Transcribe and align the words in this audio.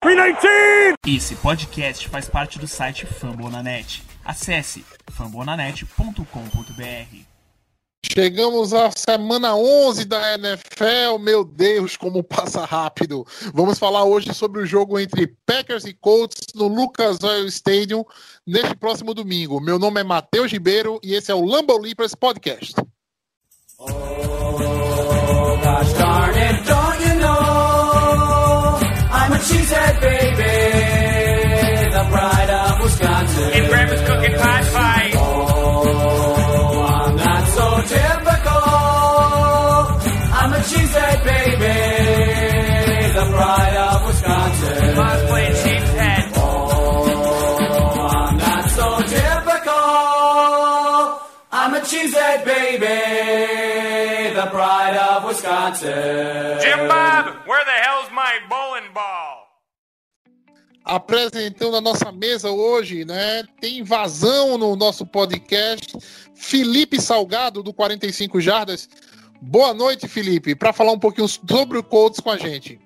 319! 0.00 0.94
Esse 1.06 1.36
podcast 1.36 2.08
faz 2.08 2.26
parte 2.26 2.58
do 2.58 2.66
site 2.66 3.04
Fambonanet. 3.04 4.02
Acesse 4.24 4.82
fambonanet.com.br. 5.10 7.16
Chegamos 8.02 8.72
à 8.72 8.90
semana 8.96 9.54
11 9.54 10.06
da 10.06 10.34
NFL. 10.34 11.18
Meu 11.20 11.44
Deus, 11.44 11.98
como 11.98 12.24
passa 12.24 12.64
rápido. 12.64 13.26
Vamos 13.52 13.78
falar 13.78 14.04
hoje 14.04 14.32
sobre 14.32 14.62
o 14.62 14.66
jogo 14.66 14.98
entre 14.98 15.36
Packers 15.44 15.84
e 15.84 15.92
Colts 15.92 16.46
no 16.54 16.66
Lucas 16.66 17.22
Oil 17.22 17.46
Stadium 17.46 18.02
neste 18.46 18.74
próximo 18.74 19.12
domingo. 19.12 19.60
Meu 19.60 19.78
nome 19.78 20.00
é 20.00 20.04
Matheus 20.04 20.50
Ribeiro 20.50 20.98
e 21.02 21.14
esse 21.14 21.30
é 21.30 21.34
o 21.34 21.44
Lambo 21.44 21.76
Leapers 21.76 22.14
Podcast. 22.14 22.74
Oh, 23.78 24.20
pride 54.60 54.98
of 54.98 55.26
Wisconsin. 55.26 56.60
Jim 56.60 56.86
Bob, 56.86 57.48
where 57.48 57.64
the 57.64 57.78
hell's 57.84 58.10
my 58.12 58.40
bowling 58.46 58.92
ball? 58.92 59.48
Apresentando 60.84 61.76
a 61.76 61.80
nossa 61.80 62.12
mesa 62.12 62.50
hoje, 62.50 63.04
né? 63.04 63.44
Tem 63.60 63.78
invasão 63.78 64.58
no 64.58 64.76
nosso 64.76 65.06
podcast. 65.06 65.96
Felipe 66.34 67.00
Salgado, 67.00 67.62
do 67.62 67.72
45 67.72 68.40
Jardas. 68.40 68.88
Boa 69.40 69.72
noite, 69.72 70.06
Felipe, 70.06 70.54
para 70.54 70.72
falar 70.72 70.92
um 70.92 70.98
pouquinho 70.98 71.28
sobre 71.28 71.78
o 71.78 71.82
Colts 71.82 72.20
com 72.20 72.30
a 72.30 72.36
gente. 72.36 72.78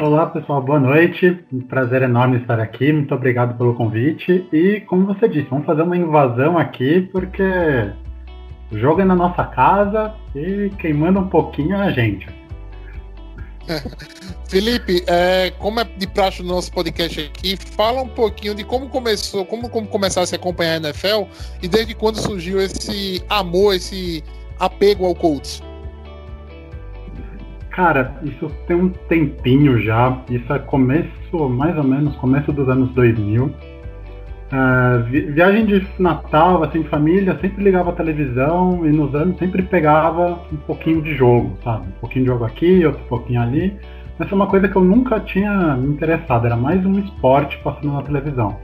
Olá 0.00 0.26
pessoal, 0.26 0.62
boa 0.62 0.80
noite. 0.80 1.44
Um 1.52 1.60
prazer 1.60 2.02
enorme 2.02 2.38
estar 2.38 2.58
aqui. 2.58 2.92
Muito 2.92 3.14
obrigado 3.14 3.56
pelo 3.56 3.74
convite. 3.74 4.48
E 4.52 4.80
como 4.82 5.06
você 5.06 5.28
disse, 5.28 5.48
vamos 5.48 5.66
fazer 5.66 5.82
uma 5.82 5.96
invasão 5.96 6.56
aqui 6.56 7.02
porque 7.12 7.92
o 8.70 8.78
jogo 8.78 9.00
é 9.00 9.04
na 9.04 9.14
nossa 9.14 9.44
casa 9.44 10.14
e 10.34 10.70
queimando 10.78 11.20
um 11.20 11.28
pouquinho 11.28 11.76
é 11.76 11.86
a 11.86 11.90
gente. 11.90 12.28
Felipe, 14.48 15.04
é, 15.06 15.52
como 15.58 15.80
é 15.80 15.84
de 15.84 16.06
praxe 16.06 16.42
no 16.42 16.48
nosso 16.48 16.72
podcast 16.72 17.20
aqui, 17.20 17.56
fala 17.56 18.02
um 18.02 18.08
pouquinho 18.08 18.54
de 18.54 18.64
como 18.64 18.88
começou, 18.88 19.44
como, 19.44 19.68
como 19.68 19.86
começasse 19.86 20.34
a 20.34 20.38
acompanhar 20.38 20.74
a 20.74 20.88
NFL 20.88 21.24
e 21.62 21.68
desde 21.68 21.94
quando 21.94 22.16
surgiu 22.16 22.60
esse 22.60 23.22
amor, 23.28 23.74
esse 23.74 24.24
apego 24.58 25.04
ao 25.04 25.14
Colts. 25.14 25.62
Cara, 27.70 28.18
isso 28.24 28.50
tem 28.66 28.76
um 28.76 28.88
tempinho 28.88 29.80
já. 29.80 30.20
Isso 30.28 30.52
é 30.52 30.58
começo, 30.58 31.48
mais 31.48 31.76
ou 31.76 31.84
menos, 31.84 32.16
começo 32.16 32.52
dos 32.52 32.68
anos 32.68 32.90
2000. 32.90 33.54
É, 34.50 35.02
vi- 35.02 35.30
viagem 35.30 35.66
de 35.66 35.86
Natal, 35.98 36.62
assim, 36.62 36.82
de 36.82 36.88
família, 36.88 37.38
sempre 37.40 37.62
ligava 37.62 37.90
a 37.90 37.92
televisão 37.92 38.86
e 38.86 38.90
nos 38.90 39.14
anos 39.14 39.38
sempre 39.38 39.62
pegava 39.62 40.40
um 40.50 40.56
pouquinho 40.56 41.02
de 41.02 41.14
jogo, 41.14 41.56
sabe? 41.62 41.86
Um 41.88 42.00
pouquinho 42.00 42.24
de 42.24 42.30
jogo 42.30 42.44
aqui, 42.44 42.86
outro 42.86 43.04
pouquinho 43.08 43.42
ali. 43.42 43.76
Essa 44.18 44.32
é 44.32 44.34
uma 44.34 44.46
coisa 44.46 44.66
que 44.66 44.74
eu 44.74 44.82
nunca 44.82 45.20
tinha 45.20 45.76
me 45.76 45.88
interessado, 45.88 46.46
era 46.46 46.56
mais 46.56 46.84
um 46.84 46.98
esporte 46.98 47.58
passando 47.62 47.92
na 47.92 48.02
televisão. 48.02 48.56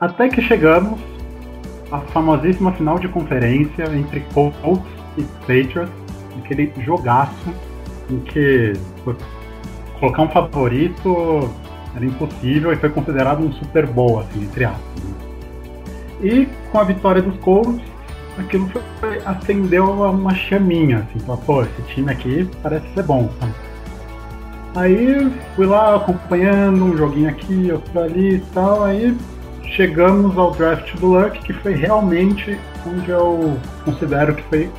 Até 0.00 0.28
que 0.28 0.40
chegamos 0.42 0.98
à 1.92 1.98
famosíssima 1.98 2.72
final 2.72 2.98
de 2.98 3.06
conferência 3.08 3.84
entre 3.94 4.20
Colts 4.34 4.82
e 5.16 5.22
Patriots, 5.40 5.92
aquele 6.38 6.72
jogaço 6.80 7.54
em 8.10 8.18
que 8.20 8.72
colocar 10.00 10.22
um 10.22 10.28
favorito 10.28 11.50
era 11.96 12.04
impossível 12.04 12.72
e 12.72 12.76
foi 12.76 12.90
considerado 12.90 13.42
um 13.42 13.50
Super 13.52 13.86
Bowl, 13.86 14.20
assim, 14.20 14.42
entre 14.42 14.66
aspas. 14.66 15.02
né? 15.02 15.14
E 16.22 16.48
com 16.70 16.78
a 16.78 16.84
vitória 16.84 17.22
dos 17.22 17.36
Colts, 17.38 17.82
aquilo 18.38 18.70
foi, 19.00 19.18
acendeu 19.24 19.90
uma 19.90 20.34
chaminha, 20.34 20.98
assim, 20.98 21.18
falou, 21.20 21.42
pô, 21.44 21.62
esse 21.62 21.82
time 21.94 22.12
aqui 22.12 22.48
parece 22.62 22.86
ser 22.94 23.02
bom. 23.02 23.30
sabe? 23.40 23.52
Aí 24.74 25.32
fui 25.54 25.64
lá 25.64 25.96
acompanhando 25.96 26.84
um 26.84 26.96
joguinho 26.96 27.30
aqui, 27.30 27.72
outro 27.72 27.98
ali 27.98 28.36
e 28.36 28.40
tal, 28.52 28.84
aí 28.84 29.16
chegamos 29.62 30.36
ao 30.36 30.52
draft 30.52 30.94
do 30.96 31.06
Luck, 31.06 31.38
que 31.40 31.52
foi 31.54 31.72
realmente 31.72 32.58
onde 32.86 33.10
eu 33.10 33.58
considero 33.84 34.34
que 34.34 34.42
foi 34.44 34.70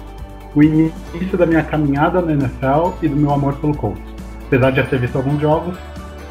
o 0.56 0.62
início 0.62 1.36
da 1.36 1.48
minha 1.48 1.64
caminhada 1.64 2.22
na 2.22 2.34
NFL 2.34 2.94
e 3.02 3.08
do 3.08 3.16
meu 3.16 3.32
amor 3.34 3.56
pelo 3.56 3.76
Colts. 3.76 4.04
Apesar 4.46 4.70
de 4.70 4.78
já 4.78 4.84
ter 4.84 5.00
visto 5.00 5.16
alguns 5.16 5.42
jogos, 5.42 5.76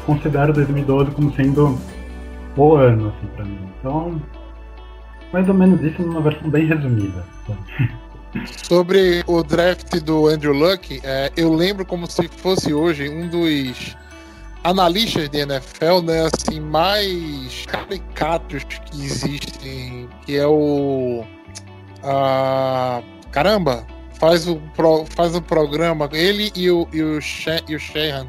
considero 0.07 0.51
2012 0.53 1.11
como 1.11 1.31
sendo 1.35 1.77
o 2.55 2.75
ano, 2.75 3.09
assim, 3.15 3.27
pra 3.35 3.45
mim. 3.45 3.59
Então, 3.79 4.19
mais 5.31 5.47
ou 5.47 5.53
menos 5.53 5.79
isso 5.83 6.01
numa 6.01 6.21
versão 6.21 6.49
bem 6.49 6.65
resumida. 6.65 7.23
Sobre 8.67 9.23
o 9.27 9.43
draft 9.43 9.99
do 10.01 10.27
Andrew 10.27 10.53
Luck, 10.53 10.99
é, 11.03 11.31
eu 11.37 11.53
lembro 11.53 11.85
como 11.85 12.09
se 12.09 12.27
fosse 12.27 12.73
hoje 12.73 13.09
um 13.09 13.27
dos 13.27 13.95
analistas 14.63 15.29
de 15.29 15.39
NFL, 15.39 16.01
né, 16.03 16.27
assim, 16.33 16.59
mais 16.59 17.65
caricatos 17.67 18.63
que 18.63 19.03
existem, 19.03 20.09
que 20.25 20.35
é 20.35 20.45
o 20.47 21.23
ah, 22.03 23.01
caramba, 23.31 23.85
faz 24.19 24.47
o 24.47 24.57
pro- 24.75 25.05
faz 25.15 25.35
o 25.35 25.41
programa, 25.41 26.09
ele 26.11 26.51
e 26.55 26.69
o 26.69 26.87
e 26.93 27.01
o, 27.01 27.21
Sha- 27.21 27.61
e 27.67 27.75
o 27.75 27.79
Sheehan. 27.79 28.27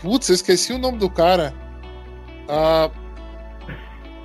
Putz, 0.00 0.28
eu 0.28 0.34
esqueci 0.34 0.72
o 0.72 0.78
nome 0.78 0.98
do 0.98 1.08
cara. 1.10 1.52
Ah, 2.48 2.90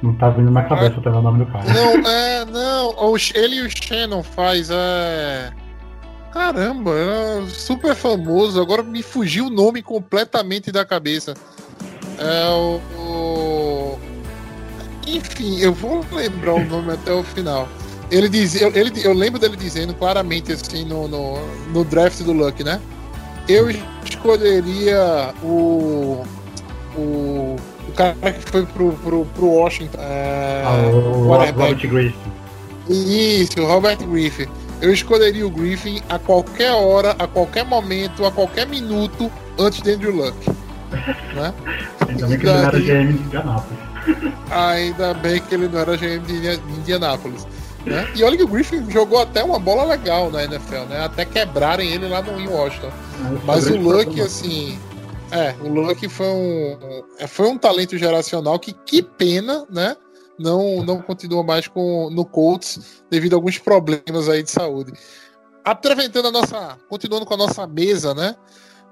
Não 0.02 0.14
tá 0.16 0.30
vindo 0.30 0.46
na 0.52 0.62
minha 0.62 0.64
cabeça 0.70 1.02
também 1.02 1.20
o 1.20 1.24
nome 1.24 1.46
do 1.46 1.52
cara. 1.52 1.66
não, 1.74 2.08
é, 2.10 2.46
não. 2.46 3.16
ele 3.36 3.56
e 3.58 3.62
o 3.62 3.70
Shannon 3.70 4.24
faz, 4.24 4.70
é. 4.72 5.52
Caramba, 6.32 6.92
é 6.96 7.46
super 7.50 7.94
famoso. 7.96 8.62
Agora 8.62 8.82
me 8.84 9.04
fugiu 9.04 9.48
o 9.48 9.50
nome 9.50 9.82
completamente 9.82 10.72
da 10.72 10.86
cabeça. 10.86 11.34
É 12.18 12.50
o. 12.50 12.80
o- 12.98 14.00
Enfim, 15.08 15.60
eu 15.60 15.74
vou 15.74 16.06
lembrar 16.12 16.54
o 16.54 16.66
nome 16.66 16.94
até 16.94 17.12
o 17.12 17.24
final. 17.24 17.68
Ele 18.10 18.28
diz, 18.30 18.60
eu, 18.62 18.74
ele, 18.76 18.92
eu 19.06 19.14
lembro 19.14 19.40
dele 19.40 19.56
dizendo 19.56 19.94
claramente 19.94 20.52
assim 20.52 20.84
no, 20.86 21.08
no, 21.08 21.36
no 21.74 21.84
draft 21.86 22.22
do 22.24 22.34
Luck, 22.34 22.62
né? 22.64 22.80
Eu 23.48 23.70
escolheria 24.04 25.34
o. 25.44 26.24
O, 26.96 27.56
o 27.88 27.92
cara 27.96 28.16
que 28.34 28.52
foi 28.52 28.66
pro, 28.66 28.92
pro, 28.94 29.26
pro 29.26 29.46
Washington. 29.48 29.98
É, 30.00 30.64
Ah, 30.66 30.90
o 30.90 31.28
quarterback. 31.28 31.88
Robert 31.88 31.90
Grace. 31.90 32.32
Isso, 32.90 33.66
Robert 33.66 33.98
Griffin. 33.98 34.48
Eu 34.82 34.92
escolheria 34.92 35.46
o 35.46 35.50
Griffin 35.50 36.02
a 36.10 36.18
qualquer 36.18 36.72
hora, 36.72 37.16
a 37.18 37.28
qualquer 37.28 37.64
momento, 37.64 38.26
a 38.26 38.32
qualquer 38.32 38.68
minuto 38.68 39.32
antes 39.58 39.82
de 39.82 39.92
Andrew 39.92 40.16
Luck. 40.16 40.36
Né? 41.36 41.54
Ainda 42.08 42.28
bem 42.28 42.40
que 42.40 42.46
ele 42.46 42.48
não 42.48 42.68
era 42.68 42.80
GM 42.80 43.14
de 43.14 43.24
Indianápolis. 43.24 43.80
Ainda 44.50 45.14
bem 45.14 45.40
que 45.42 45.56
ele 45.56 45.68
não 45.68 45.80
era 45.80 45.96
GM 45.96 46.20
de 46.26 46.80
Indianápolis. 46.80 47.48
Né? 47.86 48.12
E 48.16 48.24
olha 48.24 48.38
que 48.38 48.44
o 48.44 48.48
Griffin 48.48 48.90
jogou 48.90 49.20
até 49.20 49.44
uma 49.44 49.58
bola 49.58 49.84
legal 49.86 50.30
na 50.30 50.44
NFL, 50.44 50.86
né? 50.90 51.04
Até 51.04 51.26
quebrarem 51.26 51.92
ele 51.92 52.08
lá 52.08 52.22
no 52.22 52.40
em 52.40 52.48
Washington. 52.48 52.92
Mas 53.44 53.68
o 53.68 53.76
Luck, 53.76 54.22
assim. 54.22 54.80
É, 55.32 55.56
o 55.62 55.70
Luck 55.70 56.08
foi 56.10 56.28
um, 56.28 56.78
é, 57.18 57.26
foi 57.26 57.48
um 57.48 57.58
talento 57.58 57.98
geracional 57.98 58.60
que, 58.60 58.74
que 58.74 59.02
pena, 59.02 59.66
né? 59.70 59.96
Não, 60.38 60.84
não 60.84 61.02
continua 61.02 61.44
mais 61.44 61.68
com, 61.68 62.10
no 62.12 62.26
Colts 62.26 63.04
devido 63.10 63.34
a 63.34 63.38
alguns 63.38 63.58
problemas 63.58 64.28
aí 64.30 64.44
de 64.44 64.52
saúde. 64.52 64.94
Aproveitando 65.64 66.28
a 66.28 66.32
nossa. 66.32 66.78
Continuando 66.90 67.26
com 67.26 67.34
a 67.34 67.38
nossa 67.38 67.66
mesa, 67.66 68.14
né? 68.14 68.36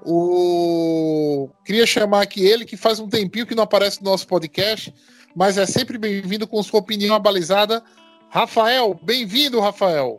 O... 0.02 1.50
Queria 1.64 1.86
chamar 1.86 2.22
aqui 2.22 2.42
ele, 2.44 2.64
que 2.64 2.76
faz 2.76 2.98
um 2.98 3.08
tempinho 3.08 3.46
que 3.46 3.54
não 3.54 3.64
aparece 3.64 4.02
no 4.02 4.10
nosso 4.10 4.26
podcast, 4.26 4.94
mas 5.34 5.58
é 5.58 5.66
sempre 5.66 5.98
bem-vindo 5.98 6.46
com 6.46 6.62
sua 6.62 6.80
opinião 6.80 7.14
abalizada. 7.14 7.82
Rafael, 8.32 8.96
bem-vindo, 9.02 9.58
Rafael. 9.58 10.16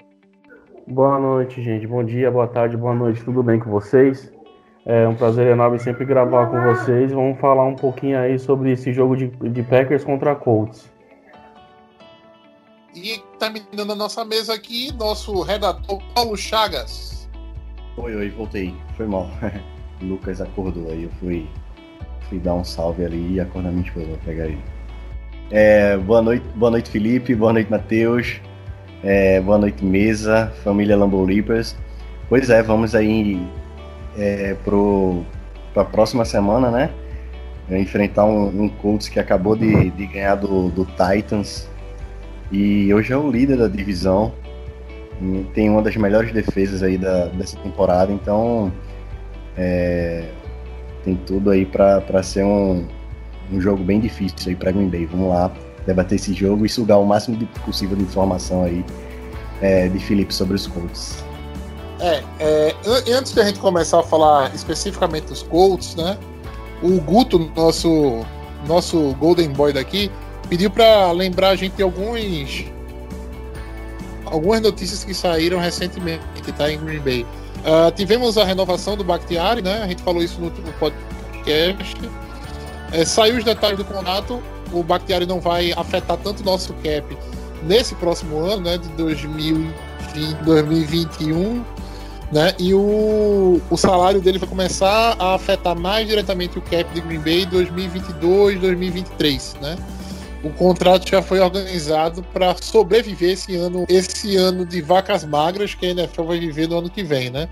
Boa 0.86 1.18
noite, 1.18 1.64
gente. 1.64 1.88
Bom 1.88 2.04
dia, 2.04 2.30
boa 2.30 2.46
tarde, 2.46 2.76
boa 2.76 2.94
noite. 2.94 3.24
Tudo 3.24 3.42
bem 3.42 3.58
com 3.58 3.72
vocês? 3.72 4.30
É 4.86 5.08
um 5.08 5.16
prazer 5.16 5.48
enorme 5.48 5.80
sempre 5.80 6.04
gravar 6.04 6.48
com 6.48 6.62
vocês. 6.62 7.14
Vamos 7.14 7.40
falar 7.40 7.64
um 7.64 7.76
pouquinho 7.76 8.20
aí 8.20 8.38
sobre 8.38 8.74
esse 8.74 8.92
jogo 8.92 9.16
de, 9.16 9.28
de 9.28 9.64
Packers 9.64 10.04
contra 10.04 10.36
Colts. 10.36 10.92
E 12.94 13.24
terminando 13.40 13.94
a 13.94 13.96
nossa 13.96 14.26
mesa 14.26 14.56
aqui, 14.56 14.92
nosso 14.92 15.42
redator 15.42 16.02
Paulo 16.14 16.36
Chagas. 16.36 17.30
Oi, 17.96 18.14
oi, 18.14 18.30
voltei. 18.32 18.76
Foi 18.98 19.08
mal. 19.08 19.30
O 20.02 20.04
Lucas 20.12 20.42
acordou 20.42 20.92
aí, 20.92 21.04
eu 21.04 21.12
fui 21.12 21.48
fui 22.28 22.40
dar 22.40 22.56
um 22.56 22.64
salve 22.64 23.06
ali 23.06 23.36
e 23.36 23.40
acordar 23.40 23.72
minha 23.72 23.88
esposa 23.88 24.20
pegar 24.26 24.48
ele. 24.48 24.62
É, 25.54 25.98
boa 25.98 26.22
noite, 26.22 26.46
boa 26.56 26.72
noite 26.72 26.90
Felipe, 26.90 27.36
boa 27.36 27.52
noite 27.52 27.70
Matheus, 27.70 28.40
é, 29.04 29.42
boa 29.42 29.58
noite 29.58 29.84
mesa, 29.84 30.50
família 30.64 30.96
Lambo. 30.96 31.28
Pois 32.30 32.50
é, 32.50 32.64
vamos 32.64 32.96
aí 32.96 33.46
é, 34.18 34.56
pro, 34.64 35.26
pra 35.74 35.84
próxima 35.84 36.24
semana, 36.24 36.72
né? 36.72 36.90
Enfrentar 37.70 38.24
um, 38.24 38.64
um 38.64 38.70
Colts 38.70 39.10
que 39.10 39.20
acabou 39.20 39.58
de, 39.58 39.90
de 39.90 40.06
ganhar 40.06 40.36
do, 40.36 40.70
do 40.70 40.86
Titans 40.86 41.70
e 42.50 42.94
hoje 42.94 43.12
é 43.12 43.18
o 43.18 43.30
líder 43.30 43.58
da 43.58 43.68
divisão. 43.68 44.32
Tem 45.54 45.70
uma 45.70 45.82
das 45.82 45.98
melhores 45.98 46.32
defesas 46.32 46.82
aí 46.82 46.98
da, 46.98 47.26
dessa 47.26 47.58
temporada, 47.58 48.10
então 48.14 48.72
é, 49.58 50.30
tem 51.04 51.14
tudo 51.14 51.52
aí 51.52 51.66
para 51.66 52.24
ser 52.24 52.46
um, 52.46 52.88
um 53.52 53.60
jogo 53.62 53.84
bem 53.84 54.00
difícil 54.00 54.36
aí 54.48 54.56
para 54.56 54.72
Green 54.72 54.90
Bay. 54.90 55.06
Vamos 55.06 55.30
lá 55.30 55.52
debater 55.86 56.16
esse 56.16 56.34
jogo 56.34 56.66
e 56.66 56.70
sugar 56.70 57.00
o 57.00 57.06
máximo 57.06 57.38
de 57.38 57.46
possível 57.66 57.96
de 57.98 58.04
informação 58.04 58.64
aí 58.64 58.86
é, 59.62 59.88
de 59.88 60.00
Felipe 60.00 60.34
sobre 60.34 60.56
os 60.56 60.68
Colts. 60.68 61.24
É, 62.00 62.24
é, 62.40 62.76
an- 62.86 63.18
antes 63.18 63.34
da 63.34 63.44
gente 63.46 63.60
começar 63.60 64.00
a 64.00 64.04
falar 64.04 64.54
especificamente 64.56 65.26
dos 65.26 65.44
Colts, 65.44 65.96
né? 65.96 66.18
O 66.82 67.00
Guto, 67.02 67.52
nosso 67.56 68.26
nosso 68.68 69.16
Golden 69.20 69.50
Boy 69.50 69.74
daqui, 69.74 70.12
pediu 70.50 70.70
para 70.70 71.12
lembrar 71.12 71.50
a 71.50 71.56
gente 71.56 71.76
de 71.76 71.84
alguns 71.84 72.66
algumas 74.26 74.62
notícias 74.62 75.04
que 75.04 75.14
saíram 75.14 75.60
recentemente, 75.60 76.22
tá 76.58 76.72
em 76.72 76.80
Green 76.80 77.00
Bay. 77.00 77.26
Ah, 77.66 77.92
tivemos 77.92 78.38
a 78.38 78.44
renovação 78.44 78.96
do 78.98 79.04
Bakhtiari, 79.04 79.62
né? 79.62 79.82
A 79.84 79.88
gente 79.88 80.02
falou 80.02 80.24
isso 80.24 80.40
no 80.40 80.46
último 80.48 80.72
podcast. 80.74 81.98
É, 82.92 83.06
saiu 83.06 83.38
os 83.38 83.44
detalhes 83.44 83.78
do 83.78 83.86
contrato. 83.86 84.42
O 84.72 84.84
Bakhtiari 84.84 85.26
não 85.26 85.40
vai 85.40 85.74
afetar 85.74 86.18
tanto 86.18 86.42
o 86.42 86.46
nosso 86.46 86.74
cap 86.76 87.18
nesse 87.64 87.96
próximo 87.96 88.40
ano, 88.40 88.64
né? 88.64 88.78
De 88.78 88.88
2020, 88.90 89.74
2021 90.44 91.64
né? 92.32 92.56
E 92.58 92.74
o, 92.74 93.62
o 93.70 93.78
salário 93.78 94.22
dele 94.22 94.40
vai 94.40 94.48
começar 94.48 95.16
a 95.20 95.36
afetar 95.36 95.78
mais 95.78 96.08
diretamente 96.08 96.58
o 96.58 96.62
cap 96.62 96.92
de 96.94 97.02
Green 97.02 97.20
Bay 97.20 97.44
em 97.44 97.48
2022, 97.48 98.60
2023, 98.60 99.56
né? 99.62 99.76
O 100.44 100.50
contrato 100.50 101.08
já 101.08 101.22
foi 101.22 101.40
organizado 101.40 102.24
para 102.34 102.56
sobreviver 102.60 103.32
esse 103.32 103.56
ano, 103.56 103.86
esse 103.88 104.38
ano 104.38 104.66
de 104.66 104.82
vacas 104.82 105.24
magras 105.24 105.76
que 105.76 105.86
a 105.86 105.90
NFL 105.90 106.24
vai 106.24 106.40
viver 106.40 106.68
no 106.68 106.80
ano 106.80 106.90
que 106.90 107.04
vem, 107.04 107.30
né? 107.30 107.48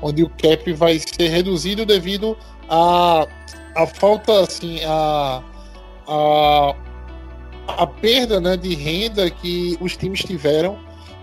Onde 0.00 0.22
o 0.22 0.28
cap 0.28 0.72
vai 0.74 1.00
ser 1.00 1.28
reduzido 1.28 1.84
devido 1.84 2.36
à 2.68 3.26
a, 3.78 3.86
falta, 3.86 4.40
assim, 4.40 4.80
a, 4.84 5.42
a, 6.08 6.74
a 7.68 7.86
perda 7.86 8.40
né, 8.40 8.56
de 8.56 8.74
renda 8.74 9.30
que 9.30 9.78
os 9.80 9.96
times 9.96 10.20
tiveram 10.20 10.78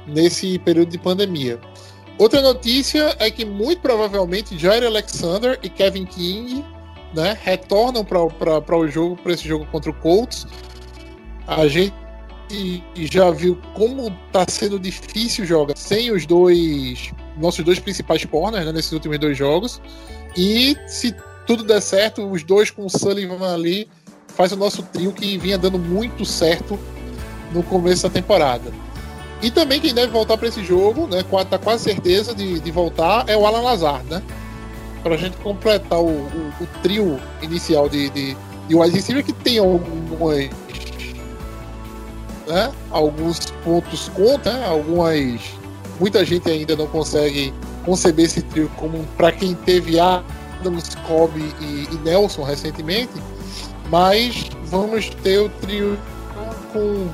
nesse 0.08 0.58
período 0.60 0.90
de 0.90 0.98
pandemia. 0.98 1.60
Outra 2.18 2.42
notícia 2.42 3.14
é 3.20 3.30
que 3.30 3.44
muito 3.44 3.82
provavelmente 3.82 4.58
Jair 4.58 4.86
Alexander 4.86 5.60
e 5.62 5.70
Kevin 5.70 6.06
King 6.06 6.64
né, 7.14 7.38
retornam 7.44 8.06
para 8.06 8.78
o 8.78 8.88
jogo, 8.88 9.18
para 9.18 9.34
esse 9.34 9.46
jogo 9.46 9.66
contra 9.66 9.92
o 9.92 9.94
Colts. 9.94 10.48
A 11.46 11.68
gente 11.68 11.94
já 12.96 13.32
viu 13.32 13.60
como 13.74 14.08
está 14.28 14.46
sendo 14.48 14.80
difícil 14.80 15.46
jogar 15.46 15.76
sem 15.76 16.10
os 16.12 16.26
dois 16.26 17.12
nossos 17.38 17.66
dois 17.66 17.80
principais 17.80 18.24
corners 18.24 18.66
né, 18.66 18.72
nesses 18.72 18.94
últimos 18.94 19.20
dois 19.20 19.38
jogos. 19.38 19.82
E 20.38 20.78
se 20.88 21.14
tudo 21.46 21.64
der 21.64 21.82
certo, 21.82 22.30
os 22.30 22.44
dois 22.44 22.70
com 22.72 22.86
o 22.86 22.90
Sullivan 22.90 23.54
ali 23.54 23.88
faz 24.36 24.52
o 24.52 24.56
nosso 24.56 24.84
trio 24.84 25.12
que 25.14 25.38
vinha 25.38 25.58
dando 25.58 25.78
muito 25.80 26.26
certo 26.26 26.78
no 27.54 27.64
começo 27.64 28.04
da 28.04 28.10
temporada. 28.10 28.72
E 29.42 29.52
também 29.52 29.80
quem 29.80 29.94
deve 29.94 30.12
voltar 30.12 30.38
para 30.38 30.48
esse 30.48 30.64
jogo, 30.64 31.08
né, 31.08 31.24
tá 31.50 31.58
quase 31.58 31.84
certeza 31.84 32.34
de, 32.34 32.60
de 32.60 32.72
voltar, 32.72 33.26
é 33.28 33.38
o 33.38 33.46
Alan 33.46 33.62
Lazar, 33.62 34.02
né? 34.06 34.22
Pra 35.04 35.16
gente 35.18 35.38
completar 35.38 36.00
o, 36.00 36.08
o- 36.08 36.54
o 36.62 36.68
trio 36.82 37.20
inicial 37.42 37.88
de, 37.88 38.10
de, 38.10 38.36
de 38.68 38.76
wide 38.76 38.96
receiver 38.96 39.24
que 39.24 39.34
tem 39.34 39.60
algumas. 39.60 40.50
Né, 42.48 42.72
alguns 42.92 43.40
pontos 43.64 44.10
contra, 44.10 44.54
né, 44.54 44.66
algumas. 44.66 45.42
Muita 46.00 46.24
gente 46.26 46.50
ainda 46.50 46.76
não 46.76 46.88
consegue 46.88 47.54
conceber 47.86 48.26
esse 48.26 48.42
trio 48.42 48.70
como 48.78 49.04
para 49.18 49.32
quem 49.32 49.54
teve 49.54 50.00
Adams, 50.66 50.96
Cobb 51.08 51.38
e, 51.62 51.88
e 51.92 51.98
Nelson 52.04 52.44
recentemente, 52.44 53.14
mas 53.90 54.50
vamos 54.66 55.10
ter 55.10 55.40
o 55.40 55.50
trio 55.62 55.98
com 56.74 57.08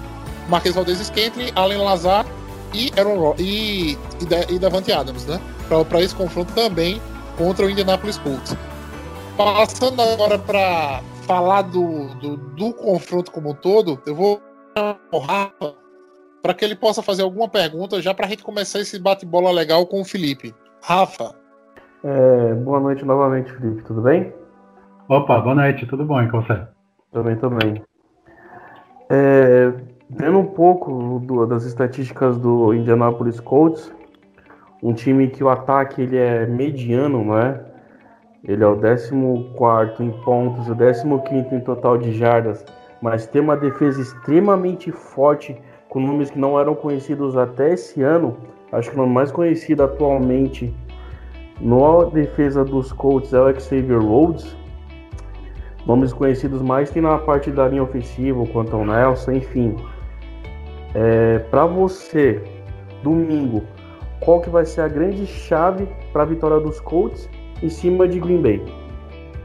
Marquês 0.47 0.75
Valdez 0.75 0.99
Scantling, 0.99 1.51
Allen 1.55 1.79
Lazar 1.79 2.25
e 2.73 2.91
Aaron 2.97 3.19
Ro 3.19 3.35
e, 3.37 3.93
e, 3.93 3.97
e 4.49 4.59
Davante 4.59 4.91
Adams, 4.91 5.25
né? 5.25 5.39
Para 5.89 6.01
esse 6.01 6.15
confronto 6.15 6.53
também 6.53 7.01
contra 7.37 7.65
o 7.65 7.69
Indianapolis 7.69 8.17
Colts. 8.17 8.55
Passando 9.37 10.01
agora 10.01 10.37
para 10.37 11.01
falar 11.25 11.63
do, 11.63 12.07
do, 12.15 12.37
do 12.37 12.73
confronto 12.73 13.31
como 13.31 13.51
um 13.51 13.55
todo, 13.55 14.01
eu 14.05 14.15
vou 14.15 14.41
Rafa 15.13 15.75
para 16.41 16.53
que 16.53 16.65
ele 16.65 16.75
possa 16.75 17.03
fazer 17.03 17.21
alguma 17.21 17.47
pergunta 17.47 18.01
já 18.01 18.13
para 18.13 18.25
a 18.25 18.29
gente 18.29 18.43
começar 18.43 18.79
esse 18.79 18.97
bate-bola 18.97 19.51
legal 19.51 19.85
com 19.85 20.01
o 20.01 20.05
Felipe. 20.05 20.55
Rafa, 20.81 21.35
É, 22.03 22.53
boa 22.55 22.79
noite 22.79 23.05
novamente, 23.05 23.51
Felipe. 23.53 23.83
Tudo 23.83 24.01
bem? 24.01 24.33
Opa, 25.07 25.39
boa 25.39 25.55
noite, 25.55 25.85
tudo 25.85 26.03
bom 26.05 26.21
e 26.21 26.29
com 26.29 26.41
você? 26.41 26.61
Também, 27.11 27.35
também. 27.35 27.83
É, 29.09 29.71
vendo 30.09 30.39
um 30.39 30.45
pouco 30.45 31.19
do- 31.19 31.45
das 31.45 31.63
estatísticas 31.63 32.37
do 32.37 32.73
Indianapolis 32.73 33.39
Colts, 33.39 33.93
um 34.81 34.93
time 34.93 35.27
que 35.27 35.43
o 35.43 35.49
ataque 35.49 36.01
ele 36.01 36.17
é 36.17 36.45
mediano, 36.47 37.23
não 37.23 37.37
é? 37.37 37.61
Ele 38.43 38.63
é 38.63 38.67
o 38.67 38.75
14 38.75 39.13
em 40.03 40.11
pontos, 40.23 40.67
o 40.69 40.75
15 41.19 41.53
em 41.53 41.59
total 41.59 41.97
de 41.99 42.13
jardas, 42.13 42.65
mas 42.99 43.27
tem 43.27 43.41
uma 43.41 43.55
defesa 43.55 44.01
extremamente 44.01 44.91
forte, 44.91 45.55
com 45.89 45.99
nomes 45.99 46.31
que 46.31 46.39
não 46.39 46.59
eram 46.59 46.73
conhecidos 46.73 47.37
até 47.37 47.73
esse 47.73 48.01
ano. 48.01 48.37
Acho 48.71 48.89
que 48.89 48.95
o 48.95 48.99
nome 48.99 49.13
mais 49.13 49.31
conhecido 49.31 49.83
atualmente 49.83 50.73
no 51.61 52.09
defesa 52.09 52.65
dos 52.65 52.91
Colts 52.91 53.33
é 53.33 53.39
o 53.39 53.59
Xavier 53.59 54.01
Rhodes, 54.01 54.55
Nomes 55.85 56.13
conhecidos 56.13 56.61
mais 56.61 56.91
tem 56.91 57.01
na 57.01 57.17
parte 57.17 57.49
da 57.49 57.67
linha 57.67 57.83
ofensiva, 57.83 58.39
o 58.39 58.47
Quantum 58.47 58.85
Nelson, 58.85 59.31
enfim. 59.31 59.75
É, 60.93 61.39
para 61.39 61.65
você, 61.65 62.41
domingo, 63.01 63.63
qual 64.19 64.41
que 64.41 64.49
vai 64.49 64.65
ser 64.65 64.81
a 64.81 64.87
grande 64.87 65.25
chave 65.25 65.87
para 66.13 66.23
a 66.23 66.25
vitória 66.25 66.59
dos 66.59 66.79
Colts 66.79 67.29
em 67.63 67.69
cima 67.69 68.07
de 68.07 68.19
Green 68.19 68.41
Bay? 68.41 68.61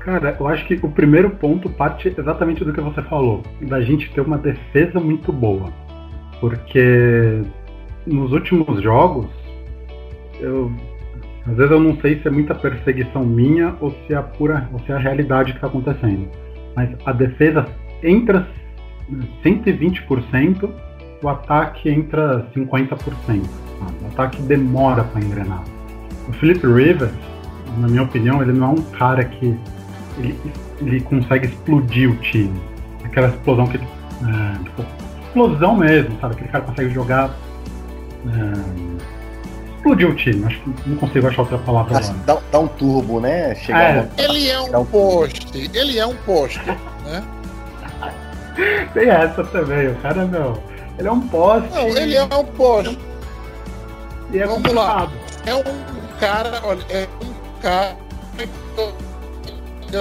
Cara, 0.00 0.36
eu 0.38 0.46
acho 0.46 0.66
que 0.66 0.74
o 0.74 0.90
primeiro 0.90 1.30
ponto 1.30 1.68
parte 1.70 2.14
exatamente 2.16 2.64
do 2.64 2.72
que 2.72 2.80
você 2.80 3.02
falou, 3.02 3.42
da 3.62 3.80
gente 3.80 4.12
ter 4.12 4.20
uma 4.20 4.38
defesa 4.38 5.00
muito 5.00 5.32
boa. 5.32 5.72
Porque 6.38 7.42
nos 8.06 8.30
últimos 8.32 8.82
jogos, 8.82 9.26
eu 10.38 10.70
às 11.48 11.56
vezes 11.56 11.70
eu 11.70 11.80
não 11.80 11.96
sei 12.00 12.20
se 12.20 12.26
é 12.26 12.30
muita 12.30 12.54
perseguição 12.54 13.24
minha 13.24 13.74
ou 13.80 13.90
se 13.90 14.12
é 14.12 14.16
a 14.16 14.22
pura, 14.22 14.68
ou 14.72 14.80
se 14.80 14.90
é 14.90 14.96
a 14.96 14.98
realidade 14.98 15.52
que 15.52 15.58
está 15.58 15.68
acontecendo. 15.68 16.28
Mas 16.74 16.90
a 17.04 17.12
defesa 17.12 17.66
entra 18.02 18.48
120%, 19.44 20.68
o 21.22 21.28
ataque 21.28 21.88
entra 21.88 22.46
50%. 22.54 23.42
Ah, 23.80 23.86
O 24.02 24.06
ataque 24.08 24.42
demora 24.42 25.04
para 25.04 25.20
engrenar. 25.22 25.62
O 26.28 26.32
Philip 26.32 26.66
Rivers, 26.66 27.12
na 27.78 27.88
minha 27.88 28.02
opinião, 28.02 28.42
ele 28.42 28.52
não 28.52 28.70
é 28.70 28.70
um 28.70 28.82
cara 28.82 29.24
que 29.24 29.56
ele, 30.18 30.38
ele 30.80 31.00
consegue 31.02 31.46
explodir 31.46 32.10
o 32.10 32.16
time. 32.16 32.60
Aquela 33.04 33.28
explosão 33.28 33.66
que. 33.66 33.76
É, 33.76 34.58
tipo, 34.64 34.84
explosão 35.26 35.76
mesmo, 35.76 36.18
sabe? 36.20 36.34
Aquele 36.34 36.50
cara 36.50 36.64
consegue 36.64 36.90
jogar. 36.90 37.30
É, 38.26 38.95
explodir 39.86 40.08
o 40.10 40.14
time. 40.14 40.44
Acho 40.46 40.60
que 40.60 40.88
não 40.88 40.96
consigo 40.96 41.26
achar 41.28 41.42
outra 41.42 41.58
palavra 41.58 41.92
Dá, 41.94 41.98
agora. 42.00 42.14
dá- 42.26 42.38
dá 42.52 42.58
um 42.58 42.68
turbo, 42.68 43.20
né? 43.20 43.54
Chegar 43.54 43.82
É. 43.82 44.00
uma- 44.00 44.08
ele 44.18 44.48
é 44.50 44.60
um 44.60 44.80
um- 44.80 44.84
poste, 44.86 45.70
ele 45.74 45.98
é 45.98 46.06
um 46.06 46.16
poste, 46.16 46.60
né? 47.04 47.24
Tem 48.94 49.08
essa 49.08 49.44
também, 49.44 49.88
o 49.88 49.94
cara, 49.96 50.24
meu. 50.26 50.60
Ele 50.98 51.08
é 51.08 51.12
um 51.12 51.20
poste. 51.28 51.68
Não, 51.74 51.88
ele 51.88 52.14
é 52.16 52.24
um 52.24 52.44
poste. 52.44 52.98
e 54.32 54.38
é 54.38 54.46
vamos 54.46 54.72
lá. 54.72 55.02
complicado. 55.02 55.12
É 55.46 55.54
um 55.54 56.18
cara, 56.18 56.60
olha, 56.64 56.84
é 56.90 57.06
um 57.22 57.60
cara. 57.60 57.96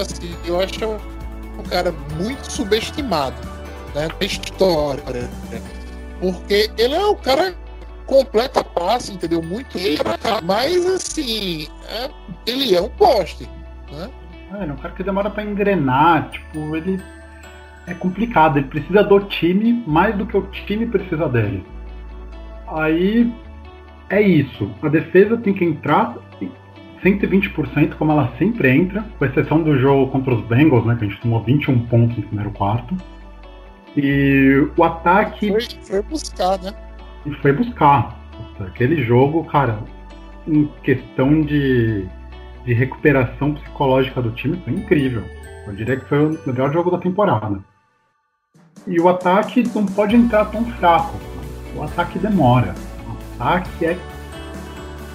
Assim, 0.01 0.35
eu 0.45 0.59
acho 0.59 0.83
é 0.83 0.87
um 0.87 1.63
cara 1.69 1.93
muito 2.19 2.51
subestimado, 2.51 3.35
né? 3.93 4.07
Na 4.19 4.25
história. 4.25 5.03
né? 5.51 5.61
Porque 6.19 6.71
ele 6.77 6.95
é 6.95 7.05
um 7.05 7.15
cara 7.15 7.53
completa 8.05 8.63
passe, 8.63 9.13
entendeu? 9.13 9.41
Muito 9.41 9.77
mas 10.43 10.85
assim, 10.85 11.67
é- 11.89 12.09
ele 12.45 12.75
é 12.75 12.81
um 12.81 12.89
poste, 12.89 13.49
né? 13.91 14.09
Mano, 14.51 14.71
é 14.71 14.73
um 14.73 14.77
cara 14.77 14.93
que 14.93 15.03
demora 15.03 15.29
pra 15.29 15.43
engrenar, 15.43 16.29
tipo, 16.29 16.75
ele 16.75 17.01
é 17.87 17.93
complicado, 17.93 18.57
ele 18.57 18.67
precisa 18.67 19.03
do 19.03 19.19
time 19.21 19.83
mais 19.85 20.15
do 20.15 20.25
que 20.25 20.37
o 20.37 20.43
time 20.43 20.85
precisa 20.85 21.27
dele. 21.27 21.65
Aí 22.67 23.31
é 24.09 24.21
isso. 24.21 24.71
A 24.81 24.89
defesa 24.89 25.37
tem 25.37 25.53
que 25.53 25.63
entrar 25.63 26.15
120% 27.03 27.95
como 27.97 28.11
ela 28.11 28.31
sempre 28.37 28.69
entra, 28.69 29.05
com 29.17 29.25
exceção 29.25 29.61
do 29.61 29.77
jogo 29.77 30.11
contra 30.11 30.33
os 30.33 30.41
Bengals, 30.45 30.85
né? 30.85 30.95
Que 30.97 31.05
a 31.05 31.07
gente 31.07 31.21
tomou 31.21 31.43
21 31.43 31.85
pontos 31.87 32.17
no 32.17 32.23
primeiro 32.23 32.51
quarto. 32.51 32.95
E 33.95 34.67
o 34.75 34.83
ataque. 34.83 35.49
Foi, 35.49 35.61
foi 35.83 36.01
buscar, 36.01 36.59
né? 36.59 36.73
E 37.25 37.33
foi 37.35 37.51
buscar. 37.53 38.19
Aquele 38.59 39.03
jogo, 39.03 39.43
cara, 39.45 39.79
em 40.47 40.65
questão 40.83 41.41
de, 41.41 42.05
de 42.65 42.73
recuperação 42.73 43.53
psicológica 43.53 44.21
do 44.21 44.31
time, 44.31 44.61
foi 44.63 44.73
incrível. 44.73 45.23
Eu 45.67 45.73
diria 45.73 45.97
que 45.97 46.05
foi 46.05 46.25
o 46.25 46.39
melhor 46.45 46.71
jogo 46.71 46.91
da 46.91 46.97
temporada. 46.97 47.59
E 48.87 48.99
o 48.99 49.09
ataque 49.09 49.63
não 49.73 49.85
pode 49.85 50.15
entrar 50.15 50.45
tão 50.45 50.63
fraco. 50.73 51.17
O 51.75 51.83
ataque 51.83 52.19
demora. 52.19 52.75
O 53.07 53.41
ataque 53.41 53.85
é, 53.85 53.97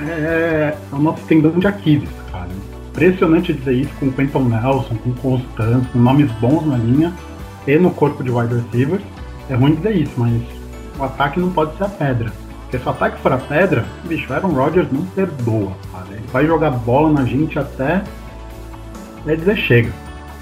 é, 0.00 0.04
é 0.04 0.78
o 0.92 0.98
nosso 0.98 1.24
tendão 1.26 1.52
de 1.52 1.66
Aquiles, 1.66 2.10
cara. 2.32 2.48
Impressionante 2.90 3.52
dizer 3.52 3.74
isso 3.74 3.94
com 4.00 4.06
o 4.06 4.12
Quentin 4.12 4.48
Nelson, 4.48 4.96
com 4.96 5.12
Constance, 5.14 5.88
com 5.92 5.98
nomes 6.00 6.30
bons 6.32 6.66
na 6.66 6.76
linha 6.76 7.14
e 7.66 7.78
no 7.78 7.92
corpo 7.92 8.24
de 8.24 8.30
wide 8.30 8.54
receivers. 8.54 9.04
É 9.48 9.54
ruim 9.54 9.76
dizer 9.76 9.96
isso, 9.96 10.12
mas 10.16 10.59
o 10.98 11.04
ataque 11.04 11.40
não 11.40 11.50
pode 11.52 11.76
ser 11.76 11.84
a 11.84 11.88
pedra. 11.88 12.32
Porque 12.62 12.78
se 12.78 12.86
o 12.86 12.90
ataque 12.90 13.20
for 13.20 13.32
a 13.32 13.38
pedra, 13.38 13.84
bicho, 14.04 14.32
Aaron 14.32 14.52
Rodgers 14.52 14.90
não 14.92 15.04
perdoa, 15.06 15.72
cara. 15.92 16.06
Ele 16.10 16.26
vai 16.32 16.46
jogar 16.46 16.70
bola 16.70 17.10
na 17.12 17.24
gente 17.24 17.58
até, 17.58 18.02
até 19.22 19.36
dizer 19.36 19.56
chega. 19.56 19.92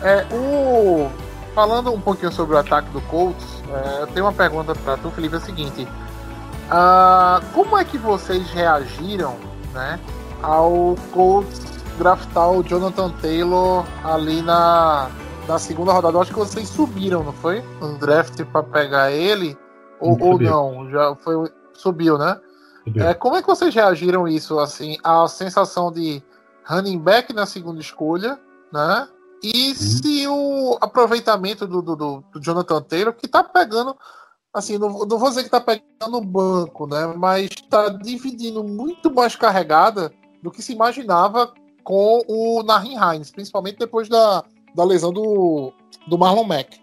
É, 0.03 0.27
o... 0.33 1.09
Falando 1.55 1.93
um 1.93 2.01
pouquinho 2.01 2.31
sobre 2.31 2.55
o 2.55 2.59
ataque 2.59 2.89
do 2.91 3.01
Colts, 3.03 3.63
é, 3.69 4.03
eu 4.03 4.07
tenho 4.09 4.27
uma 4.27 4.33
pergunta 4.33 4.75
para 4.75 4.97
tu, 4.99 5.11
Felipe, 5.11 5.35
é 5.35 5.39
o 5.39 5.41
seguinte. 5.41 5.89
Ah, 6.71 7.41
como 7.55 7.79
é 7.79 7.85
que 7.85 7.97
vocês 7.97 8.51
reagiram 8.51 9.37
né, 9.73 9.99
ao 10.43 10.97
Colts 11.13 11.61
draftar 11.99 12.51
o 12.51 12.63
Jonathan 12.63 13.11
Taylor 13.23 13.85
ali 14.05 14.43
na, 14.43 15.09
na 15.49 15.59
segunda 15.59 15.93
rodada? 15.93 16.17
Eu 16.17 16.21
acho 16.21 16.33
que 16.33 16.39
vocês 16.39 16.69
subiram, 16.69 17.25
não 17.25 17.33
foi? 17.33 17.63
No 17.81 17.99
draft 17.99 18.41
para 18.45 18.63
pegar 18.63 19.11
ele? 19.11 19.57
Ou, 20.01 20.17
Não 20.19 20.27
ou 20.27 20.39
não? 20.41 20.91
Já 20.91 21.15
foi, 21.17 21.51
subiu, 21.75 22.17
né? 22.19 22.41
Subiu. 22.85 23.05
É, 23.05 23.15
como 23.15 23.37
é 23.37 23.41
que 23.43 23.49
vocês 23.49 23.75
reagiram 23.75 24.27
isso, 24.27 24.59
assim, 24.59 24.97
a 25.03 25.27
sensação 25.29 25.93
de 25.93 26.23
running 26.65 26.99
back 26.99 27.33
na 27.33 27.47
segunda 27.47 27.81
escolha, 27.81 28.39
né? 28.73 29.09
E 29.43 29.75
se 29.75 30.27
o 30.27 30.77
aproveitamento 30.81 31.67
do, 31.67 31.81
do, 31.81 31.95
do- 31.97 32.25
Jonathan 32.41 32.83
Taylor, 32.83 33.15
que 33.15 33.29
tá 33.29 33.43
pegando, 33.45 33.97
assim, 34.53 34.77
não, 34.79 35.07
não 35.07 35.19
vou 35.19 35.29
dizer 35.29 35.45
que 35.45 35.51
tá 35.51 35.61
pegando 35.61 36.11
no 36.11 36.21
banco, 36.21 36.87
né? 36.87 37.07
Mas 37.17 37.51
tá 37.71 37.89
dividindo 37.89 38.65
muito 38.65 39.13
mais 39.15 39.37
carregada 39.37 40.13
do 40.43 40.51
que 40.51 40.61
se 40.63 40.73
imaginava 40.73 41.53
com 41.85 42.23
o 42.27 42.63
Nahin 42.65 42.97
Hines, 42.97 43.31
principalmente 43.31 43.79
depois 43.79 44.09
da, 44.09 44.45
da 44.75 44.85
lesão 44.85 45.13
do, 45.13 45.73
do 46.09 46.19
Marlon 46.19 46.45
Mack. 46.45 46.79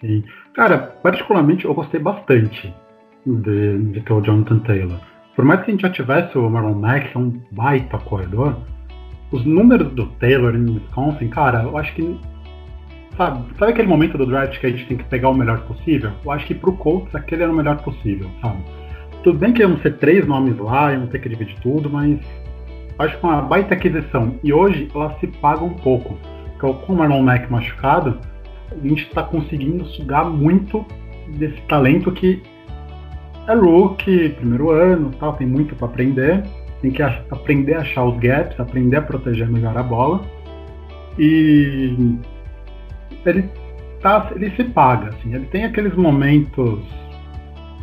Sim. 0.00 0.22
Cara, 0.56 0.78
particularmente 1.02 1.66
eu 1.66 1.74
gostei 1.74 2.00
bastante 2.00 2.74
de, 3.26 3.78
de 3.92 4.00
ter 4.00 4.12
o 4.14 4.22
Jonathan 4.22 4.58
Taylor. 4.60 4.98
Por 5.36 5.44
mais 5.44 5.60
que 5.60 5.70
a 5.70 5.74
gente 5.74 5.82
já 5.82 5.90
tivesse 5.90 6.38
o 6.38 6.48
Marlon 6.48 6.74
Mack, 6.74 7.10
que 7.10 7.16
é 7.16 7.20
um 7.20 7.42
baita 7.52 7.98
corredor, 7.98 8.56
os 9.30 9.44
números 9.44 9.92
do 9.92 10.06
Taylor 10.12 10.56
em 10.56 10.64
Wisconsin, 10.64 11.28
cara, 11.28 11.62
eu 11.62 11.76
acho 11.76 11.94
que. 11.94 12.18
Sabe, 13.18 13.44
sabe 13.58 13.72
aquele 13.72 13.88
momento 13.88 14.16
do 14.16 14.24
draft 14.24 14.58
que 14.58 14.66
a 14.66 14.70
gente 14.70 14.86
tem 14.86 14.96
que 14.96 15.04
pegar 15.04 15.28
o 15.28 15.34
melhor 15.34 15.60
possível? 15.66 16.12
Eu 16.24 16.30
acho 16.30 16.46
que 16.46 16.54
pro 16.54 16.72
Colts 16.72 17.14
aquele 17.14 17.42
era 17.42 17.52
o 17.52 17.54
melhor 17.54 17.76
possível, 17.82 18.30
sabe? 18.40 18.58
Tudo 19.22 19.38
bem 19.38 19.52
que 19.52 19.60
iam 19.60 19.76
ser 19.78 19.98
três 19.98 20.26
nomes 20.26 20.56
lá, 20.58 20.92
iam 20.92 21.06
ter 21.06 21.18
que 21.18 21.28
dividir 21.28 21.58
tudo, 21.60 21.90
mas 21.90 22.18
acho 22.98 23.18
que 23.18 23.26
uma 23.26 23.42
baita 23.42 23.74
aquisição. 23.74 24.38
E 24.42 24.54
hoje 24.54 24.88
ela 24.94 25.14
se 25.18 25.26
paga 25.26 25.62
um 25.62 25.74
pouco. 25.74 26.16
Porque 26.58 26.86
com 26.86 26.94
o 26.94 26.96
Marlon 26.96 27.22
Mack 27.22 27.50
machucado, 27.50 28.18
a 28.82 28.88
gente 28.88 29.04
está 29.04 29.22
conseguindo 29.22 29.84
sugar 29.86 30.24
muito 30.24 30.84
desse 31.38 31.60
talento 31.62 32.12
que 32.12 32.42
é 33.48 33.54
rookie, 33.54 34.30
primeiro 34.30 34.70
ano, 34.70 35.10
tal, 35.18 35.34
tem 35.34 35.46
muito 35.46 35.74
para 35.76 35.86
aprender, 35.86 36.42
tem 36.82 36.90
que 36.90 37.02
aprender 37.02 37.74
a 37.74 37.80
achar 37.80 38.04
os 38.04 38.18
gaps, 38.18 38.58
aprender 38.58 38.96
a 38.96 39.02
proteger 39.02 39.48
melhor 39.48 39.76
a 39.76 39.82
bola. 39.82 40.22
E 41.18 41.94
ele 43.24 43.48
tá, 44.00 44.30
ele 44.34 44.50
se 44.50 44.64
paga, 44.64 45.10
assim, 45.10 45.34
ele 45.34 45.46
tem 45.46 45.64
aqueles 45.64 45.94
momentos 45.94 46.80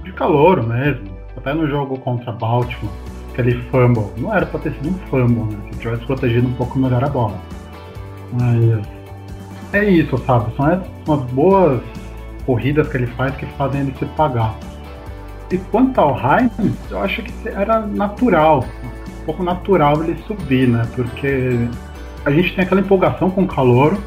de 0.04 0.12
calor 0.14 0.62
mesmo, 0.68 1.08
até 1.36 1.54
no 1.54 1.68
jogo 1.68 1.98
contra 2.00 2.32
Baltimore, 2.32 2.94
aquele 3.32 3.54
fumble, 3.72 4.12
não 4.18 4.34
era 4.34 4.46
para 4.46 4.60
ter 4.60 4.74
sido 4.74 4.90
um 4.90 4.98
fumble, 5.10 5.56
né? 5.56 5.70
Se 5.72 5.80
tivesse 5.80 6.06
protegido 6.06 6.48
um 6.48 6.54
pouco 6.54 6.78
melhor 6.78 7.04
a 7.04 7.10
bola. 7.10 7.40
Mas 8.34 8.88
é 9.74 9.90
isso, 9.90 10.18
sabe? 10.20 10.56
São 10.56 10.70
essas 10.70 10.88
são 11.06 11.16
as 11.16 11.24
boas 11.32 11.82
corridas 12.46 12.88
que 12.88 12.98
ele 12.98 13.08
faz 13.08 13.36
que 13.36 13.46
fazem 13.58 13.82
ele 13.82 13.94
se 13.98 14.06
pagar. 14.06 14.56
E 15.52 15.58
quanto 15.58 16.00
ao 16.00 16.16
Heinz, 16.16 16.74
eu 16.90 17.00
acho 17.00 17.22
que 17.22 17.50
era 17.50 17.82
natural, 17.82 18.66
um 19.22 19.26
pouco 19.26 19.44
natural 19.44 20.04
ele 20.04 20.18
subir, 20.26 20.68
né? 20.68 20.88
Porque 20.96 21.68
a 22.26 22.32
gente 22.32 22.56
tem 22.56 22.64
aquela 22.64 22.82
empolgação 22.82 23.30
com 23.30 23.44
o 23.44 23.48
calor, 23.48 23.98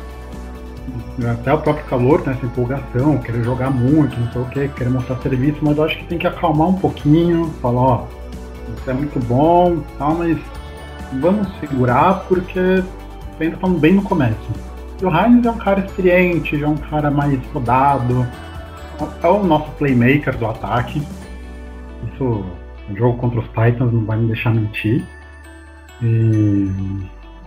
até 1.31 1.53
o 1.53 1.59
próprio 1.59 1.85
calor 1.87 2.23
tem 2.23 2.33
essa 2.33 2.45
empolgação, 2.45 3.19
querer 3.19 3.45
jogar 3.45 3.71
muito, 3.71 4.19
não 4.19 4.33
sei 4.33 4.43
o 4.43 4.45
que, 4.47 4.69
querer 4.69 4.91
mostrar 4.91 5.17
serviço, 5.19 5.59
mas 5.63 5.77
eu 5.77 5.85
acho 5.85 5.99
que 5.99 6.05
tem 6.05 6.19
que 6.19 6.27
acalmar 6.27 6.69
um 6.69 6.75
pouquinho, 6.75 7.47
falar, 7.63 7.81
ó, 7.81 8.07
isso 8.77 8.91
é 8.91 8.93
muito 8.93 9.19
bom, 9.27 9.79
tal, 9.99 10.15
mas 10.15 10.39
vamos 11.21 11.49
segurar 11.61 12.25
porque 12.29 12.83
ainda 13.41 13.55
estamos 13.55 13.81
bem 13.81 13.95
no 13.95 14.03
começo. 14.03 14.66
E 15.01 15.05
o 15.05 15.11
Heinz 15.11 15.45
é 15.45 15.51
um 15.51 15.59
cara 15.59 15.81
experiente, 15.81 16.63
é 16.63 16.67
um 16.67 16.77
cara 16.77 17.11
mais 17.11 17.39
rodado, 17.53 18.27
é 19.23 19.29
o 19.29 19.45
nosso 19.45 19.71
playmaker 19.73 20.37
do 20.39 20.47
ataque. 20.47 21.03
Isso, 22.13 22.45
jogo 22.95 23.19
contra 23.19 23.41
os 23.41 23.47
Titans 23.47 23.93
não 23.93 24.05
vai 24.05 24.17
me 24.17 24.29
deixar 24.29 24.55
mentir. 24.55 25.05
E 26.03 26.71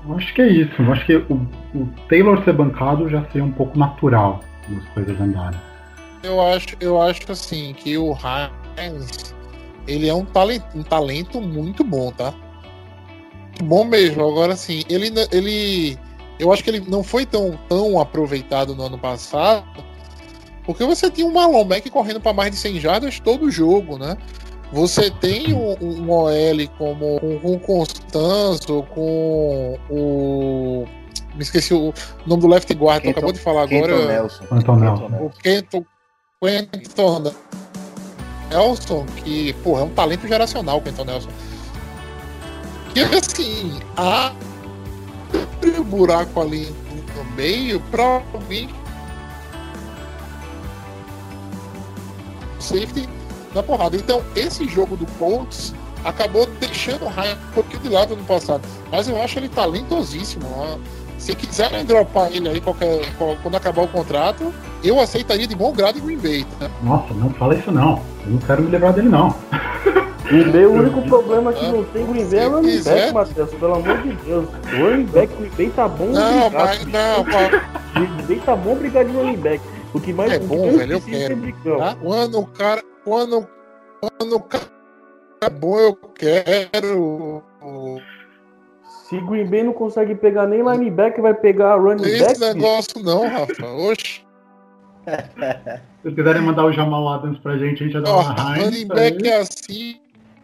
eu 0.08 0.16
acho 0.16 0.34
que 0.34 0.42
é 0.42 0.48
isso. 0.48 0.82
Eu 0.82 0.92
acho 0.92 1.06
que 1.06 1.16
o, 1.16 1.48
o 1.76 1.88
Taylor 2.08 2.44
ser 2.44 2.54
bancado 2.54 3.10
já 3.10 3.24
seria 3.26 3.44
um 3.44 3.52
pouco 3.52 3.78
natural 3.78 4.42
das 4.68 4.86
coisas 4.90 5.20
andarem. 5.20 5.60
Eu 6.24 6.42
acho, 6.42 6.68
eu 6.80 7.02
acho 7.02 7.32
assim 7.32 7.74
que 7.74 7.98
o 7.98 8.16
Heinz 8.78 9.34
ele 9.88 10.08
é 10.08 10.14
um 10.14 10.26
talento, 10.26 10.66
um 10.76 10.84
talento 10.84 11.42
muito 11.42 11.84
bom, 11.84 12.12
tá? 12.12 12.34
Bom 13.64 13.86
mesmo. 13.86 14.28
Agora 14.28 14.54
assim, 14.54 14.84
ele, 14.90 15.12
ele, 15.32 15.98
eu 16.40 16.52
acho 16.54 16.64
que 16.64 16.70
ele 16.70 16.84
não 16.88 17.04
foi 17.04 17.26
tão, 17.26 17.60
tão 17.68 18.00
aproveitado 18.00 18.74
no 18.76 18.84
ano 18.86 18.98
passado, 18.98 19.66
porque 20.66 20.84
você 20.86 21.10
tinha 21.12 21.28
um 21.28 21.34
Marlon 21.34 21.66
Mack 21.66 21.90
correndo 21.90 22.22
para 22.22 22.34
mais 22.34 22.52
de 22.52 22.58
100 22.58 22.80
jardas 22.80 23.20
todo 23.20 23.52
jogo, 23.52 23.98
né? 23.98 24.18
Você 24.72 25.10
tem 25.10 25.54
um, 25.54 25.76
um 25.82 26.10
OL 26.12 26.68
como 26.78 27.20
com, 27.20 27.40
com 27.40 27.54
o 27.54 27.60
Constanzo, 27.60 28.84
com 28.94 29.78
o 29.90 30.86
me 31.36 31.44
esqueci 31.44 31.74
o 31.74 31.94
nome 32.26 32.42
do 32.42 32.48
left 32.48 32.72
guard, 32.74 33.02
Kenton- 33.02 33.12
acabou 33.18 33.32
de 33.34 33.40
falar 33.40 33.68
Kenton 33.68 33.86
agora. 33.86 34.08
Nelson. 34.08 34.46
Kenton 34.46 34.76
Nelson. 34.76 35.06
O 35.22 35.30
Kenton, 35.30 35.86
Quentin 36.44 36.82
Nelson, 38.50 39.06
que, 39.24 39.54
porra, 39.64 39.82
é 39.82 39.84
um 39.86 39.90
talento 39.90 40.28
geracional, 40.28 40.78
o 40.78 40.82
Quentin 40.82 41.04
Nelson. 41.06 41.30
Que 42.94 43.02
assim, 43.02 43.80
há 45.64 45.82
um 45.82 45.84
buraco 45.84 46.42
ali 46.42 46.74
no 47.16 47.24
meio 47.36 47.80
pra 47.92 48.22
alguém 48.34 48.70
safety 52.60 53.10
na 53.54 53.64
porrada. 53.64 53.96
Então, 53.96 54.22
esse 54.36 54.68
jogo 54.68 54.96
do 54.96 55.06
Colts 55.14 55.74
acabou 56.04 56.46
deixando 56.60 57.06
o 57.06 57.10
Ryan 57.10 57.36
um 57.36 57.54
pouquinho 57.54 57.82
de 57.82 57.90
lado 57.90 58.16
no 58.16 58.24
passado. 58.24 58.62
Mas 58.92 59.08
eu 59.08 59.22
acho 59.22 59.40
ele 59.40 59.50
talentosíssimo. 59.50 60.46
Se 61.18 61.36
quiserem 61.36 61.84
dropar 61.84 62.32
ele 62.34 62.48
aí 62.48 62.62
qualquer, 62.62 63.02
quando 63.44 63.56
acabar 63.56 63.84
o 63.84 63.88
contrato, 63.88 64.54
eu 64.84 65.00
aceitaria 65.00 65.46
de 65.46 65.56
bom 65.56 65.74
grado 65.74 66.00
em 66.00 66.02
Green 66.02 66.18
Bay. 66.18 66.46
Tá? 66.58 66.70
Nossa, 66.82 67.14
não 67.14 67.30
fala 67.32 67.56
isso 67.56 67.72
não. 67.72 68.02
Eu 68.26 68.32
não 68.32 68.40
quero 68.40 68.62
me 68.62 68.72
livrar 68.72 68.94
dele 68.94 69.10
não. 69.10 69.36
Green 70.30 70.52
Bay, 70.52 70.66
o 70.66 70.72
único 70.74 71.02
problema 71.04 71.52
que 71.54 71.66
não 71.68 71.84
tem 71.86 72.06
Green 72.06 72.26
Bay 72.30 72.40
é 72.40 72.48
o 72.48 72.52
running 72.52 72.84
back, 72.84 73.14
Matheus. 73.14 73.54
Pelo 73.56 73.74
amor 73.76 73.98
de 74.02 74.12
Deus. 74.14 74.46
O 74.48 74.78
running 74.78 75.06
back, 75.06 75.34
Green 75.36 75.52
Bay 75.58 75.70
tá 75.76 75.88
bom, 75.88 76.06
Não, 76.08 76.50
mas 76.52 76.86
não, 76.86 77.24
Green 77.94 78.28
Bay 78.28 78.42
tá 78.46 78.56
bom, 78.56 78.74
obrigado 78.74 79.08
de 79.08 79.16
running 79.18 79.38
back. 79.38 79.64
O 79.94 80.00
que 80.00 80.14
mais 80.14 80.32
É 80.34 80.40
bom, 80.40 80.72
velho, 80.78 80.94
eu 80.94 81.02
quero. 81.02 81.34
é 81.34 81.36
brigão. 81.36 81.78
tá? 81.80 81.96
quando 81.96 82.40
o 82.40 82.46
cara. 82.46 82.84
Quando, 83.04 83.48
quando 84.02 84.36
o 84.36 84.40
cara 84.42 84.64
é 85.42 85.50
bom, 85.50 85.80
eu 85.80 85.96
quero. 85.96 87.42
Se 89.10 89.20
Green 89.22 89.48
Bay 89.48 89.64
não 89.64 89.74
consegue 89.74 90.14
pegar 90.14 90.46
nem 90.46 90.62
linebacker, 90.62 91.24
vai 91.24 91.34
pegar 91.34 91.76
running 91.78 92.04
Esse 92.04 92.40
back. 92.40 92.40
negócio 92.40 93.02
não, 93.04 93.28
Rafa. 93.28 93.66
Oxe. 93.66 94.22
Se 96.04 96.12
quiserem 96.12 96.44
mandar 96.44 96.66
o 96.66 96.72
Jamal 96.72 97.08
Adams 97.10 97.40
pra 97.40 97.58
gente, 97.58 97.82
a 97.84 97.86
gente 97.88 97.94
vai 97.94 98.04
dar 98.04 98.12
Ó, 98.12 98.22
uma 98.22 98.34
raiva. 98.34 98.66
running 98.66 98.88
back 98.88 99.28
é 99.28 99.38
assim. 99.38 99.96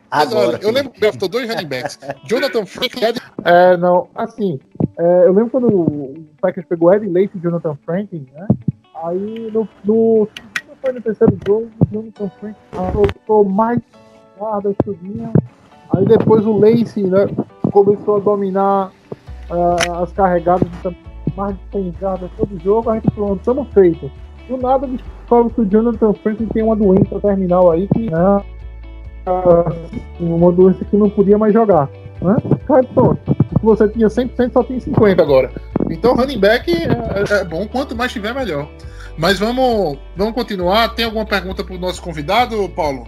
Agora. 0.09 0.59
eu 0.61 0.71
lembro 0.71 0.91
que 0.91 0.99
draftou 0.99 1.27
dois 1.27 1.49
running 1.49 1.67
backs. 1.67 1.99
Jonathan 2.25 2.65
Frank 2.65 2.99
e 2.99 3.03
Ed 3.03 3.21
É, 3.43 3.77
não, 3.77 4.07
assim, 4.15 4.59
é, 4.97 5.23
eu 5.25 5.33
lembro 5.33 5.49
quando 5.49 5.67
o 5.67 6.25
Packers 6.39 6.65
pegou 6.67 6.93
Ed 6.93 7.05
Lace 7.07 7.31
e 7.35 7.39
Jonathan 7.39 7.77
Franklin, 7.85 8.27
né? 8.33 8.47
Aí 9.03 9.51
no, 9.51 9.67
no, 9.83 10.27
foi 10.81 10.93
no 10.93 11.01
terceiro 11.01 11.37
jogo, 11.45 11.69
o 11.81 11.93
Jonathan 11.93 12.29
Franklin 12.39 12.91
soltou 12.93 13.43
mais 13.43 13.79
jardas, 14.39 14.75
tudinho. 14.83 15.31
Aí 15.95 16.05
depois 16.05 16.45
o 16.45 16.57
Lace, 16.57 17.03
né, 17.03 17.27
começou 17.71 18.17
a 18.17 18.19
dominar 18.19 18.91
ah, 19.49 20.03
as 20.03 20.11
carregadas, 20.13 20.67
mais 21.35 21.55
de 21.55 21.61
100 21.71 21.95
jardas 21.99 22.31
todo 22.37 22.59
jogo, 22.63 22.89
a 22.89 22.95
gente 22.95 23.13
falou, 23.13 23.35
estamos 23.35 23.67
feitos. 23.73 24.11
Do 24.47 24.57
nada 24.57 24.87
descobre 24.87 25.53
que 25.53 25.61
o 25.61 25.65
Jonathan 25.65 26.13
Franklin 26.13 26.47
tem 26.47 26.63
uma 26.63 26.75
doença 26.75 27.19
terminal 27.19 27.71
aí 27.71 27.87
que, 27.87 28.09
né, 28.09 28.43
uma 30.19 30.51
doença 30.51 30.83
que 30.85 30.95
não 30.95 31.09
podia 31.09 31.37
mais 31.37 31.53
jogar 31.53 31.89
né? 32.21 32.37
Cara. 32.65 32.85
O 32.95 33.15
que 33.59 33.65
você 33.65 33.87
tinha 33.89 34.07
100% 34.07 34.51
só 34.51 34.63
tem 34.63 34.79
50 34.79 35.21
agora. 35.21 35.51
Então, 35.89 36.15
running 36.15 36.39
back 36.39 36.71
é, 36.71 37.41
é 37.41 37.43
bom, 37.43 37.67
quanto 37.67 37.95
mais 37.95 38.11
tiver, 38.11 38.33
melhor. 38.33 38.67
Mas 39.17 39.39
vamos, 39.39 39.97
vamos 40.15 40.33
continuar. 40.33 40.89
Tem 40.89 41.05
alguma 41.05 41.25
pergunta 41.25 41.63
para 41.63 41.75
o 41.75 41.79
nosso 41.79 42.01
convidado, 42.01 42.67
Paulo? 42.69 43.05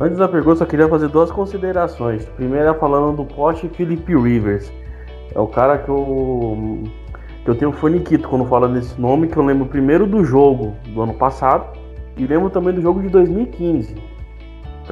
Antes 0.00 0.18
da 0.18 0.28
pergunta, 0.28 0.56
só 0.56 0.66
queria 0.66 0.88
fazer 0.88 1.08
duas 1.08 1.30
considerações. 1.30 2.24
Primeira, 2.36 2.74
falando 2.74 3.16
do 3.16 3.24
poste 3.24 3.68
Philip 3.68 4.14
Rivers. 4.14 4.70
É 5.34 5.38
o 5.38 5.46
cara 5.46 5.78
que 5.78 5.88
eu, 5.88 6.84
que 7.44 7.50
eu 7.50 7.54
tenho 7.54 7.72
faniquito 7.72 8.28
quando 8.28 8.44
falo 8.46 8.68
desse 8.68 9.00
nome, 9.00 9.28
que 9.28 9.36
eu 9.36 9.44
lembro 9.44 9.66
primeiro 9.66 10.06
do 10.06 10.24
jogo 10.24 10.74
do 10.88 11.02
ano 11.02 11.14
passado 11.14 11.78
e 12.16 12.26
lembro 12.26 12.50
também 12.50 12.74
do 12.74 12.82
jogo 12.82 13.00
de 13.00 13.08
2015. 13.08 13.94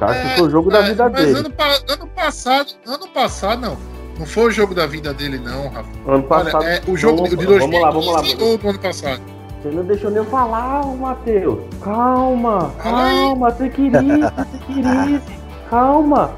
Eu 0.05 0.07
acho 0.07 0.21
que 0.21 0.37
foi 0.37 0.47
o 0.47 0.49
jogo 0.49 0.69
da 0.69 0.79
é, 0.79 0.83
vida 0.83 1.09
dele. 1.09 1.31
Ano, 1.31 1.53
ano 1.89 2.07
passado, 2.07 2.73
ano 2.85 3.07
passado, 3.09 3.61
não. 3.61 3.77
Não 4.19 4.25
foi 4.25 4.47
o 4.47 4.51
jogo 4.51 4.75
da 4.75 4.85
vida 4.85 5.13
dele, 5.13 5.39
não, 5.39 5.69
Rafa. 5.69 5.89
Ano 6.07 6.23
passado. 6.23 6.55
Olha, 6.63 6.67
é, 6.67 6.81
o 6.87 6.97
jogo 6.97 7.17
vamos, 7.17 7.29
de 7.29 7.35
2015 7.37 7.59
vamos 7.59 7.81
lá, 7.81 7.91
vamos 7.91 8.39
lá. 8.39 8.45
ou 8.45 8.57
do 8.57 8.69
ano 8.69 8.79
passado? 8.79 9.21
Você 9.61 9.69
não 9.69 9.83
deixou 9.83 10.09
nem 10.09 10.19
eu 10.19 10.25
falar, 10.25 10.85
Matheus. 10.85 11.59
Calma, 11.81 12.73
calma, 12.81 13.51
que 13.51 13.81
ir. 13.81 15.21
Calma. 15.69 16.31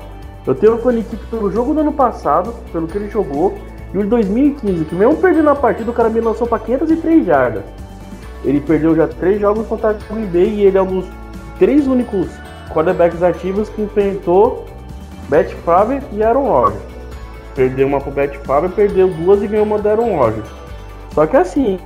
Eu 0.46 0.56
tenho 0.56 0.76
o 0.76 0.80
faniquito 0.80 1.24
pelo 1.28 1.52
jogo 1.52 1.74
do 1.74 1.82
ano 1.82 1.94
passado, 1.94 2.54
pelo 2.72 2.88
que 2.88 2.98
ele 2.98 3.10
jogou, 3.10 3.56
e 3.94 3.98
o 3.98 4.04
de 4.04 4.10
2015, 4.10 4.86
que 4.86 4.96
mesmo 4.96 5.16
perdendo 5.18 5.50
a 5.52 5.56
partida, 5.56 5.92
o 5.92 5.94
cara 5.94 6.10
me 6.10 6.20
lançou 6.20 6.48
pra 6.48 6.58
503 6.58 7.26
jardas. 7.26 7.64
Ele 8.44 8.60
perdeu 8.60 8.96
já 8.96 9.08
três 9.08 9.40
jogos 9.40 9.68
contra 9.68 9.92
o 9.92 10.14
Green 10.14 10.26
Bay 10.26 10.50
e 10.50 10.62
ele 10.64 10.78
é 10.78 10.82
um 10.82 11.02
dos 11.02 11.06
três 11.60 11.86
únicos 11.86 12.28
quarterbacks 12.74 13.22
ativos 13.22 13.70
que 13.70 13.82
enfrentou 13.82 14.66
Matt 15.30 15.52
Favre 15.66 16.02
e 16.12 16.24
Aaron 16.24 16.48
Rodgers. 16.48 16.84
Perdeu 17.56 17.88
uma 17.88 18.00
pro 18.00 18.14
Matt 18.14 18.36
Favre, 18.46 18.70
perdeu 18.70 19.10
duas 19.10 19.42
e 19.42 19.48
ganhou 19.48 19.66
uma 19.66 19.80
do 19.80 19.90
Aaron 19.90 20.18
Rodgers. 20.18 20.50
Só 21.14 21.28
que 21.28 21.38
assim, 21.38 21.80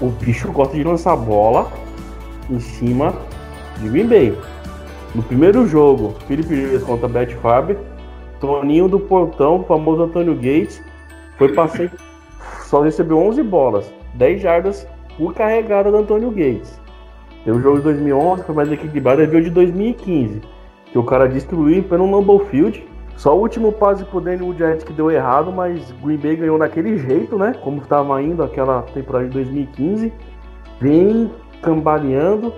o 0.00 0.08
bicho 0.08 0.50
gosta 0.50 0.74
de 0.74 0.84
lançar 0.84 1.16
bola 1.16 1.70
em 2.50 2.58
cima 2.58 3.14
de 3.78 3.88
Green 3.88 4.06
Bay. 4.06 4.38
No 5.14 5.22
primeiro 5.22 5.66
jogo, 5.66 6.14
Felipe 6.26 6.54
Rivers 6.54 6.82
contra 6.82 7.08
Matt 7.08 7.34
Favre, 7.34 7.78
Toninho 8.40 8.88
do 8.88 8.98
Portão, 8.98 9.64
famoso 9.64 10.02
Antônio 10.02 10.34
Gates, 10.34 10.82
foi 11.38 11.52
passei, 11.52 11.90
só 12.64 12.80
recebeu 12.80 13.18
11 13.18 13.42
bolas, 13.42 13.92
10 14.14 14.40
jardas 14.40 14.86
por 15.16 15.34
carregada 15.34 15.90
do 15.90 15.98
Antônio 15.98 16.30
Gates. 16.30 16.81
Tem 17.44 17.52
o 17.52 17.60
jogo 17.60 17.78
de 17.78 17.84
2011, 17.84 18.44
foi 18.44 18.54
mais 18.54 18.70
equilibrado, 18.70 19.22
e 19.22 19.26
veio 19.26 19.42
o 19.42 19.44
de 19.44 19.50
2015, 19.50 20.40
que 20.86 20.98
o 20.98 21.02
cara 21.02 21.28
destruiu 21.28 21.82
pelo 21.82 22.10
Lambeau 22.10 22.38
Field. 22.46 22.86
Só 23.16 23.36
o 23.36 23.40
último 23.40 23.72
passe 23.72 24.04
pro 24.04 24.20
Daniel 24.20 24.46
Woodhead 24.46 24.84
que 24.84 24.92
deu 24.92 25.10
errado, 25.10 25.52
mas 25.52 25.92
Green 26.02 26.16
Bay 26.16 26.36
ganhou 26.36 26.58
daquele 26.58 26.96
jeito, 26.98 27.36
né? 27.36 27.54
Como 27.62 27.80
estava 27.82 28.20
indo 28.22 28.42
aquela 28.42 28.82
temporada 28.82 29.26
de 29.26 29.32
2015. 29.34 30.12
Vem 30.80 31.30
cambaleando. 31.60 32.52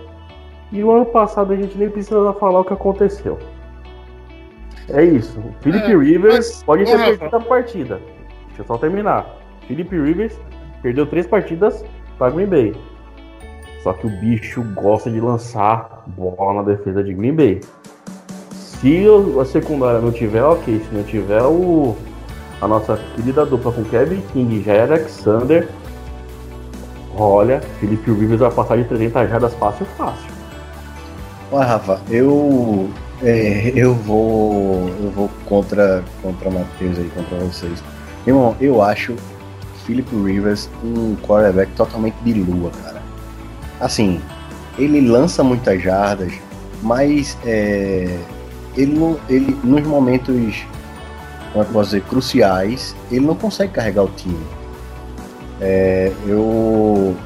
E 0.71 0.83
o 0.83 0.91
ano 0.91 1.07
passado 1.07 1.53
a 1.53 1.57
gente 1.57 1.77
nem 1.77 1.89
precisa 1.91 2.33
falar 2.35 2.61
o 2.61 2.65
que 2.65 2.73
aconteceu. 2.73 3.39
É 4.89 5.03
isso. 5.05 5.39
O 5.41 5.53
Philip 5.61 5.91
É, 5.91 5.97
Rivers 5.97 6.63
pode 6.63 6.85
ter 6.85 6.93
Rafa. 6.97 7.17
perdido 7.17 7.37
a 7.37 7.41
partida. 7.41 8.01
Deixa 8.49 8.63
eu 8.63 8.67
só 8.67 8.79
terminar. 8.79 9.27
Philip 9.67 9.91
Rivers 9.97 10.39
perdeu 10.83 11.07
três 11.07 11.27
partidas 11.27 11.85
para 12.19 12.31
Green 12.31 12.47
Bay. 12.47 12.75
Só 13.85 13.93
que 13.93 14.07
o 14.07 14.11
bicho 14.11 14.63
gosta 14.75 15.11
de 15.11 15.21
lançar 15.21 16.05
bola 16.07 16.55
na 16.55 16.63
defesa 16.63 17.05
de 17.05 17.13
Green 17.13 17.35
Bay. 17.35 17.61
Se 18.51 19.05
a 19.39 19.45
secundária 19.45 20.01
não 20.01 20.11
tiver, 20.11 20.43
ok. 20.43 20.81
Se 20.89 20.95
não 20.95 21.03
tiver 21.03 21.43
o, 21.43 21.95
a 22.63 22.67
nossa 22.67 22.99
querida 23.15 23.45
dupla 23.45 23.73
com 23.73 23.85
Kevin 23.85 24.23
King 24.33 24.63
Jair 24.63 24.85
Alexander, 24.85 25.69
olha, 27.15 27.61
Felipe 27.79 28.11
Rivers 28.11 28.41
vai 28.41 28.51
passar 28.51 28.79
de 28.79 28.85
300 28.85 29.29
jardas 29.29 29.55
fácil, 29.57 29.85
fácil. 29.99 30.31
Olha, 31.53 31.67
Rafa, 31.67 32.01
eu 32.09 32.89
é, 33.23 33.71
eu 33.77 33.95
vou 33.95 34.89
eu 35.03 35.11
vou 35.11 35.31
contra 35.45 36.03
contra 36.23 36.51
Matheus 36.51 36.99
aí, 36.99 37.11
contra 37.15 37.37
vocês. 37.37 37.85
Irmão, 38.27 38.57
eu 38.63 38.81
acho 38.81 39.15
Philip 39.85 40.09
Rivers 40.17 40.71
um 40.83 41.17
quarterback 41.17 41.71
totalmente 41.73 42.17
de 42.25 42.33
lua, 42.33 42.71
cara. 42.83 42.94
Assim, 43.81 44.21
ele 44.79 45.01
lança 45.01 45.43
muitas 45.43 45.83
jardas, 45.83 46.33
mas 46.83 47.37
é, 47.45 48.19
ele, 48.77 48.97
ele 49.29 49.59
nos 49.63 49.83
momentos 49.87 50.65
como 51.53 51.63
é 51.63 51.69
que 51.69 51.75
eu 51.77 51.83
dizer, 51.83 52.03
cruciais, 52.03 52.97
ele 53.13 53.25
não 53.25 53.37
consegue 53.37 53.73
carregar 53.73 54.03
o 54.03 54.09
time. 54.09 54.45
É, 55.61 56.13
eu 56.27 57.17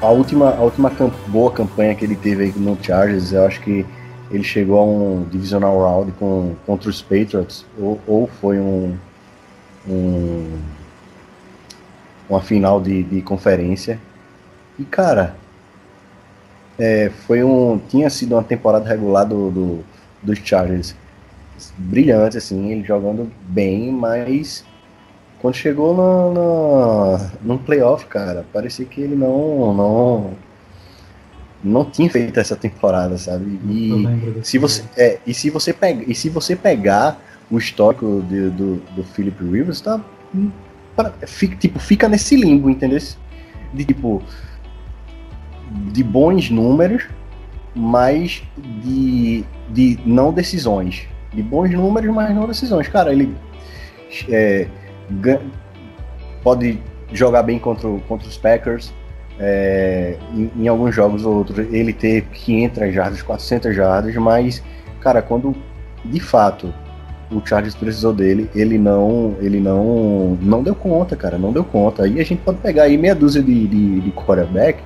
a 0.00 0.08
última, 0.08 0.50
a 0.54 0.60
última 0.60 0.90
cam- 0.90 1.12
boa 1.28 1.50
campanha 1.50 1.94
que 1.94 2.04
ele 2.04 2.16
teve 2.16 2.44
aí 2.44 2.54
no 2.56 2.78
Chargers, 2.82 3.32
eu 3.32 3.44
acho 3.46 3.60
que 3.60 3.84
ele 4.30 4.42
chegou 4.42 4.78
a 4.78 4.84
um 4.84 5.26
divisional 5.30 5.78
round 5.78 6.12
com, 6.12 6.54
contra 6.66 6.88
os 6.88 7.02
Patriots, 7.02 7.66
ou, 7.78 8.00
ou 8.06 8.26
foi 8.40 8.58
um, 8.58 8.96
um- 9.86 10.58
uma 12.28 12.40
final 12.40 12.80
de, 12.80 13.02
de 13.02 13.20
conferência. 13.20 14.00
E 14.78 14.84
cara, 14.84 15.36
é, 16.78 17.10
foi 17.26 17.44
um, 17.44 17.78
tinha 17.78 18.10
sido 18.10 18.34
uma 18.34 18.42
temporada 18.42 18.88
regular 18.88 19.24
do, 19.26 19.50
do- 19.50 19.84
dos 20.22 20.38
Chargers 20.38 20.94
brilhante, 21.78 22.36
assim, 22.38 22.72
ele 22.72 22.82
jogando 22.84 23.30
bem, 23.42 23.92
mas 23.92 24.64
quando 25.40 25.54
chegou 25.54 25.94
na, 25.94 26.32
na, 27.20 27.30
no 27.42 27.58
playoff, 27.58 28.06
cara, 28.06 28.44
parecia 28.52 28.84
que 28.84 29.00
ele 29.00 29.14
não, 29.14 29.72
não, 29.74 30.30
não 31.62 31.84
tinha 31.84 32.10
feito 32.10 32.38
essa 32.40 32.56
temporada, 32.56 33.16
sabe? 33.18 33.60
E 33.70 33.90
se 34.42 34.58
você, 34.58 34.82
é, 34.96 35.18
e 35.26 35.32
se 35.32 35.48
você 35.50 35.72
pega, 35.72 36.04
e 36.10 36.14
se 36.14 36.28
você 36.28 36.56
pegar 36.56 37.20
o 37.50 37.58
histórico 37.58 38.24
de- 38.28 38.50
do, 38.50 38.76
do 38.96 39.04
Philip 39.04 39.42
Rivers, 39.44 39.80
tá, 39.80 40.00
pra- 40.96 41.12
fica, 41.26 41.54
tipo, 41.56 41.78
fica 41.78 42.08
nesse 42.08 42.34
limbo, 42.36 42.68
entendeu? 42.68 42.98
De 43.72 43.84
tipo, 43.84 44.22
de 45.92 46.02
bons 46.02 46.50
números, 46.50 47.04
mas 47.74 48.42
de, 48.82 49.44
de 49.70 49.98
não 50.06 50.32
decisões. 50.32 51.08
De 51.32 51.42
bons 51.42 51.70
números, 51.70 52.14
mas 52.14 52.34
não 52.34 52.46
decisões. 52.46 52.88
Cara, 52.88 53.12
ele 53.12 53.34
é, 54.28 54.68
pode 56.42 56.78
jogar 57.12 57.42
bem 57.42 57.58
contra, 57.58 57.88
contra 58.08 58.28
os 58.28 58.36
Packers. 58.36 58.92
é, 59.38 60.16
em, 60.32 60.50
em 60.56 60.68
alguns 60.68 60.94
jogos 60.94 61.24
ou 61.24 61.38
outros, 61.38 61.58
ele 61.72 61.92
ter 61.92 62.22
500 62.22 62.94
jardas, 62.94 63.22
400 63.22 63.74
jardas, 63.74 64.14
mas, 64.14 64.62
cara, 65.00 65.20
quando 65.20 65.56
de 66.04 66.20
fato 66.20 66.72
o 67.32 67.44
Chargers 67.44 67.74
precisou 67.74 68.12
dele, 68.12 68.48
ele 68.54 68.78
não, 68.78 69.34
ele 69.40 69.58
não, 69.58 70.38
não 70.40 70.62
deu 70.62 70.74
conta, 70.74 71.16
cara, 71.16 71.36
não 71.36 71.52
deu 71.52 71.64
conta. 71.64 72.04
Aí 72.04 72.20
a 72.20 72.24
gente 72.24 72.42
pode 72.42 72.58
pegar 72.58 72.84
aí 72.84 72.96
meia 72.96 73.14
dúzia 73.14 73.42
de, 73.42 73.66
de, 73.66 74.00
de 74.02 74.10
quarterback 74.12 74.78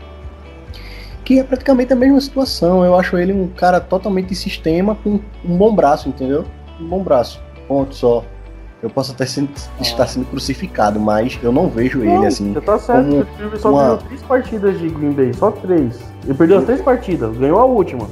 que 1.28 1.38
é 1.38 1.44
praticamente 1.44 1.92
a 1.92 1.96
mesma 1.96 2.18
situação. 2.22 2.82
Eu 2.82 2.98
acho 2.98 3.18
ele 3.18 3.34
um 3.34 3.48
cara 3.48 3.78
totalmente 3.82 4.28
de 4.28 4.34
sistema 4.34 4.94
com 4.94 5.20
um 5.44 5.56
bom 5.58 5.74
braço, 5.74 6.08
entendeu? 6.08 6.42
Um 6.80 6.86
bom 6.88 7.02
braço, 7.02 7.38
ponto 7.68 7.94
só. 7.94 8.24
Eu 8.82 8.88
posso 8.88 9.12
até 9.12 9.26
sendo- 9.26 9.50
estar 9.78 10.06
sendo 10.06 10.24
crucificado, 10.24 10.98
mas 10.98 11.38
eu 11.42 11.52
não 11.52 11.68
vejo 11.68 11.98
ele 12.00 12.14
Não, 12.14 12.22
assim. 12.24 12.54
Você 12.54 12.60
tá 12.62 12.78
certo, 12.78 13.04
como 13.10 13.20
o 13.20 13.26
Rivers 13.42 13.60
só 13.60 13.70
uma- 13.70 13.82
ganhou 13.82 13.96
três 13.98 14.22
partidas 14.22 14.78
de 14.78 14.88
Green 14.88 15.12
Bay, 15.12 15.34
só 15.34 15.50
três. 15.50 16.00
Ele 16.24 16.32
perdeu 16.32 16.58
as 16.60 16.64
três 16.64 16.80
partidas, 16.80 17.36
ganhou 17.36 17.58
a 17.60 17.64
última. 17.66 18.06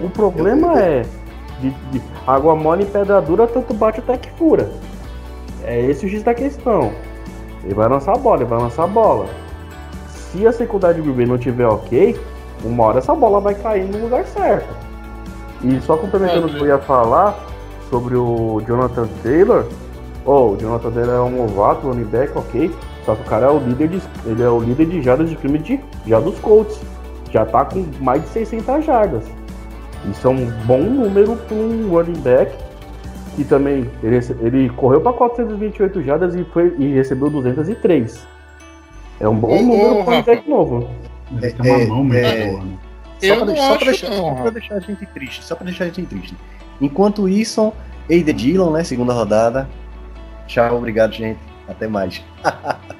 O 0.00 0.08
problema 0.08 0.78
é 0.80 1.02
de, 1.60 1.70
de 1.90 2.00
água 2.24 2.54
mole 2.54 2.84
em 2.84 2.86
pedra 2.86 3.20
dura, 3.20 3.48
tanto 3.48 3.74
bate 3.74 3.98
até 3.98 4.16
que 4.16 4.30
fura. 4.38 4.70
É 5.64 5.80
esse 5.80 6.06
o 6.06 6.08
X 6.08 6.22
da 6.22 6.32
questão. 6.34 6.92
Ele 7.64 7.74
vai 7.74 7.88
lançar 7.88 8.12
a 8.14 8.18
bola, 8.18 8.36
ele 8.42 8.44
vai 8.50 8.60
lançar 8.60 8.84
a 8.84 8.86
bola. 8.86 9.26
Se 10.08 10.46
a 10.46 10.52
secundária 10.52 10.94
de 10.94 11.02
Green 11.02 11.14
Bay 11.16 11.26
não 11.26 11.38
tiver 11.38 11.66
ok, 11.66 12.16
uma 12.64 12.84
hora 12.84 12.98
essa 12.98 13.14
bola 13.14 13.40
vai 13.40 13.54
cair 13.54 13.84
no 13.84 13.98
lugar 13.98 14.24
certo. 14.26 14.74
E 15.62 15.80
só 15.80 15.96
complementando 15.96 16.46
o 16.46 16.50
que 16.50 16.60
eu 16.60 16.66
ia 16.66 16.78
falar 16.78 17.38
sobre 17.88 18.16
o 18.16 18.60
Jonathan 18.66 19.08
Taylor, 19.22 19.66
oh, 20.24 20.50
o 20.50 20.56
Jonathan 20.56 20.90
Taylor 20.90 21.14
é 21.14 21.20
um 21.20 21.46
novato, 21.46 21.86
running 21.86 22.04
back, 22.04 22.36
ok. 22.36 22.70
Só 23.04 23.14
que 23.14 23.22
o 23.22 23.24
cara 23.24 23.46
é 23.46 23.50
o 23.50 23.58
líder 23.58 23.88
de, 23.88 24.02
ele 24.26 24.42
é 24.42 24.48
o 24.48 24.60
líder 24.60 24.86
de 24.86 25.02
jardas 25.02 25.28
de 25.28 25.36
crime 25.36 25.58
de, 25.58 25.80
já 26.06 26.20
dos 26.20 26.38
Colts. 26.40 26.80
Já 27.30 27.44
tá 27.44 27.64
com 27.64 27.84
mais 28.00 28.22
de 28.22 28.28
600 28.28 28.84
jardas. 28.84 29.24
Isso 30.10 30.26
é 30.26 30.30
um 30.30 30.46
bom 30.66 30.80
número 30.80 31.36
para 31.36 31.56
um 31.56 31.88
running 31.90 32.20
back. 32.20 32.52
E 33.36 33.44
também 33.44 33.90
ele, 34.02 34.18
ele 34.40 34.70
correu 34.70 35.00
para 35.00 35.12
428 35.12 36.02
jardas 36.02 36.34
e, 36.34 36.44
foi, 36.44 36.74
e 36.78 36.94
recebeu 36.94 37.28
203. 37.28 38.26
É 39.18 39.28
um 39.28 39.34
bom 39.34 39.48
ô, 39.48 39.62
número 39.62 39.88
para 39.88 39.94
um 39.94 40.02
running 40.04 40.22
back 40.22 40.50
novo. 40.50 40.88
Ele 41.32 41.52
tem 41.52 41.70
uma 41.72 41.82
é, 41.82 41.86
mão 41.86 42.04
muito 42.04 42.24
é. 42.24 42.46
boa, 42.46 42.64
né? 42.64 42.78
Só 43.20 43.36
pra, 43.36 43.44
deixar, 43.46 43.66
só 43.66 43.76
pra 43.76 43.84
deixar, 43.84 44.12
só 44.12 44.34
pra 44.34 44.50
deixar 44.50 44.74
a 44.74 44.80
gente 44.80 45.06
triste, 45.06 45.44
só 45.44 45.54
pra 45.54 45.64
deixar 45.64 45.84
a 45.84 45.86
gente 45.86 46.02
triste. 46.06 46.36
Enquanto 46.80 47.28
isso, 47.28 47.72
Eide 48.08 48.32
Dillon, 48.32 48.70
né? 48.70 48.84
Segunda 48.84 49.12
rodada. 49.12 49.68
Tchau, 50.46 50.76
obrigado, 50.76 51.12
gente. 51.12 51.38
Até 51.68 51.86
mais. 51.88 52.22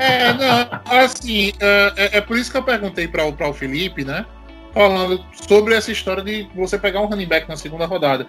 É, 0.00 0.32
não, 0.32 0.98
assim, 0.98 1.52
é, 1.60 1.92
é- 1.96 2.16
é 2.18 2.20
por 2.20 2.36
isso 2.36 2.50
que 2.50 2.56
eu 2.56 2.62
perguntei 2.62 3.06
para 3.06 3.24
o 3.24 3.52
Felipe, 3.54 4.04
né? 4.04 4.26
Falando 4.74 5.24
sobre 5.48 5.74
essa 5.76 5.92
história 5.92 6.24
de 6.24 6.48
você 6.56 6.76
pegar 6.76 7.00
um 7.00 7.06
running 7.06 7.26
back 7.26 7.48
na 7.48 7.56
segunda 7.56 7.86
rodada. 7.86 8.26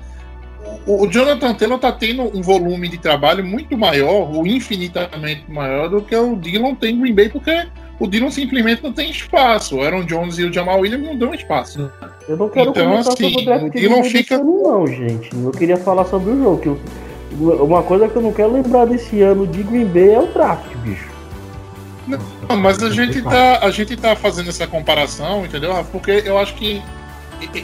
O, 0.85 1.05
o 1.05 1.11
Jonathan 1.11 1.55
Taylor 1.55 1.79
tá 1.79 1.91
tendo 1.91 2.23
um 2.37 2.41
volume 2.43 2.87
de 2.87 2.99
trabalho 2.99 3.43
muito 3.43 3.75
maior, 3.75 4.31
ou 4.31 4.45
infinitamente 4.45 5.49
maior, 5.49 5.89
do 5.89 6.01
que 6.01 6.15
o 6.15 6.35
Dillon 6.35 6.75
tem 6.75 6.95
em 6.95 7.01
Green 7.01 7.15
Bay, 7.15 7.29
porque 7.29 7.67
o 7.99 8.07
Dillon 8.07 8.31
simplesmente 8.31 8.81
não 8.83 8.93
tem 8.93 9.09
espaço. 9.11 9.75
O 9.77 9.83
Aaron 9.83 10.03
Jones 10.05 10.37
e 10.39 10.43
o 10.45 10.53
Jamal 10.53 10.79
Williams 10.79 11.05
não 11.07 11.17
dão 11.17 11.33
espaço. 11.33 11.91
Eu 12.27 12.37
não 12.37 12.47
quero 12.49 12.69
Então, 12.69 12.83
comentar 12.85 13.13
assim, 13.13 13.23
sobre 13.29 13.41
o 13.41 13.45
draft 13.45 13.65
o 13.65 13.69
Dillon 13.71 14.01
Bay 14.01 14.09
fica- 14.09 14.35
ano, 14.35 14.63
não, 14.63 14.87
gente. 14.87 15.29
Eu 15.35 15.51
queria 15.51 15.77
falar 15.77 16.05
sobre 16.05 16.31
o 16.31 16.37
jogo. 16.41 16.79
Eu- 17.39 17.63
uma 17.65 17.83
coisa 17.83 18.07
que 18.07 18.15
eu 18.15 18.21
não 18.21 18.31
quero 18.33 18.53
lembrar 18.53 18.85
desse 18.85 19.21
ano 19.21 19.45
de 19.45 19.61
Green 19.63 19.85
Bay 19.85 20.11
é 20.13 20.19
o 20.19 20.27
draft, 20.27 20.65
bicho. 20.77 21.09
Não, 22.07 22.57
mas 22.57 22.81
a 22.81 22.89
gente, 22.89 23.21
tá, 23.21 23.59
a 23.61 23.69
gente 23.69 23.95
tá 23.95 24.15
fazendo 24.15 24.49
essa 24.49 24.65
comparação, 24.65 25.45
entendeu, 25.45 25.71
Rafa? 25.73 25.91
Porque 25.91 26.23
eu 26.25 26.39
acho 26.39 26.55
que 26.55 26.81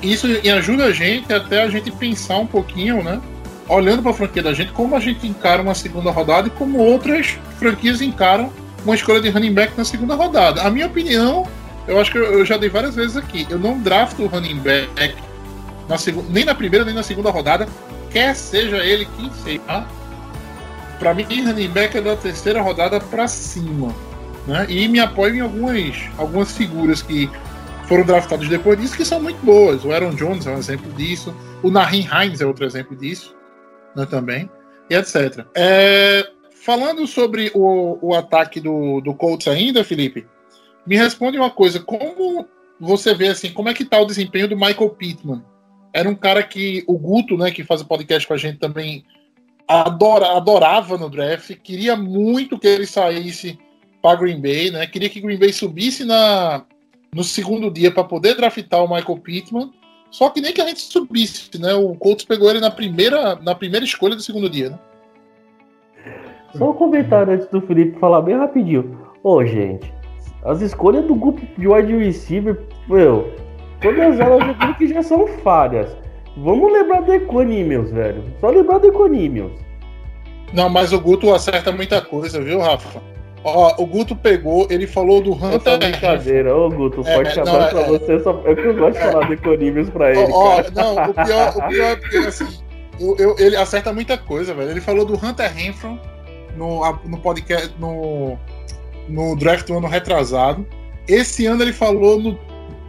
isso 0.04 0.28
ajuda 0.56 0.86
a 0.86 0.92
gente 0.92 1.34
até 1.34 1.64
a 1.64 1.68
gente 1.70 1.90
pensar 1.92 2.38
um 2.38 2.46
pouquinho, 2.46 3.02
né? 3.04 3.20
Olhando 3.68 4.04
para 4.04 4.12
a 4.12 4.14
franquia 4.14 4.44
da 4.44 4.54
gente, 4.54 4.72
como 4.72 4.96
a 4.96 5.00
gente 5.00 5.26
encara 5.26 5.62
uma 5.64 5.74
segunda 5.74 6.12
rodada 6.12 6.48
e 6.48 6.52
como 6.52 6.78
outras 6.78 7.36
franquias 7.58 8.02
encaram 8.02 8.52
uma 8.86 8.96
escolha 8.96 9.22
de 9.22 9.30
running 9.30 9.54
back 9.54 9.78
na 9.78 9.84
segunda 9.84 10.16
rodada. 10.16 10.62
A 10.62 10.70
minha 10.70 10.88
opinião, 10.88 11.48
eu 11.88 12.00
acho 12.00 12.12
que 12.12 12.18
eu 12.18 12.46
já 12.46 12.58
dei 12.58 12.70
várias 12.70 12.96
vezes 12.96 13.18
aqui, 13.18 13.46
eu 13.50 13.60
não 13.60 13.80
drafto 13.80 14.26
running 14.28 14.60
back 14.60 15.16
na 15.90 15.98
segunda, 15.98 16.28
nem 16.30 16.46
na 16.46 16.56
primeira 16.56 16.86
nem 16.86 16.96
na 16.96 17.04
segunda 17.04 17.30
rodada, 17.30 17.68
quer 18.10 18.36
seja 18.36 18.78
ele 18.78 19.08
quem 19.18 19.32
seja. 19.44 19.86
Para 21.00 21.14
mim, 21.14 21.26
running 21.46 21.70
back 21.70 21.98
é 21.98 22.02
da 22.02 22.16
terceira 22.16 22.62
rodada 22.62 23.00
para 23.00 23.28
cima 23.28 23.94
né? 24.48 24.66
E 24.70 24.88
me 24.88 25.00
apoio 25.00 25.36
em 25.36 25.40
algumas, 25.42 25.96
algumas 26.18 26.52
figuras 26.52 27.02
que 27.02 27.30
foram 27.88 28.04
draftadas 28.04 28.48
depois 28.48 28.80
disso 28.80 28.96
que 28.96 29.06
são 29.06 29.22
muito 29.22 29.44
boas. 29.44 29.84
O 29.84 29.92
Aaron 29.92 30.12
Jones 30.12 30.46
é 30.48 30.52
um 30.52 30.58
exemplo 30.58 30.92
disso, 30.94 31.36
o 31.64 31.72
Nahin 31.72 32.08
Hines 32.12 32.42
é 32.42 32.46
outro 32.46 32.66
exemplo 32.66 32.96
disso, 32.96 33.36
né, 33.96 34.06
também, 34.06 34.50
e 34.90 34.96
etc. 34.96 35.46
É, 35.56 36.28
falando 36.66 37.06
sobre 37.06 37.52
o, 37.54 38.00
o 38.02 38.16
ataque 38.16 38.60
do, 38.60 39.00
do 39.00 39.14
Colts 39.14 39.48
ainda, 39.48 39.84
Felipe, 39.84 40.26
me 40.84 40.98
responde 40.98 41.38
uma 41.38 41.52
coisa, 41.52 41.80
como 41.80 42.48
você 42.80 43.14
vê 43.14 43.28
assim, 43.28 43.52
como 43.54 43.70
é 43.70 43.74
que 43.74 43.86
tá 43.86 44.02
o 44.02 44.06
desempenho 44.06 44.48
do 44.48 44.58
Michael 44.58 44.90
Pittman? 44.90 45.44
Era 45.94 46.10
um 46.10 46.16
cara 46.16 46.42
que 46.42 46.84
o 46.88 46.98
Guto, 46.98 47.38
né, 47.38 47.52
que 47.52 47.64
faz 47.64 47.82
o 47.82 47.86
podcast 47.86 48.28
com 48.28 48.34
a 48.34 48.38
gente 48.38 48.58
também 48.58 49.06
adora, 49.68 50.36
adorava 50.36 50.98
no 50.98 51.08
draft, 51.08 51.56
queria 51.62 51.96
muito 51.96 52.58
que 52.58 52.68
ele 52.68 52.88
saísse 52.88 53.60
para 54.02 54.18
Green 54.18 54.42
Bay, 54.42 54.72
né? 54.72 54.88
Queria 54.88 55.10
que 55.10 55.22
Green 55.22 55.38
Bay 55.38 55.54
subisse 55.54 56.04
na, 56.04 56.66
no 57.14 57.24
segundo 57.24 57.70
dia 57.70 57.92
para 57.92 58.04
poder 58.04 58.36
draftar 58.36 58.84
o 58.84 58.94
Michael 58.94 59.20
Pittman. 59.20 59.72
Só 60.10 60.30
que 60.30 60.42
nem 60.42 60.52
que 60.52 60.62
a 60.62 60.68
gente 60.68 60.82
subisse, 60.82 61.60
né? 61.60 61.76
O 61.76 61.96
Colts 61.96 62.26
pegou 62.26 62.50
ele 62.50 62.60
na 62.60 62.72
primeira, 62.72 63.36
na 63.36 63.54
primeira 63.54 63.86
escolha 63.86 64.16
do 64.16 64.22
segundo 64.22 64.50
dia, 64.50 64.72
né? 64.72 64.80
Só 66.58 66.72
um 66.72 66.74
comentário 66.74 67.34
antes 67.34 67.48
do 67.48 67.62
Felipe 67.62 68.00
falar 68.00 68.22
bem 68.22 68.36
rapidinho. 68.38 68.98
Ô, 69.24 69.44
gente, 69.46 69.94
as 70.44 70.62
escolhas 70.62 71.06
do 71.06 71.16
grupo 71.16 71.42
de 71.58 71.68
wide 71.68 71.96
receiver, 71.98 72.60
meu, 72.88 73.32
todas 73.82 74.20
elas 74.20 74.48
eu 74.48 74.54
digo 74.54 74.76
que 74.76 74.88
já 74.88 75.02
são 75.04 75.28
falhas. 75.44 75.96
Vamos 76.38 76.72
lembrar 76.72 77.02
do 77.02 77.14
Equanimals, 77.14 77.92
velho. 77.92 78.24
Só 78.40 78.50
lembrar 78.50 78.78
do 78.80 78.88
Equanimals. 78.88 79.54
Não, 80.54 80.70
mas 80.70 80.94
o 80.94 81.00
Guto 81.00 81.34
acerta 81.34 81.72
muita 81.72 82.02
coisa, 82.02 82.42
viu, 82.42 82.60
Rafa? 82.60 83.02
Ó, 83.44 83.76
o 83.82 83.86
Guto 83.86 84.16
pegou, 84.16 84.68
ele 84.70 84.88
falou 84.88 85.22
do 85.22 85.32
É 85.32 85.56
Hunter. 85.56 85.78
brincadeira. 85.78 86.56
Ô, 86.56 86.70
Guto, 86.70 87.02
É, 87.06 87.14
forte 87.16 87.38
não, 87.38 87.54
abraço 87.54 87.76
pra 87.76 87.82
é- 87.84 87.88
você. 87.88 88.20
Só... 88.22 88.42
É 88.46 88.56
que 88.56 88.62
eu 88.62 88.76
gosto 88.76 88.98
de 88.98 89.04
falar 89.12 89.28
do 89.28 89.34
Equanimals 89.34 89.90
pra 89.90 90.12
ele, 90.12 90.32
Ó, 90.32 90.54
ó, 90.54 90.56
cara. 90.56 90.72
não, 90.76 90.94
o 90.94 91.14
pior, 91.14 91.50
o 91.58 91.68
pior 91.70 91.86
é 91.92 91.96
porque 91.96 92.18
assim, 92.28 92.48
eu- 93.00 93.16
eu- 93.18 93.36
ele 93.40 93.56
acerta 93.56 93.94
muita 93.94 94.18
coisa, 94.18 94.54
velho. 94.54 94.72
Ele 94.72 94.82
falou 94.82 95.06
do 95.06 95.14
Hunter 95.14 95.52
Renfro 95.54 95.98
no, 96.56 96.82
no 97.06 97.18
podcast, 97.18 97.74
no, 97.80 98.38
no 99.10 99.36
draft 99.36 99.68
do 99.68 99.78
ano 99.78 99.88
retrasado. 99.88 100.66
Esse 101.08 101.46
ano 101.46 101.62
ele 101.64 101.74
falou 101.74 102.20
no 102.20 102.38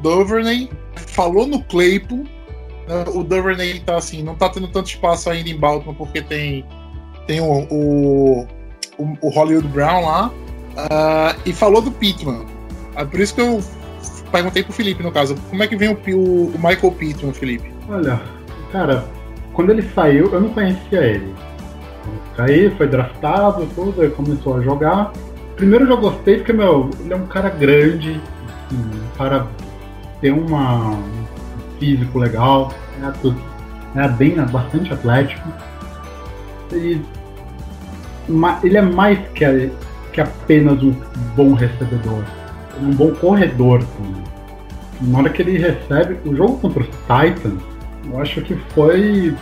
Duvernay, 0.02 0.68
falou 0.94 1.46
no 1.46 1.62
Claypool. 1.64 2.24
né? 2.88 3.05
O 3.14 3.22
Duvernay 3.22 3.81
tá 3.81 3.96
assim, 3.96 4.22
não 4.22 4.35
tá 4.35 4.48
tendo 4.48 4.68
tanto 4.68 4.88
espaço 4.88 5.29
ainda 5.31 5.50
em 5.50 5.59
Baltimore 5.59 5.94
porque 5.96 6.22
tem, 6.22 6.64
tem 7.26 7.40
o, 7.40 7.66
o, 7.70 8.46
o- 8.98 9.29
Hollywood 9.31 9.68
Brown 9.68 10.05
lá. 10.07 10.31
Ah, 10.90 11.35
e 11.44 11.52
falou 11.52 11.81
do 11.83 11.90
Pittman. 11.90 12.44
Ah, 12.94 13.05
por 13.05 13.20
isso 13.20 13.35
que 13.35 13.40
eu 13.40 13.61
perguntei 14.31 14.62
pro 14.62 14.72
Felipe, 14.72 15.02
no 15.02 15.11
caso, 15.12 15.35
como 15.50 15.62
é 15.62 15.66
que 15.66 15.76
vem 15.76 15.88
o, 15.90 15.94
o- 16.16 16.46
o 16.55 16.59
Michael 16.59 16.92
Pittman, 16.92 17.33
Felipe? 17.33 17.70
Olha, 17.88 18.20
cara, 18.72 19.05
quando 19.52 19.70
ele 19.70 19.83
saiu, 19.94 20.33
eu 20.33 20.40
não 20.40 20.48
conhecia 20.50 21.00
ele. 21.02 21.35
Aí 22.38 22.70
foi 22.77 22.87
draftado, 22.87 23.66
tudo, 23.75 24.03
aí 24.03 24.11
começou 24.11 24.57
a 24.57 24.61
jogar. 24.61 25.12
Primeiro 25.57 25.85
eu 25.85 25.88
já 25.88 25.96
gostei 25.96 26.37
porque, 26.37 26.53
meu, 26.53 26.90
ele 27.01 27.12
é 27.12 27.16
um 27.16 27.27
cara 27.27 27.49
grande, 27.49 28.20
assim, 28.66 28.77
um 28.77 29.16
cara 29.16 29.46
tem 30.20 30.31
uma, 30.31 30.90
um 30.90 31.03
físico 31.79 32.18
legal, 32.18 32.72
é, 33.03 34.05
é 34.05 34.09
bem, 34.09 34.35
bastante 34.46 34.92
atlético. 34.92 35.49
E, 36.72 37.01
ele 38.62 38.77
é 38.77 38.83
mais 38.83 39.18
que, 39.29 39.70
que 40.12 40.20
apenas 40.20 40.83
um 40.83 40.94
bom 41.35 41.55
recebedor. 41.55 42.25
É 42.77 42.85
um 42.85 42.90
bom 42.90 43.12
corredor 43.14 43.83
também. 43.83 44.25
Na 45.01 45.18
hora 45.18 45.31
que 45.31 45.42
ele 45.42 45.59
recebe 45.59 46.18
o 46.29 46.35
jogo 46.35 46.59
contra 46.59 46.83
os 46.83 46.88
Titans, 46.88 47.62
eu 48.11 48.20
acho 48.20 48.40
que 48.42 48.55
foi. 48.75 49.35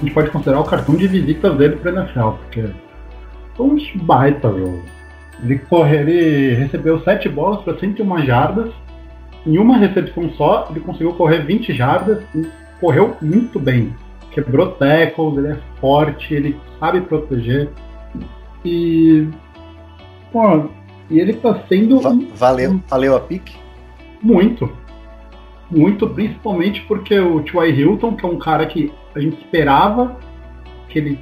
A 0.00 0.02
gente 0.02 0.14
pode 0.14 0.30
considerar 0.30 0.60
o 0.60 0.64
cartão 0.64 0.96
de 0.96 1.06
visitas 1.06 1.54
dele 1.58 1.76
para 1.76 1.92
NFL, 1.92 2.30
porque 2.30 2.64
foi 3.54 3.66
um 3.66 3.76
baita 4.02 4.48
jogo. 4.48 4.82
Ele, 5.42 5.58
corre, 5.58 5.96
ele 5.96 6.54
recebeu 6.54 7.00
7 7.00 7.28
bolas 7.28 7.62
para 7.62 7.78
101 7.78 8.24
jardas. 8.24 8.72
Em 9.46 9.58
uma 9.58 9.76
recepção 9.76 10.30
só, 10.30 10.68
ele 10.70 10.80
conseguiu 10.80 11.12
correr 11.12 11.44
20 11.44 11.74
jardas 11.74 12.22
e 12.34 12.46
correu 12.80 13.14
muito 13.20 13.58
bem. 13.58 13.94
Quebrou 14.30 14.72
tackles, 14.72 15.36
ele 15.38 15.48
é 15.48 15.58
forte, 15.80 16.32
ele 16.34 16.56
sabe 16.78 17.02
proteger. 17.02 17.68
E. 18.64 19.28
Pô, 20.32 20.68
e 21.10 21.18
ele 21.18 21.34
tá 21.34 21.58
sendo. 21.68 22.00
Va- 22.00 22.16
valeu, 22.34 22.80
valeu 22.88 23.16
a 23.16 23.20
pique? 23.20 23.56
muito. 24.22 24.70
Muito, 25.70 26.08
principalmente 26.08 26.82
porque 26.88 27.18
o 27.18 27.40
T.Y. 27.42 27.70
Hilton, 27.80 28.16
que 28.16 28.26
é 28.26 28.28
um 28.28 28.38
cara 28.38 28.66
que 28.66 28.92
a 29.14 29.20
gente 29.20 29.38
esperava 29.40 30.16
que 30.88 30.98
ele 30.98 31.18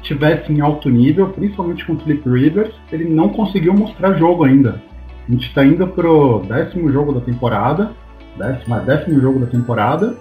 estivesse 0.00 0.50
em 0.52 0.60
alto 0.60 0.88
nível, 0.88 1.28
principalmente 1.28 1.84
com 1.84 1.92
o 1.92 1.98
Philip 2.00 2.28
Rivers, 2.28 2.74
ele 2.90 3.04
não 3.04 3.28
conseguiu 3.28 3.74
mostrar 3.74 4.14
jogo 4.14 4.44
ainda. 4.44 4.82
A 5.28 5.30
gente 5.30 5.46
está 5.46 5.64
indo 5.64 5.86
pro 5.86 6.40
décimo 6.48 6.90
jogo 6.90 7.12
da 7.12 7.20
temporada, 7.20 7.92
décimo, 8.36 8.80
décimo 8.80 9.20
jogo 9.20 9.38
da 9.40 9.46
temporada, 9.46 10.16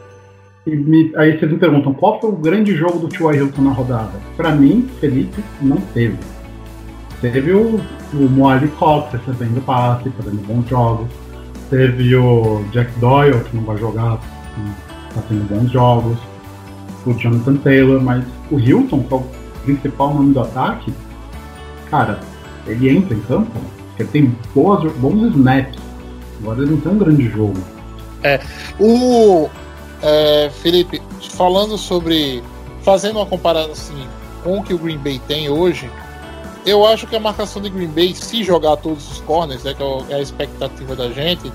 e 0.67 0.75
me- 0.75 1.11
aí 1.15 1.39
vocês 1.39 1.51
me 1.51 1.57
perguntam 1.57 1.93
qual 1.93 2.19
foi 2.19 2.29
o 2.29 2.35
grande 2.35 2.75
jogo 2.75 2.99
do 2.99 3.07
T.Y. 3.07 3.37
Hilton 3.37 3.61
na 3.63 3.71
rodada. 3.71 4.11
Para 4.37 4.51
mim, 4.51 4.87
Felipe, 4.99 5.41
não 5.61 5.77
teve. 5.77 6.17
Teve 7.21 7.51
o, 7.53 7.79
o 8.13 8.29
Moali 8.29 8.67
Cox 8.67 9.13
recebendo 9.13 9.63
passe, 9.65 10.09
fazendo 10.11 10.45
bons 10.45 10.67
jogos. 10.67 11.07
Teve 11.71 12.15
o 12.17 12.65
Jack 12.73 12.91
Doyle, 12.99 13.39
que 13.45 13.55
não 13.55 13.63
vai 13.63 13.77
jogar, 13.77 14.19
está 15.07 15.21
tendo 15.29 15.47
bons 15.47 15.71
jogos. 15.71 16.17
O 17.05 17.13
Jonathan 17.13 17.55
Taylor, 17.55 18.01
mas 18.01 18.25
o 18.51 18.59
Hilton, 18.59 19.01
que 19.03 19.13
é 19.13 19.17
o 19.17 19.23
principal 19.63 20.13
nome 20.13 20.33
do 20.33 20.41
ataque, 20.41 20.93
cara, 21.89 22.19
ele 22.67 22.89
entra 22.89 23.15
em 23.15 23.21
campo, 23.21 23.57
ele 23.97 24.09
tem 24.09 24.35
boas, 24.53 24.91
bons 24.97 25.33
snaps. 25.33 25.79
Agora 26.41 26.61
ele 26.61 26.71
não 26.71 26.81
tem 26.81 26.91
um 26.91 26.97
grande 26.97 27.29
jogo. 27.29 27.57
O 28.77 29.49
é, 30.01 30.49
Felipe, 30.61 31.01
falando 31.31 31.77
sobre. 31.77 32.43
Fazendo 32.83 33.17
uma 33.17 33.25
comparação 33.27 33.71
assim, 33.71 34.07
com 34.43 34.57
o 34.57 34.63
que 34.63 34.73
o 34.73 34.77
Green 34.77 34.97
Bay 34.97 35.21
tem 35.27 35.49
hoje, 35.49 35.87
eu 36.65 36.85
acho 36.85 37.07
que 37.07 37.15
a 37.15 37.19
marcação 37.19 37.61
de 37.61 37.69
Green 37.69 37.89
Bay, 37.89 38.13
se 38.13 38.43
jogar 38.43 38.77
todos 38.77 39.11
os 39.11 39.21
corners, 39.21 39.63
né, 39.63 39.73
que 39.73 39.83
é 39.83 39.85
é 40.09 40.15
a 40.15 40.21
expectativa 40.21 40.95
da 40.95 41.09
gente, 41.09 41.51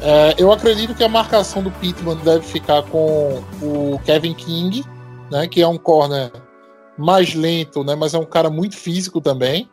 é, 0.00 0.34
eu 0.38 0.52
acredito 0.52 0.94
que 0.94 1.04
a 1.04 1.08
marcação 1.08 1.62
do 1.62 1.70
Pittman 1.70 2.16
deve 2.16 2.44
ficar 2.44 2.82
com 2.82 3.42
o 3.62 3.98
Kevin 4.04 4.34
King, 4.34 4.84
né, 5.30 5.46
que 5.46 5.62
é 5.62 5.68
um 5.68 5.78
corner 5.78 6.30
mais 6.98 7.34
lento, 7.34 7.82
né, 7.82 7.94
mas 7.94 8.14
é 8.14 8.18
um 8.18 8.24
cara 8.24 8.50
muito 8.50 8.76
físico 8.76 9.20
também. 9.20 9.68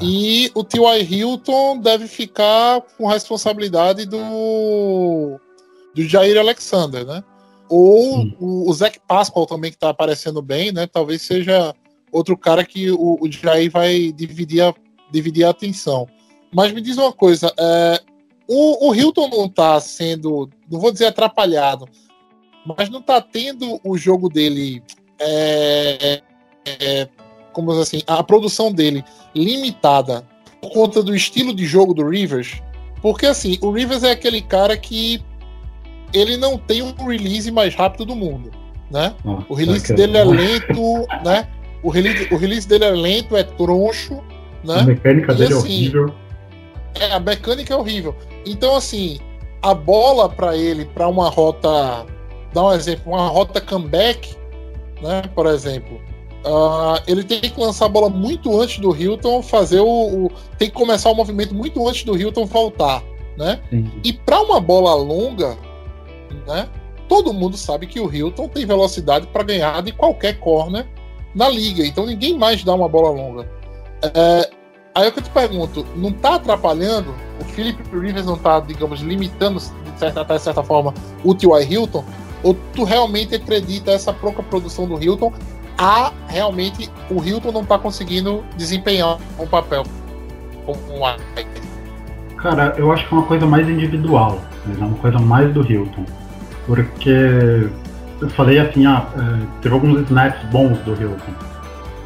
E 0.00 0.50
o 0.54 0.62
T.Y. 0.62 1.02
Hilton 1.02 1.78
deve 1.78 2.06
ficar 2.06 2.82
com 2.98 3.06
responsabilidade 3.06 4.04
do 4.04 5.40
do 5.94 6.02
Jair 6.02 6.38
Alexander, 6.38 7.06
né? 7.06 7.24
Ou 7.68 8.20
Sim. 8.20 8.36
o, 8.38 8.70
o 8.70 8.72
Zach 8.74 9.00
Pascal 9.08 9.46
também, 9.46 9.70
que 9.70 9.78
tá 9.78 9.88
aparecendo 9.88 10.42
bem, 10.42 10.70
né? 10.70 10.86
Talvez 10.86 11.22
seja 11.22 11.74
outro 12.16 12.36
cara 12.36 12.64
que 12.64 12.90
o, 12.90 13.18
o 13.20 13.30
Jair 13.30 13.70
vai 13.70 14.12
dividir 14.12 14.62
a, 14.62 14.74
dividir 15.10 15.44
a 15.44 15.50
atenção. 15.50 16.08
Mas 16.52 16.72
me 16.72 16.80
diz 16.80 16.96
uma 16.96 17.12
coisa, 17.12 17.52
é, 17.58 18.00
o, 18.48 18.88
o 18.88 18.94
Hilton 18.94 19.28
não 19.28 19.48
tá 19.48 19.78
sendo, 19.80 20.48
não 20.70 20.80
vou 20.80 20.92
dizer 20.92 21.06
atrapalhado, 21.06 21.86
mas 22.64 22.88
não 22.88 23.02
tá 23.02 23.20
tendo 23.20 23.80
o 23.84 23.96
jogo 23.98 24.28
dele, 24.28 24.82
é, 25.20 26.22
é, 26.66 27.08
como 27.52 27.72
assim, 27.72 28.02
a 28.06 28.22
produção 28.22 28.72
dele 28.72 29.04
limitada 29.34 30.26
por 30.60 30.72
conta 30.72 31.02
do 31.02 31.14
estilo 31.14 31.54
de 31.54 31.64
jogo 31.64 31.92
do 31.92 32.08
Rivers, 32.08 32.60
porque 33.02 33.26
assim, 33.26 33.58
o 33.60 33.70
Rivers 33.70 34.02
é 34.02 34.12
aquele 34.12 34.40
cara 34.40 34.76
que 34.76 35.22
ele 36.12 36.36
não 36.36 36.56
tem 36.56 36.82
o 36.82 36.94
release 37.04 37.50
mais 37.50 37.74
rápido 37.74 38.06
do 38.06 38.16
mundo, 38.16 38.50
né? 38.90 39.14
Nossa, 39.24 39.46
O 39.48 39.54
release 39.54 39.92
dele 39.92 40.16
é 40.16 40.24
lento, 40.24 41.06
né? 41.24 41.48
O 41.86 41.90
release, 41.90 42.26
o 42.32 42.36
release 42.36 42.66
dele 42.66 42.84
é 42.84 42.90
lento, 42.90 43.36
é 43.36 43.44
troncho, 43.44 44.20
A 44.64 44.66
né? 44.78 44.82
mecânica 44.82 45.32
E 45.32 45.36
dele 45.36 45.54
é 45.54 45.56
assim, 45.56 45.66
horrível. 45.68 46.14
É, 46.98 47.12
a 47.12 47.20
mecânica 47.20 47.72
é 47.74 47.76
horrível. 47.76 48.12
Então, 48.44 48.74
assim, 48.74 49.20
a 49.62 49.72
bola 49.72 50.28
para 50.28 50.56
ele, 50.56 50.84
para 50.86 51.06
uma 51.06 51.28
rota, 51.28 52.04
dá 52.52 52.64
um 52.64 52.72
exemplo, 52.72 53.12
uma 53.12 53.28
rota 53.28 53.60
comeback, 53.60 54.34
né? 55.00 55.22
Por 55.32 55.46
exemplo, 55.46 56.00
ah, 56.44 57.00
ele 57.06 57.22
tem 57.22 57.40
que 57.40 57.52
lançar 57.60 57.86
a 57.86 57.88
bola 57.88 58.10
muito 58.10 58.60
antes 58.60 58.80
do 58.80 58.92
Hilton 58.96 59.40
fazer 59.40 59.78
o, 59.78 59.86
o- 60.26 60.30
tem 60.58 60.68
que 60.68 60.74
começar 60.74 61.10
o 61.10 61.14
movimento 61.14 61.54
muito 61.54 61.86
antes 61.86 62.02
do 62.02 62.16
Hilton 62.18 62.46
voltar, 62.46 63.00
né? 63.38 63.60
Sim. 63.70 63.88
E 64.02 64.12
para 64.12 64.40
uma 64.40 64.58
bola 64.60 64.92
longa, 64.96 65.56
né? 66.48 66.68
Todo 67.08 67.32
mundo 67.32 67.56
sabe 67.56 67.86
que 67.86 68.00
o 68.00 68.12
Hilton 68.12 68.48
tem 68.48 68.66
velocidade 68.66 69.28
para 69.28 69.44
ganhar 69.44 69.80
de 69.82 69.92
qualquer 69.92 70.40
corner 70.40 70.84
na 71.36 71.48
liga. 71.48 71.86
Então 71.86 72.06
ninguém 72.06 72.36
mais 72.36 72.64
dá 72.64 72.74
uma 72.74 72.88
bola 72.88 73.10
longa. 73.10 73.46
É, 74.02 74.50
aí 74.94 75.06
é 75.06 75.10
que 75.10 75.18
eu 75.18 75.22
te 75.22 75.30
pergunto, 75.30 75.86
não 75.94 76.10
tá 76.10 76.36
atrapalhando? 76.36 77.14
O 77.40 77.44
Philip 77.44 77.80
Rivers 77.92 78.24
não 78.24 78.38
tá, 78.38 78.58
digamos, 78.58 79.00
limitando 79.00 79.60
de 79.60 79.98
certa, 79.98 80.22
até 80.22 80.38
certa 80.38 80.62
forma 80.62 80.94
o 81.22 81.34
T.Y. 81.34 81.70
Hilton? 81.70 82.04
Ou 82.42 82.56
tu 82.74 82.84
realmente 82.84 83.34
acredita 83.34 83.90
essa 83.90 84.12
pouca 84.12 84.42
produção 84.42 84.88
do 84.88 85.02
Hilton 85.02 85.32
a 85.78 86.10
realmente 86.28 86.90
o 87.10 87.22
Hilton 87.22 87.52
não 87.52 87.64
tá 87.64 87.78
conseguindo 87.78 88.42
desempenhar 88.56 89.18
um 89.38 89.46
papel 89.46 89.84
um? 90.66 92.36
Cara, 92.36 92.74
eu 92.78 92.90
acho 92.92 93.06
que 93.06 93.14
é 93.14 93.18
uma 93.18 93.26
coisa 93.26 93.46
mais 93.46 93.68
individual, 93.68 94.40
né? 94.64 94.76
é 94.80 94.84
uma 94.84 94.96
coisa 94.98 95.18
mais 95.18 95.52
do 95.52 95.62
Hilton. 95.62 96.04
Porque 96.66 97.68
eu 98.20 98.30
falei 98.30 98.58
assim, 98.58 98.86
ah, 98.86 99.06
é, 99.14 99.46
teve 99.60 99.74
alguns 99.74 100.00
snaps 100.02 100.42
bons 100.50 100.78
do 100.80 100.92
Hilton. 100.92 101.32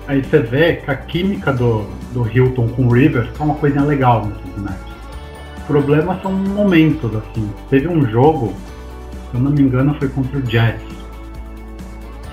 Aí 0.08 0.24
você 0.24 0.40
vê 0.40 0.76
que 0.76 0.90
a 0.90 0.96
química 0.96 1.52
do, 1.52 1.86
do 2.12 2.26
Hilton 2.28 2.68
com 2.68 2.86
o 2.86 2.92
Rivers 2.92 3.28
é 3.38 3.42
uma 3.42 3.54
coisinha 3.54 3.84
legal 3.84 4.26
nesses 4.26 4.56
snaps. 4.56 4.90
O 5.58 5.66
problema 5.68 6.18
são 6.20 6.32
momentos, 6.32 7.14
assim. 7.14 7.48
Teve 7.68 7.86
um 7.86 8.04
jogo, 8.10 8.52
se 9.30 9.36
eu 9.36 9.40
não 9.40 9.52
me 9.52 9.62
engano, 9.62 9.94
foi 9.94 10.08
contra 10.08 10.38
o 10.38 10.44
Jets. 10.44 10.82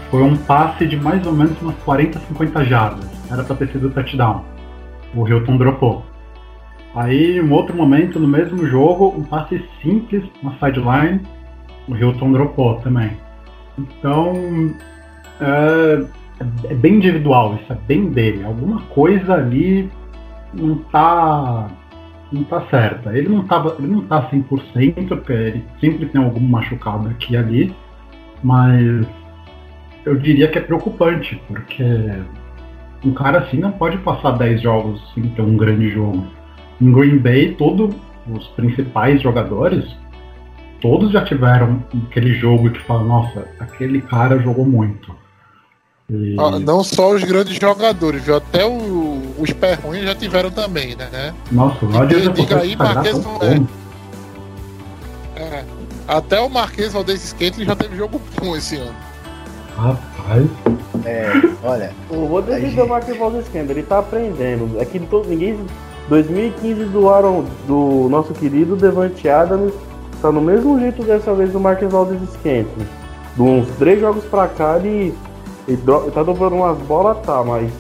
Foi 0.10 0.24
um 0.24 0.36
passe 0.36 0.88
de 0.88 0.98
mais 0.98 1.26
ou 1.28 1.34
menos 1.34 1.62
umas 1.62 1.76
40, 1.86 2.20
50 2.20 2.66
jardas. 2.66 3.06
Era 3.30 3.44
pra 3.44 3.56
ter 3.56 3.68
sido 3.68 3.92
touchdown. 3.92 4.44
O 5.14 5.28
Hilton 5.28 5.58
dropou. 5.58 6.04
Aí, 6.96 7.38
em 7.38 7.42
um 7.42 7.52
outro 7.52 7.76
momento, 7.76 8.20
no 8.20 8.28
mesmo 8.28 8.66
jogo, 8.66 9.14
um 9.16 9.22
passe 9.22 9.64
simples, 9.84 10.24
uma 10.42 10.58
sideline, 10.58 11.22
o 11.88 11.96
Hilton 11.96 12.32
dropou 12.32 12.76
também. 12.80 13.12
Então, 13.78 14.74
é, 15.40 16.06
é 16.70 16.74
bem 16.76 16.96
individual, 16.96 17.56
isso 17.56 17.72
é 17.72 17.78
bem 17.88 18.10
dele. 18.10 18.44
Alguma 18.44 18.82
coisa 18.84 19.34
ali 19.34 19.90
não 20.54 20.78
tá, 20.92 21.68
não 22.32 22.44
tá 22.44 22.62
certa. 22.70 23.18
Ele 23.18 23.30
não, 23.30 23.44
tava, 23.44 23.76
ele 23.80 23.88
não 23.88 24.02
tá 24.02 24.30
100%, 24.30 25.08
porque 25.08 25.34
ele 25.34 25.66
sempre 25.80 26.08
tem 26.08 26.24
algum 26.24 26.40
machucado 26.40 27.08
aqui 27.10 27.34
e 27.34 27.38
ali, 27.38 27.76
mas 28.44 29.06
eu 30.06 30.16
diria 30.16 30.48
que 30.48 30.58
é 30.58 30.62
preocupante, 30.62 31.42
porque 31.48 31.84
um 33.04 33.14
cara 33.14 33.40
assim 33.40 33.58
não 33.58 33.72
pode 33.72 33.98
passar 34.00 34.32
10 34.32 34.62
jogos 34.62 35.02
sem 35.14 35.24
ter 35.30 35.42
um 35.42 35.58
grande 35.58 35.90
jogo. 35.90 36.26
Em 36.82 36.92
Green 36.92 37.18
Bay, 37.18 37.56
todos 37.56 37.96
os 38.30 38.48
principais 38.50 39.22
jogadores, 39.22 39.86
todos 40.82 41.12
já 41.12 41.24
tiveram 41.26 41.84
aquele 42.10 42.34
jogo 42.36 42.70
que 42.72 42.80
fala, 42.82 43.04
nossa, 43.04 43.48
aquele 43.60 44.02
cara 44.02 44.38
jogou 44.40 44.66
muito. 44.66 45.16
E- 46.10 46.36
Ah, 46.40 46.58
não 46.60 46.84
só 46.84 47.12
os 47.14 47.24
grandes 47.24 47.58
jogadores, 47.60 48.22
viu? 48.24 48.38
Até 48.38 48.66
o- 48.66 49.22
os 49.38 49.52
perrões 49.52 50.04
já 50.04 50.16
tiveram 50.16 50.50
também, 50.50 50.96
né? 50.96 51.34
Nossa, 51.52 51.86
o 51.86 51.90
Rodgers 51.92 52.34
diga 52.34 52.60
aí, 52.62 52.76
Marquês, 52.76 53.18
é. 53.18 53.22
bom. 53.22 53.40
É. 55.36 55.64
Até 56.08 56.40
o 56.40 56.50
Marquês 56.50 56.94
Valdez 56.94 57.22
Scantling 57.22 57.66
já 57.66 57.76
teve 57.76 57.96
jogo 57.98 58.22
bom 58.40 58.56
esse 58.56 58.78
ano. 58.78 58.96
Rapaz, 59.76 60.46
É, 61.06 61.32
olha, 61.64 61.92
Eu 62.10 62.28
vou 62.28 62.42
defender 62.42 62.80
Aí- 62.80 62.82
o 62.82 62.90
Marcos 62.90 63.16
Valdez 63.18 63.46
Campbell, 63.50 63.72
ele 63.78 63.84
tá 63.84 64.00
aprendendo. 64.00 64.80
É 64.82 64.86
que 64.86 65.00
todo, 65.00 65.28
ninguém. 65.30 65.58
2015 66.10 66.86
do 66.86 67.10
Aaron, 67.10 67.46
do 67.68 68.08
nosso 68.10 68.34
querido 68.34 68.76
Devante 68.78 69.28
Adams, 69.30 69.74
tá 70.22 70.32
no 70.32 70.42
mesmo 70.42 70.80
jeito 70.80 71.04
dessa 71.04 71.34
vez 71.34 71.52
do 71.52 71.60
Marcos 71.60 71.92
Valdez 71.92 72.22
Scantling. 72.34 72.88
De 73.36 73.42
uns 73.42 73.68
três 73.78 74.00
jogos 74.00 74.24
pra 74.26 74.48
cá, 74.48 74.78
ele, 74.78 75.14
ele, 75.68 75.82
tá 76.14 76.24
dobrando 76.24 76.56
umas 76.56 76.78
bolas, 76.80 77.18
tá, 77.26 77.44
mas 77.44 77.72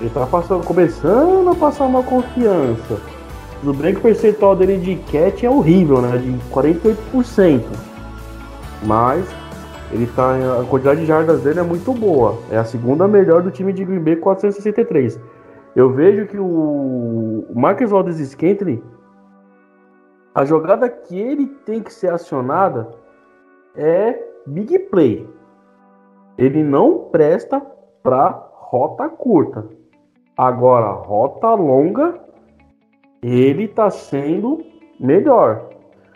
ele 0.00 0.10
tá 0.10 0.26
passando, 0.26 0.64
começando 0.64 1.48
a 1.50 1.54
passar 1.54 1.84
uma 1.84 2.02
confiança. 2.02 3.00
Tudo 3.60 3.74
bem 3.74 3.92
que 3.92 4.00
o 4.00 4.02
percentual 4.02 4.54
dele 4.54 4.78
de 4.78 4.96
catch 5.10 5.42
é 5.42 5.50
horrível, 5.50 6.00
né? 6.00 6.16
De 6.18 6.32
48%. 6.52 7.62
Mas 8.84 9.26
ele 9.90 10.06
tá. 10.14 10.36
A 10.60 10.64
quantidade 10.64 11.00
de 11.00 11.06
jardas 11.06 11.40
dele 11.42 11.60
é 11.60 11.62
muito 11.62 11.92
boa. 11.92 12.38
É 12.50 12.56
a 12.58 12.64
segunda 12.64 13.08
melhor 13.08 13.42
do 13.42 13.50
time 13.50 13.72
de 13.72 13.84
Green 13.84 14.00
Bay, 14.00 14.16
463. 14.16 15.18
Eu 15.74 15.92
vejo 15.92 16.26
que 16.26 16.38
o, 16.38 17.46
Marcus 17.54 17.90
Valdez 17.90 18.18
Scantling, 18.18 18.82
a 20.34 20.44
jogada 20.44 20.88
que 20.88 21.18
ele 21.18 21.46
tem 21.64 21.82
que 21.82 21.92
ser 21.92 22.12
acionada 22.12 22.88
é 23.76 24.22
big 24.46 24.78
play. 24.90 25.28
Ele 26.36 26.62
não 26.62 27.08
presta 27.10 27.60
pra 28.02 28.48
rota 28.52 29.08
curta. 29.08 29.66
Agora, 30.36 30.92
rota 30.92 31.52
longa, 31.54 32.14
ele 33.22 33.66
tá 33.66 33.90
sendo 33.90 34.64
melhor. 35.00 35.68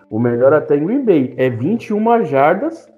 O 0.08 0.18
melhor 0.18 0.52
até 0.52 0.76
em 0.76 0.84
Green 0.84 1.04
Bay 1.04 1.34
é 1.36 1.48
21 1.48 2.24
jardas 2.24 2.88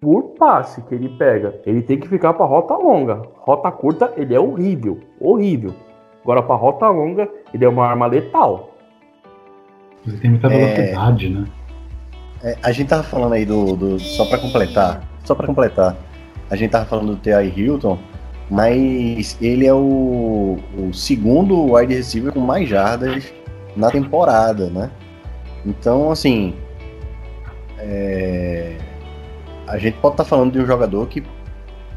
por 0.00 0.34
passe 0.34 0.82
que 0.82 0.94
ele 0.94 1.08
pega. 1.16 1.60
Ele 1.64 1.80
tem 1.80 1.98
que 1.98 2.08
ficar 2.08 2.34
para 2.34 2.44
rota 2.44 2.76
longa. 2.76 3.22
Rota 3.36 3.70
curta, 3.70 4.12
ele 4.16 4.34
é 4.34 4.40
horrível, 4.40 4.98
horrível. 5.20 5.72
Agora 6.22 6.42
para 6.42 6.56
rota 6.56 6.88
longa, 6.88 7.28
ele 7.54 7.64
é 7.64 7.68
uma 7.68 7.86
arma 7.86 8.06
letal. 8.06 8.75
Ele 10.06 10.16
tem 10.18 10.30
muita 10.30 10.46
É. 10.48 10.74
velocidade, 10.74 11.28
né? 11.28 11.44
é, 12.42 12.56
a 12.62 12.70
gente 12.72 12.88
tava 12.88 13.02
falando 13.02 13.32
aí 13.32 13.44
do. 13.44 13.76
do- 13.76 13.98
só 13.98 14.24
pra 14.26 14.38
completar. 14.38 15.02
Só 15.24 15.34
pra 15.34 15.46
completar. 15.46 15.96
A 16.50 16.54
gente 16.56 16.70
tava 16.70 16.84
falando 16.84 17.08
do 17.12 17.16
T.I. 17.16 17.52
Hilton, 17.56 17.98
mas 18.50 19.36
ele 19.40 19.66
é 19.66 19.74
o, 19.74 20.58
o 20.78 20.92
segundo 20.94 21.72
wide 21.74 21.92
receiver 21.94 22.32
com 22.32 22.38
mais 22.40 22.68
jardas 22.68 23.32
na 23.76 23.90
temporada, 23.90 24.68
né? 24.70 24.90
Então, 25.64 26.10
assim. 26.12 26.54
é, 27.78 28.76
a 29.66 29.78
gente 29.78 29.96
pode 29.98 30.14
estar 30.14 30.24
falando 30.24 30.52
de 30.52 30.60
um 30.60 30.66
jogador 30.66 31.06
que 31.08 31.22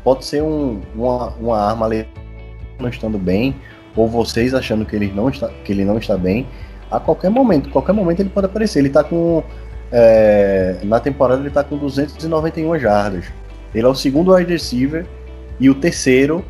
pode 0.04 0.26
ser 0.26 0.41
um, 0.41 0.82
uma, 0.95 1.30
uma 1.39 1.58
arma 1.60 1.88
não 2.80 2.89
estando 2.89 3.17
bem, 3.19 3.56
ou 3.95 4.08
vocês 4.08 4.54
achando 4.54 4.86
que 4.86 4.95
ele 4.95 5.12
não 5.13 5.30
está, 5.30 5.50
que 5.63 5.72
ele 5.72 5.86
não 5.86 5.98
está 5.98 6.17
bem. 6.17 6.48
A 6.91 6.99
qualquer 6.99 7.30
momento, 7.30 7.69
qualquer 7.69 7.93
momento 7.93 8.19
ele 8.19 8.30
pode 8.30 8.45
aparecer. 8.47 8.80
Ele 8.80 8.89
tá 8.89 9.04
com. 9.04 9.43
é, 9.91 10.78
na 10.84 10.99
temporada 10.99 11.41
ele 11.41 11.49
tá 11.49 11.63
com 11.63 11.78
291 11.78 12.78
jardas. 12.80 13.25
Ele 13.73 13.86
é 13.86 13.89
o 13.89 13.95
segundo 13.95 14.34
wide 14.34 14.52
receiver 14.52 15.06
e 15.60 15.69
o 15.69 15.75
terceiro 15.75 16.43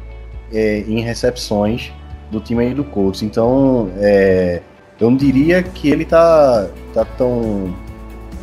é, 0.53 0.79
em 0.87 1.01
recepções 1.01 1.91
do 2.31 2.39
time 2.39 2.63
aí 2.63 2.73
do 2.73 2.83
Colts. 2.83 3.21
Então, 3.21 3.89
é, 3.97 4.61
eu 4.99 5.09
não 5.09 5.17
diria 5.17 5.61
que 5.63 5.89
ele 5.89 6.05
tá, 6.05 6.67
tá 6.93 7.03
tão, 7.17 7.73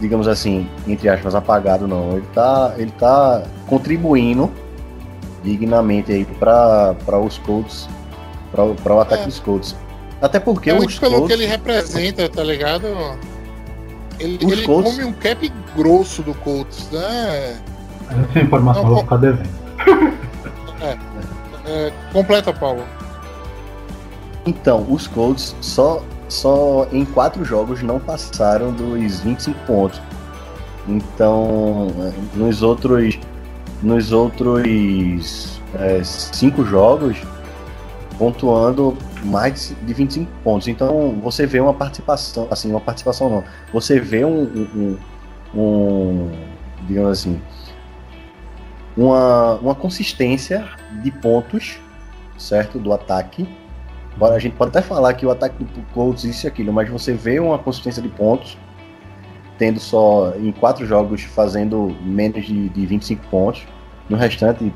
digamos 0.00 0.28
assim, 0.28 0.68
entre 0.86 1.08
aspas, 1.08 1.34
apagado, 1.34 1.86
não. 1.86 2.12
Ele 2.16 2.26
tá, 2.34 2.74
ele 2.76 2.90
tá 2.98 3.42
contribuindo 3.66 4.50
dignamente 5.42 6.12
aí 6.12 6.24
para 6.38 7.18
os 7.18 7.38
Colts, 7.38 7.88
para 8.52 8.94
o 8.94 9.00
ataque 9.00 9.22
É. 9.22 9.26
dos 9.26 9.38
Colts. 9.38 9.76
Até 10.20 10.40
porque 10.40 10.70
É 10.70 10.74
os 10.74 10.78
muito 10.78 11.00
pelo 11.00 11.12
Colts, 11.18 11.28
que 11.28 11.32
ele 11.42 11.46
representa, 11.46 12.28
tá 12.28 12.42
ligado? 12.42 12.86
Ele, 14.18 14.38
ele 14.40 14.62
Colts- 14.64 14.90
come 14.96 15.04
um 15.04 15.12
cap 15.12 15.52
grosso 15.76 16.22
do 16.22 16.32
Colts, 16.34 16.88
né? 16.90 17.60
Essa 18.30 18.38
informação 18.40 18.82
Não, 18.82 18.88
eu 18.90 18.94
vou 18.94 19.04
ficar 19.04 19.16
devendo. 19.18 19.48
É, 21.68 21.90
completa, 22.12 22.52
Paulo. 22.52 22.84
Então, 24.46 24.86
os 24.88 25.08
Colts 25.08 25.56
só, 25.60 26.00
só 26.28 26.86
em 26.92 27.04
quatro 27.04 27.44
jogos 27.44 27.82
não 27.82 27.98
passaram 27.98 28.72
dos 28.72 29.18
25 29.20 29.58
pontos. 29.66 30.00
Então, 30.86 31.88
nos 32.34 32.62
outros, 32.62 33.18
nos 33.82 34.12
outros 34.12 35.60
eh, 35.74 36.00
cinco 36.04 36.64
jogos, 36.64 37.16
pontuando 38.16 38.96
mais 39.26 39.74
de 39.82 39.94
25 39.94 40.30
pontos. 40.42 40.68
Então, 40.68 41.18
você 41.22 41.46
vê 41.46 41.60
uma 41.60 41.74
participação, 41.74 42.48
assim, 42.50 42.70
uma 42.70 42.80
participação 42.80 43.28
não, 43.28 43.44
você 43.72 44.00
vê 44.00 44.24
um, 44.24 44.42
um, 44.74 44.98
um- 45.54 46.30
digamos 46.86 47.18
assim, 47.18 47.40
uma, 48.96 49.54
uma 49.56 49.74
consistência 49.74 50.64
de 51.02 51.10
pontos, 51.10 51.78
certo, 52.38 52.78
do 52.78 52.92
ataque. 52.92 53.46
Bora, 54.16 54.34
a 54.34 54.38
gente 54.38 54.54
pode 54.56 54.70
até 54.70 54.80
falar 54.80 55.12
que 55.14 55.26
o 55.26 55.30
ataque 55.30 55.62
do 55.62 55.82
Colts 55.92 56.24
isso 56.24 56.46
e 56.46 56.48
aquilo, 56.48 56.72
mas 56.72 56.88
você 56.88 57.12
vê 57.12 57.38
uma 57.38 57.58
consistência 57.58 58.00
de 58.00 58.08
pontos, 58.08 58.56
tendo 59.58 59.78
só 59.78 60.34
em 60.36 60.52
quatro 60.52 60.86
jogos 60.86 61.22
fazendo 61.22 61.94
menos 62.02 62.44
de, 62.46 62.68
de 62.70 62.86
25 62.86 63.26
pontos, 63.28 63.66
no 64.08 64.16
restante 64.16 64.72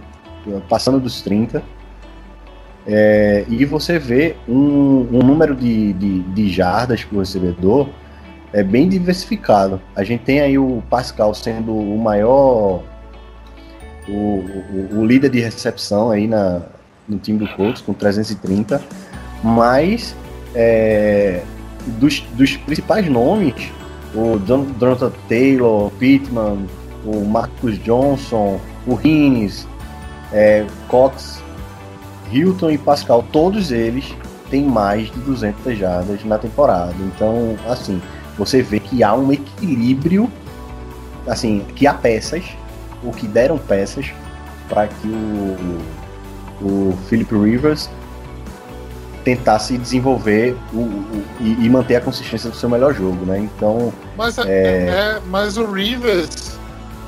passando 0.69 0.99
dos 1.01 1.23
30. 1.23 1.63
É, 2.87 3.45
e 3.49 3.65
você 3.65 3.99
vê 3.99 4.37
um, 4.49 5.07
um 5.13 5.23
número 5.23 5.55
de, 5.55 5.93
de, 5.93 6.21
de 6.21 6.49
jardas 6.51 7.07
o 7.13 7.19
recebedor 7.19 7.89
é 8.53 8.63
bem 8.63 8.89
diversificado. 8.89 9.81
A 9.95 10.03
gente 10.03 10.25
tem 10.25 10.41
aí 10.41 10.59
o 10.59 10.83
Pascal 10.91 11.35
sendo 11.35 11.73
o 11.73 11.99
maior, 11.99 12.83
o, 14.09 14.13
o, 14.13 14.89
o 14.99 15.07
líder 15.07 15.31
de 15.31 15.41
recepção 15.41 16.11
aí 16.11 16.27
na, 16.27 16.63
no 17.09 17.19
time 17.19 17.39
do 17.39 17.47
Colts, 17.55 17.81
com 17.83 17.93
330, 17.93 18.83
mas 19.43 20.15
é, 20.55 21.43
dos, 21.99 22.21
dos 22.33 22.57
principais 22.57 23.09
nomes, 23.09 23.55
o 24.15 24.39
Don- 24.39 24.67
Jonathan 24.81 25.13
Taylor, 25.29 25.91
Pittman, 25.93 26.67
o 27.05 27.25
Marcus 27.25 27.79
Johnson, 27.79 28.61
o 28.87 28.99
Hines, 29.03 29.67
é, 30.33 30.65
Cox, 30.89 31.40
Hilton 32.33 32.71
e 32.71 32.79
Pascal, 32.79 33.25
todos 33.33 33.71
eles 33.73 34.15
têm 34.51 34.65
mais 34.65 35.11
de 35.11 35.19
200 35.21 35.79
jardas 35.79 36.25
na 36.25 36.39
temporada. 36.39 36.95
Então, 37.01 37.57
assim, 37.69 38.01
você 38.39 38.63
vê 38.63 38.81
que 38.81 39.03
há 39.03 39.15
um 39.15 39.33
equilíbrio, 39.33 40.31
assim, 41.27 41.65
que 41.77 41.87
há 41.87 41.95
peças, 41.95 42.45
ou 43.03 43.13
que 43.13 43.27
deram 43.27 43.57
peças 43.59 44.07
para 44.69 44.87
que 44.89 45.09
o, 45.09 45.79
o 46.63 46.99
Philip 47.09 47.35
Rivers 47.35 47.89
tentasse 49.25 49.77
desenvolver 49.77 50.57
o, 50.73 50.79
o- 50.79 51.25
e, 51.41 51.67
e 51.67 51.69
manter 51.71 51.97
a 51.97 52.01
consistência 52.01 52.49
do 52.51 52.57
seu 52.57 52.69
melhor 52.69 52.95
jogo, 52.95 53.25
né? 53.27 53.39
Então, 53.39 53.93
Mas, 54.17 54.39
é- 54.39 54.43
é, 54.89 55.21
mas 55.27 55.57
o 55.59 55.71
Rivers, 55.71 56.59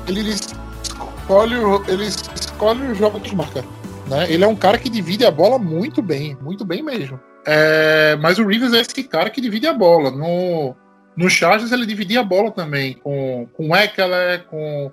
ele 0.07 0.29
escolhe, 0.31 1.55
o- 1.57 1.83
ele 1.87 2.05
escolhe 2.05 2.83
o 2.91 2.95
jogo 2.95 3.19
que 3.19 3.35
marca. 3.35 3.63
Né? 4.07 4.31
Ele 4.31 4.43
é 4.43 4.47
um 4.47 4.55
cara 4.55 4.77
que 4.77 4.89
divide 4.89 5.25
a 5.25 5.31
bola 5.31 5.57
muito 5.57 6.01
bem, 6.01 6.37
muito 6.41 6.65
bem 6.65 6.81
mesmo. 6.83 7.19
É, 7.45 8.17
mas 8.21 8.39
o 8.39 8.45
Rivers 8.45 8.73
é 8.73 8.79
esse 8.79 9.03
cara 9.03 9.29
que 9.29 9.41
divide 9.41 9.67
a 9.67 9.73
bola. 9.73 10.11
No, 10.11 10.75
no 11.15 11.29
Chargers 11.29 11.71
ele 11.71 11.85
dividia 11.85 12.21
a 12.21 12.23
bola 12.23 12.51
também 12.51 12.93
com, 12.93 13.47
com 13.53 13.69
o 13.69 13.75
Eckler, 13.75 14.45
com 14.45 14.91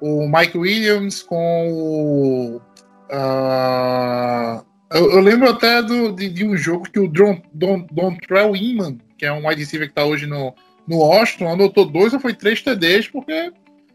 o 0.00 0.28
Mike 0.28 0.56
Williams, 0.56 1.22
com 1.22 1.72
o. 1.72 2.60
ah, 3.10 4.62
eu, 4.92 5.12
eu 5.12 5.20
lembro 5.20 5.48
até 5.48 5.82
do, 5.82 6.12
de, 6.12 6.28
de 6.28 6.44
um 6.44 6.56
jogo 6.56 6.90
que 6.90 6.98
o 6.98 7.06
Don, 7.06 7.40
Don, 7.52 7.86
Dontrell 7.90 8.56
Inman, 8.56 8.98
que 9.16 9.26
é 9.26 9.32
um 9.32 9.46
wide 9.46 9.60
receiver 9.60 9.86
que 9.86 9.92
está 9.92 10.04
hoje 10.04 10.26
no, 10.26 10.54
no 10.88 10.98
Washington, 10.98 11.52
anotou 11.52 11.84
dois 11.84 12.12
ou 12.12 12.20
foi 12.20 12.34
três 12.34 12.62
TDs 12.62 13.08
porque 13.08 13.52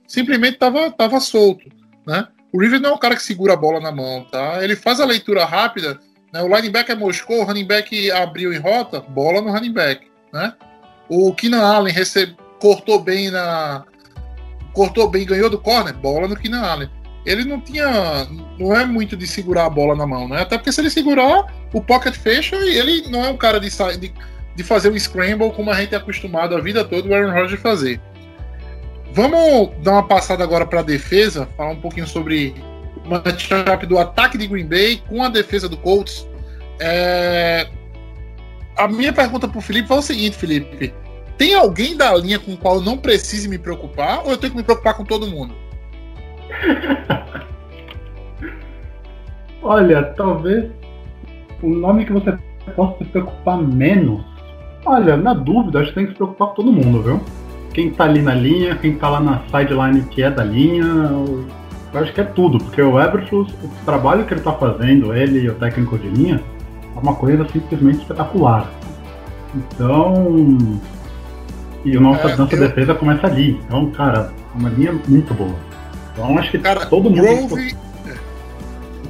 simplesmente 0.08 0.54
estava 0.54 0.92
tava 0.92 1.20
solto, 1.20 1.68
né? 2.06 2.28
O 2.56 2.58
Rivers 2.58 2.82
não 2.82 2.92
é 2.92 2.94
um 2.94 2.98
cara 2.98 3.18
que 3.18 3.22
segura 3.22 3.52
a 3.52 3.58
bola 3.58 3.82
na 3.82 3.92
mão, 3.92 4.26
tá? 4.32 4.64
Ele 4.64 4.78
faz 4.78 5.02
a 5.02 5.06
leitura 5.06 5.44
rápida, 5.44 6.00
né? 6.32 6.42
O 6.42 6.48
linebacker 6.48 6.98
moscou, 6.98 7.42
o 7.42 7.44
running 7.44 7.66
back 7.66 8.10
abriu 8.12 8.54
em 8.54 8.58
rota, 8.58 9.02
bola 9.02 9.42
no 9.42 9.52
running 9.52 9.74
back, 9.74 10.08
né? 10.32 10.54
O 11.10 11.34
Keenan 11.34 11.62
Allen 11.62 11.94
cortou 12.58 13.02
bem 13.02 13.30
na 13.30 13.84
cortou 14.72 15.10
bem, 15.10 15.26
ganhou 15.26 15.50
do 15.50 15.60
corner, 15.60 15.94
bola 15.96 16.30
no 16.30 16.36
Keenan 16.38 16.62
Allen. 16.62 16.90
Ele 17.26 17.44
não 17.44 17.60
tinha, 17.60 18.26
não 18.58 18.74
é 18.74 18.86
muito 18.86 19.18
de 19.18 19.28
segurar 19.28 19.66
a 19.66 19.70
bola 19.70 19.94
na 19.94 20.08
mão, 20.08 20.26
né? 20.30 20.42
Até 20.42 20.58
porque 20.58 20.72
se 20.72 20.80
ele 20.80 20.90
segurar, 20.90 21.54
o 21.74 21.82
pocket 21.82 22.16
fecha 22.16 22.56
e 22.56 22.78
ele 22.78 23.10
não 23.10 23.26
é 23.26 23.30
um 23.30 23.38
cara 23.38 23.60
de, 23.60 23.70
de, 24.00 24.14
de 24.56 24.64
fazer 24.64 24.90
um 24.90 24.98
scramble 24.98 25.52
como 25.52 25.72
a 25.72 25.82
gente 25.82 25.94
é 25.94 25.98
acostumado 25.98 26.56
a 26.56 26.62
vida 26.62 26.86
toda 26.86 27.10
o 27.10 27.14
Aaron 27.14 27.34
Rodgers 27.34 27.62
fazer. 27.62 28.00
Vamos 29.16 29.72
dar 29.82 29.94
uma 29.94 30.04
passada 30.04 30.44
agora 30.44 30.66
para 30.66 30.82
a 30.82 30.84
defesa, 30.84 31.48
falar 31.56 31.72
um 31.72 31.80
pouquinho 31.80 32.06
sobre 32.06 32.54
o 33.06 33.10
matchup 33.10 33.86
do 33.86 33.98
ataque 33.98 34.38
de 34.38 34.46
Green 34.46 34.68
Bay 34.68 35.02
com 35.08 35.24
a 35.24 35.30
defesa 35.30 35.70
do 35.70 35.78
Colts. 35.78 36.28
É, 36.82 37.66
A 38.78 38.90
minha 38.90 39.14
pergunta 39.14 39.48
para 39.48 39.58
o 39.58 39.62
Felipe 39.62 39.88
foi 39.88 40.00
o 40.00 40.02
seguinte, 40.02 40.36
Felipe: 40.36 40.94
tem 41.38 41.56
alguém 41.56 41.96
da 41.96 42.14
linha 42.14 42.38
com 42.38 42.56
o 42.56 42.58
qual 42.58 42.76
eu 42.76 42.82
não 42.82 42.98
precise 42.98 43.48
me 43.48 43.58
preocupar 43.58 44.22
ou 44.26 44.32
eu 44.32 44.38
tenho 44.38 44.52
que 44.52 44.58
me 44.58 44.64
preocupar 44.64 44.96
com 44.96 45.06
todo 45.06 45.28
mundo? 45.28 45.56
Olha, 49.64 50.04
talvez 50.18 50.70
o 51.64 51.70
nome 51.70 52.04
que 52.04 52.12
você 52.12 52.38
possa 52.76 52.98
se 52.98 53.06
preocupar 53.06 53.58
menos. 53.60 54.26
Olha, 54.86 55.16
na 55.16 55.34
dúvida, 55.34 55.80
acho 55.80 55.90
que 55.90 55.96
tem 55.96 56.06
que 56.06 56.12
se 56.12 56.18
preocupar 56.18 56.50
com 56.50 56.56
todo 56.56 56.74
mundo, 56.74 57.02
viu? 57.02 57.22
Quem 57.76 57.92
tá 57.92 58.06
ali 58.06 58.22
na 58.22 58.34
linha, 58.34 58.74
quem 58.78 58.96
tá 58.96 59.10
lá 59.10 59.20
na 59.20 59.42
sideline 59.52 60.02
que 60.04 60.24
é 60.24 60.32
da 60.32 60.46
linha, 60.46 60.86
eu 60.86 61.46
acho 61.94 62.14
que 62.14 62.22
é 62.22 62.24
tudo, 62.24 62.58
porque 62.58 62.82
o 62.82 62.98
Eberflus, 62.98 63.52
o 63.62 63.68
trabalho 63.84 64.24
que 64.24 64.34
ele 64.34 64.40
tá 64.40 64.54
fazendo, 64.54 65.14
ele 65.14 65.40
e 65.42 65.50
o 65.50 65.56
técnico 65.56 65.98
de 66.00 66.08
linha, 66.08 66.42
é 66.96 67.00
uma 67.00 67.16
coisa 67.16 67.46
simplesmente 67.52 68.00
espetacular. 68.00 68.70
Então. 69.54 70.80
E 71.84 71.98
o 71.98 72.02
nossa, 72.02 72.30
É, 72.30 72.36
nossa 72.38 72.56
eu- 72.56 72.60
defesa 72.62 72.96
começa 72.96 73.28
ali. 73.28 73.60
Então, 73.68 73.92
cara, 73.92 74.32
é 74.56 74.58
uma 74.58 74.70
linha 74.70 74.94
muito 75.08 75.34
boa. 75.34 75.56
Então 76.14 76.38
acho 76.40 76.52
que 76.52 76.60
Cara, 76.60 76.86
todo 76.86 77.10
mundo. 77.10 77.22
tem 77.22 77.46
que 77.46 77.48
Grove, 77.56 77.76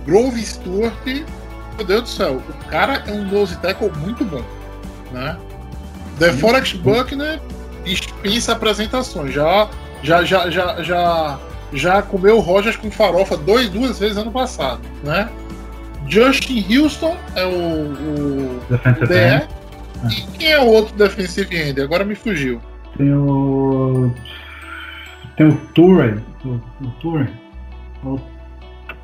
Grove 0.07 0.41
Stewart, 0.41 0.93
meu 1.77 1.85
Deus 1.85 2.01
do 2.01 2.09
céu, 2.09 2.41
o 2.49 2.65
cara 2.69 3.03
é 3.05 3.11
um 3.11 3.25
nose 3.31 3.55
tackle 3.59 3.91
muito 4.03 4.25
bom, 4.25 4.41
né? 5.11 5.37
The 6.17 6.33
Forex 6.33 6.73
Buckner 6.73 7.39
dispensa 7.85 8.51
apresentações, 8.53 9.33
já, 9.33 9.69
já, 10.03 10.23
já, 10.25 10.49
já, 10.49 10.81
já, 10.83 11.39
já 11.73 12.01
comeu 12.01 12.39
Rogers 12.39 12.75
com 12.75 12.89
farofa 12.91 13.37
dois, 13.37 13.69
duas 13.69 13.99
vezes 13.99 14.17
ano 14.17 14.31
passado, 14.31 14.81
né? 15.03 15.29
Justin 16.07 16.65
Houston 16.77 17.15
é 17.35 17.45
o, 17.45 17.49
o 17.93 18.59
Defensive 18.69 19.07
DE, 19.07 19.15
end. 19.15 19.47
e 20.11 20.37
quem 20.37 20.51
é 20.51 20.59
o 20.59 20.67
outro 20.67 20.95
defensive 20.95 21.55
end? 21.55 21.81
Agora 21.81 22.03
me 22.03 22.13
fugiu. 22.15 22.61
Tem 22.97 23.11
o. 23.13 24.11
Tem 25.35 25.47
o 25.47 25.55
Turing. 25.73 26.21
O. 26.45 28.07
O- 28.07 28.21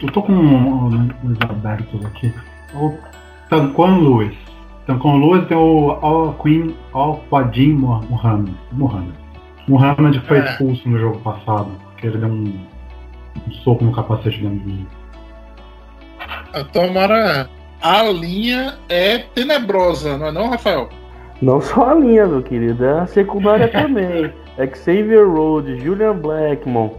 Eu 0.02 0.12
tô 0.12 0.22
com 0.24 0.88
os 1.24 1.38
abertos 1.42 2.06
aqui. 2.06 2.34
O 2.76 2.96
Tanquan 3.50 3.98
Lewis. 3.98 4.36
Tanquan 4.92 5.18
Lewis 5.20 5.48
tem 5.48 5.56
o 5.58 5.92
Al 6.02 6.34
Queen 6.42 6.76
Al 6.94 7.22
Quadin 7.30 7.74
Muhammad. 7.76 8.54
Muhammad. 8.74 9.14
Muhammad 9.68 10.16
foi 10.28 10.40
É. 10.40 10.46
expulso 10.46 10.90
no 10.90 10.98
jogo 11.00 11.18
passado. 11.20 11.70
Porque 11.92 12.08
ele 12.08 12.18
deu 12.18 12.28
um, 12.30 12.54
um 13.48 13.52
soco 13.64 13.84
no 13.86 13.92
capacete 13.94 14.40
do 14.42 14.48
amigo. 14.48 14.88
Tomara. 16.74 17.50
A 17.82 18.04
linha 18.04 18.76
é 18.90 19.20
tenebrosa, 19.34 20.16
não 20.18 20.28
é 20.28 20.32
não, 20.32 20.50
Rafael? 20.50 20.90
Não 21.42 21.60
só 21.60 21.90
a 21.92 21.94
linha, 21.96 22.28
meu 22.28 22.44
querido, 22.44 22.86
é 22.86 23.00
a 23.00 23.08
secundária 23.08 23.68
também. 23.72 24.32
Xavier 24.76 25.28
Rhodes, 25.28 25.82
Julian 25.82 26.16
Blackmon. 26.18 26.92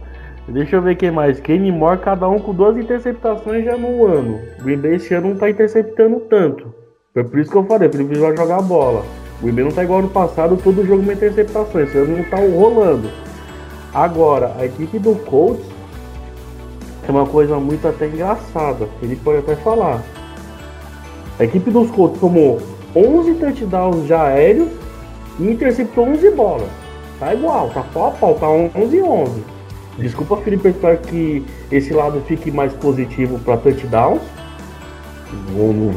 Deixa 0.49 0.75
eu 0.75 0.81
ver 0.81 0.95
quem 0.95 1.09
mais. 1.11 1.39
Kenny 1.39 1.71
Moore, 1.71 1.99
cada 1.99 2.27
um 2.27 2.37
com 2.37 2.53
duas 2.53 2.75
interceptações 2.75 3.63
já 3.63 3.77
no 3.77 4.05
ano. 4.05 4.41
Green 4.61 4.77
Bay 4.79 4.95
esse 4.95 5.13
ano 5.13 5.29
não 5.29 5.37
tá 5.37 5.49
interceptando 5.49 6.19
tanto. 6.29 6.73
Foi 7.13 7.23
por 7.23 7.37
isso 7.37 7.51
que 7.51 7.57
eu 7.57 7.63
falei, 7.65 7.87
ele 7.93 8.03
vai 8.05 8.35
jogar 8.35 8.59
bola. 8.63 9.05
O 9.39 9.51
Bay 9.51 9.63
não 9.63 9.71
tá 9.71 9.83
igual 9.83 9.99
ano 9.99 10.09
passado, 10.09 10.57
todo 10.63 10.83
jogo 10.83 11.03
uma 11.03 11.13
interceptação. 11.13 11.79
Esse 11.81 11.95
ano 11.95 12.17
não 12.17 12.23
tá 12.23 12.37
rolando. 12.37 13.07
Agora, 13.93 14.55
a 14.57 14.65
equipe 14.65 14.97
do 14.97 15.13
Colts 15.13 15.63
é 17.07 17.11
uma 17.11 17.27
coisa 17.27 17.57
muito 17.57 17.87
até 17.87 18.07
engraçada. 18.07 18.89
Ele 18.99 19.15
pode 19.15 19.39
até 19.39 19.55
falar. 19.57 20.01
A 21.39 21.43
equipe 21.43 21.69
dos 21.69 21.91
Colts 21.91 22.19
tomou 22.19 22.59
11 22.95 23.35
touchdowns 23.35 24.07
já 24.07 24.23
aéreos 24.23 24.69
e 25.39 25.51
interceptou 25.51 26.07
11 26.07 26.31
bolas. 26.31 26.69
Tá 27.19 27.31
igual, 27.31 27.69
tá 27.69 27.83
pau 27.93 28.07
a 28.07 28.11
pau, 28.11 28.35
tá 28.35 28.49
11 28.49 28.95
e 28.95 29.03
11. 29.03 29.43
Desculpa, 29.99 30.37
Felipe, 30.37 30.65
eu 30.65 30.71
espero 30.71 30.97
que 30.97 31.45
esse 31.71 31.93
lado 31.93 32.23
fique 32.27 32.49
mais 32.49 32.73
positivo 32.73 33.37
para 33.37 33.57
touchdowns. 33.57 34.21
Vou, 35.55 35.71
não 35.71 35.91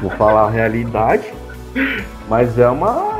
vou 0.00 0.10
falar 0.10 0.42
a 0.42 0.50
realidade, 0.50 1.32
mas 2.28 2.58
é 2.58 2.68
uma 2.68 3.18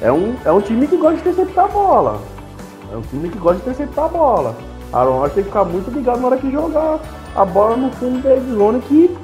é 0.00 0.12
um, 0.12 0.34
é 0.44 0.52
um 0.52 0.60
time 0.60 0.86
que 0.86 0.96
gosta 0.96 1.16
de 1.16 1.20
interceptar 1.22 1.64
a 1.64 1.68
bola. 1.68 2.20
É 2.92 2.96
um 2.96 3.02
time 3.02 3.28
que 3.28 3.38
gosta 3.38 3.56
de 3.56 3.62
interceptar 3.62 4.04
a 4.04 4.08
bola. 4.08 4.54
Aaron 4.92 5.18
Rodgers 5.18 5.34
tem 5.34 5.42
que 5.44 5.48
ficar 5.48 5.64
muito 5.64 5.90
ligado 5.90 6.20
na 6.20 6.26
hora 6.26 6.36
que 6.36 6.50
jogar 6.50 7.00
a 7.34 7.44
bola 7.44 7.76
no 7.76 7.90
fundo 7.92 8.22
da 8.22 8.36
zona 8.54 8.78
que 8.80 9.16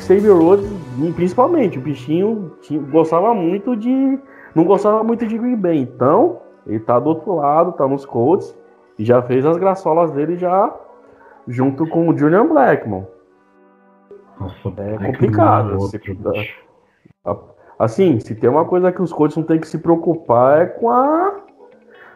Xavier 0.00 0.34
Rhodes, 0.34 0.68
principalmente, 1.14 1.78
o 1.78 1.82
bichinho 1.82 2.52
gostava 2.90 3.32
muito 3.34 3.76
de. 3.76 4.18
Não 4.54 4.64
gostava 4.64 5.04
muito 5.04 5.26
de 5.26 5.38
Green 5.38 5.56
Bay. 5.56 5.78
Então, 5.78 6.40
ele 6.66 6.80
tá 6.80 6.98
do 6.98 7.10
outro 7.10 7.36
lado, 7.36 7.72
tá 7.72 7.86
nos 7.86 8.04
Colts. 8.04 8.56
E 8.98 9.04
já 9.04 9.22
fez 9.22 9.46
as 9.46 9.56
graçolas 9.56 10.10
dele 10.10 10.36
já 10.36 10.74
junto 11.46 11.86
com 11.86 12.08
o 12.08 12.16
Julian 12.16 12.46
Blackmon. 12.46 13.04
Nossa, 14.40 14.72
É 14.76 15.06
complicado. 15.06 15.78
outro, 15.78 16.00
Assim, 17.78 18.18
se 18.18 18.34
tem 18.34 18.50
uma 18.50 18.64
coisa 18.64 18.90
que 18.90 19.00
os 19.00 19.12
Colts 19.12 19.36
não 19.36 19.44
tem 19.44 19.60
que 19.60 19.68
se 19.68 19.78
preocupar 19.78 20.62
é 20.62 20.66
com 20.66 20.90
a 20.90 21.40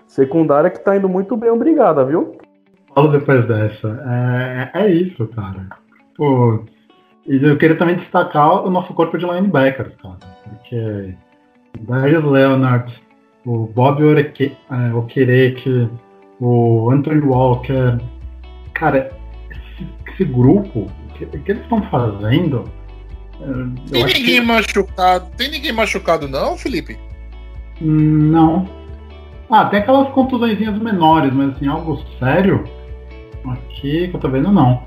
secundária 0.08 0.68
que 0.68 0.80
tá 0.80 0.96
indo 0.96 1.08
muito 1.08 1.36
bem, 1.36 1.50
obrigada, 1.50 2.04
viu? 2.04 2.36
Fala 2.94 3.12
depois 3.12 3.46
dessa. 3.46 4.04
É, 4.74 4.82
é 4.82 4.90
isso, 4.90 5.26
cara. 5.28 5.68
Pô, 6.16 6.64
e 7.26 7.42
eu 7.42 7.56
queria 7.56 7.78
também 7.78 7.96
destacar 7.96 8.66
o 8.66 8.70
nosso 8.70 8.92
corpo 8.92 9.16
de 9.16 9.24
linebackers, 9.24 9.94
cara. 10.02 10.18
Porque 10.48 11.14
Darius 11.80 12.24
Leonard, 12.24 12.92
o 13.46 13.66
Bob 13.68 14.02
é, 14.02 14.94
Okereke, 14.94 15.88
o 16.40 16.90
Anthony 16.90 17.20
Walker. 17.20 17.98
Cara, 18.74 19.12
esse, 19.48 19.88
esse 20.08 20.24
grupo, 20.24 20.88
que, 21.26 21.36
o 21.36 21.42
que 21.42 21.50
eles 21.52 21.62
estão 21.62 21.82
fazendo? 21.90 22.64
é, 23.40 23.44
eu 23.44 23.74
Tem 23.90 24.04
acho 24.04 24.14
que- 24.14 24.20
ninguém 24.20 24.40
machucado. 24.44 25.26
Tem 25.36 25.50
ninguém 25.50 25.72
machucado, 25.72 26.28
não, 26.28 26.56
Felipe? 26.56 26.98
Não. 27.80 28.68
Ah, 29.50 29.66
tem 29.66 29.80
aquelas 29.80 30.08
contusõezinhas 30.12 30.78
menores, 30.78 31.32
mas 31.32 31.54
assim, 31.56 31.66
algo 31.66 32.02
sério? 32.18 32.64
Aqui 33.46 34.08
que 34.08 34.14
eu 34.16 34.20
tô 34.20 34.28
vendo 34.30 34.50
não. 34.52 34.82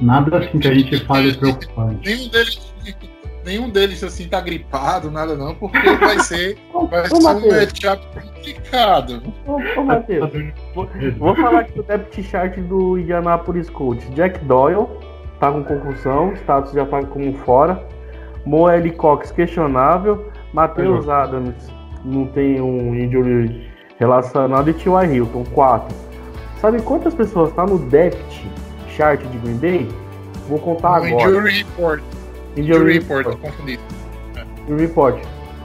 Nada 0.00 0.38
assim 0.38 0.58
que 0.58 0.66
a 0.68 0.74
gente 0.74 0.98
fale 1.04 1.34
preocupante. 1.36 2.08
Nenhum 2.08 2.28
deles. 2.30 2.70
Nenhum 3.44 3.70
deles 3.70 4.04
assim 4.04 4.28
tá 4.28 4.38
gripado, 4.40 5.10
nada 5.10 5.34
não, 5.34 5.54
porque 5.54 5.78
vai 5.96 6.18
ser, 6.20 6.58
vai 6.90 7.06
ser 7.08 7.14
um 7.14 7.22
matchup 7.22 8.06
complicado. 8.20 9.22
ô, 9.46 9.80
ô, 9.80 9.84
Matheus, 9.84 10.30
vou, 10.74 10.86
vou 11.18 11.34
falar 11.34 11.60
aqui 11.60 11.72
do 11.72 11.82
depth 11.82 12.20
chart 12.22 12.58
do 12.58 12.98
Indianapolis 12.98 13.70
Colts. 13.70 14.06
Jack 14.14 14.44
Doyle 14.44 14.86
tá 15.40 15.50
com 15.50 15.64
concussão, 15.64 16.32
status 16.34 16.72
já 16.72 16.84
tá 16.84 17.02
como 17.02 17.32
fora. 17.38 17.82
Moelle 18.44 18.92
Cox 18.92 19.32
questionável. 19.32 20.30
Matheus 20.52 21.08
Adams 21.08 21.54
não 22.04 22.26
tem 22.26 22.60
um 22.60 22.94
injury 22.94 23.68
relacionado 23.98 24.70
e 24.70 24.74
T.Y. 24.74 25.14
Hilton, 25.14 25.44
4. 25.52 25.96
Sabe 26.60 26.82
quantas 26.82 27.14
pessoas 27.14 27.52
tá 27.52 27.64
no 27.64 27.78
depth 27.78 28.18
chart 28.88 29.22
de 29.22 29.38
Green 29.38 29.56
Bay? 29.56 29.88
Vou 30.48 30.58
contar 30.58 31.02
O 31.02 31.04
agora. 31.04 31.30
Injury 31.30 31.50
report. 31.58 32.02
Injury 32.56 32.92
report, 32.98 33.26
tô 33.26 33.36
confundido. 33.36 33.82
Injury 34.66 34.86
Report. 34.86 35.22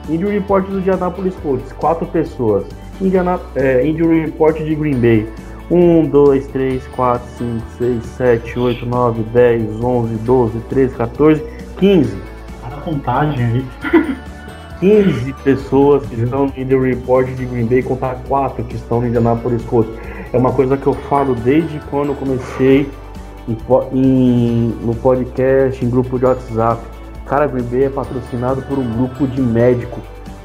Injury 0.08 0.38
Report 0.38 0.66
do 0.66 0.78
Indianapolis 0.78 1.34
Colts, 1.36 1.72
quatro 1.72 2.06
pessoas. 2.06 2.66
Indiana, 3.00 3.38
é, 3.54 3.86
Injury 3.86 4.26
Report 4.26 4.56
de 4.56 4.74
Green 4.74 4.98
Bay. 5.00 5.28
1, 5.70 6.06
2, 6.08 6.46
3, 6.48 6.86
4, 6.88 7.28
5, 7.38 7.62
6, 7.78 8.04
7, 8.06 8.58
8, 8.58 8.86
9, 8.86 9.22
10, 9.32 9.82
11, 9.82 10.14
12, 10.16 10.58
13, 10.68 10.94
14, 10.94 11.42
15. 11.78 12.16
Para 12.62 12.76
a 12.76 12.80
contagem 12.80 13.44
aí. 13.44 13.64
15 14.80 15.32
pessoas 15.42 16.06
que 16.06 16.20
estão 16.20 16.46
no 16.46 16.52
Injury 16.56 16.90
Report 16.94 17.26
de 17.28 17.46
Green 17.46 17.64
Bay 17.64 17.82
contra 17.82 18.14
quatro 18.28 18.62
que 18.64 18.76
estão 18.76 19.00
no 19.00 19.08
Indianapolis 19.08 19.62
Colts. 19.64 19.90
É 20.32 20.36
uma 20.36 20.52
coisa 20.52 20.76
que 20.76 20.86
eu 20.86 20.92
falo 20.92 21.34
desde 21.34 21.78
quando 21.90 22.14
comecei 22.14 22.88
em 23.48 23.56
em- 23.92 24.74
no 24.84 24.94
podcast, 24.94 25.82
em 25.84 25.88
grupo 25.88 26.18
de 26.18 26.26
WhatsApp. 26.26 26.82
Cara, 27.24 27.46
Green 27.46 27.64
Bay 27.64 27.84
é 27.84 27.88
patrocinado 27.88 28.60
por 28.62 28.78
um 28.78 28.84
grupo 28.98 29.26
de 29.26 29.40
médico. 29.40 29.98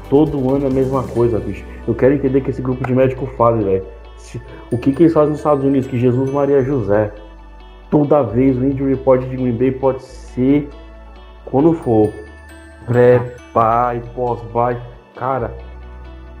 Todo 0.08 0.38
ano 0.54 0.64
é 0.64 0.68
a 0.68 0.72
mesma 0.72 1.02
coisa, 1.02 1.38
bicho. 1.38 1.64
Eu 1.86 1.94
quero 1.94 2.14
entender 2.14 2.38
o 2.38 2.42
que 2.42 2.50
esse 2.50 2.62
grupo 2.62 2.86
de 2.86 2.94
médico 2.94 3.28
faz, 3.36 3.62
velho. 3.62 3.82
O 4.70 4.78
que, 4.78 4.92
que 4.92 5.02
eles 5.02 5.12
fazem 5.12 5.30
nos 5.30 5.38
Estados 5.38 5.64
Unidos? 5.64 5.86
Que 5.86 5.98
Jesus 5.98 6.30
Maria 6.30 6.62
José. 6.62 7.12
Toda 7.90 8.22
vez 8.22 8.56
o 8.56 8.64
Injury 8.64 8.94
Report 8.94 9.20
de 9.20 9.36
Green 9.36 9.52
Bay 9.52 9.72
pode 9.72 10.02
ser 10.02 10.68
quando 11.44 11.74
for 11.74 12.10
pré, 12.86 13.18
pai, 13.52 14.02
pós-vai. 14.14 14.80
Cara, 15.14 15.54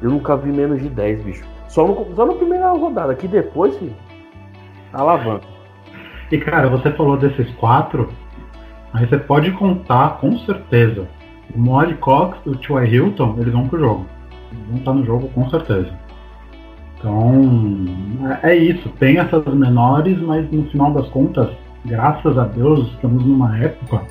eu 0.00 0.10
nunca 0.10 0.36
vi 0.36 0.50
menos 0.50 0.82
de 0.82 0.88
10, 0.88 1.22
bicho. 1.22 1.44
Só, 1.68 1.86
no, 1.86 2.14
só 2.14 2.26
na 2.26 2.34
primeira 2.34 2.70
rodada, 2.70 3.14
que 3.14 3.28
depois, 3.28 3.76
filho, 3.76 3.94
alavanca. 4.92 5.46
E 6.30 6.38
cara, 6.38 6.68
você 6.68 6.90
falou 6.92 7.16
desses 7.16 7.50
quatro, 7.56 8.08
aí 8.92 9.06
você 9.06 9.18
pode 9.18 9.52
contar 9.52 10.18
com 10.18 10.36
certeza. 10.38 11.06
O 11.54 11.58
Molly 11.58 11.94
Cox 11.96 12.38
e 12.46 12.50
o 12.50 12.56
T.Y. 12.56 12.86
Hilton, 12.86 13.36
eles 13.38 13.52
vão 13.52 13.68
pro 13.68 13.78
jogo. 13.78 14.06
Eles 14.50 14.66
vão 14.68 14.76
estar 14.78 14.92
no 14.94 15.04
jogo 15.04 15.28
com 15.28 15.48
certeza. 15.50 15.92
Então, 17.02 18.38
é 18.42 18.52
é 18.52 18.56
isso. 18.56 18.88
Tem 19.00 19.18
essas 19.18 19.44
menores, 19.46 20.20
mas 20.20 20.50
no 20.52 20.64
final 20.70 20.92
das 20.92 21.08
contas, 21.08 21.48
graças 21.84 22.38
a 22.38 22.44
Deus, 22.44 22.88
estamos 22.92 23.26
numa 23.26 23.58
época 23.58 24.02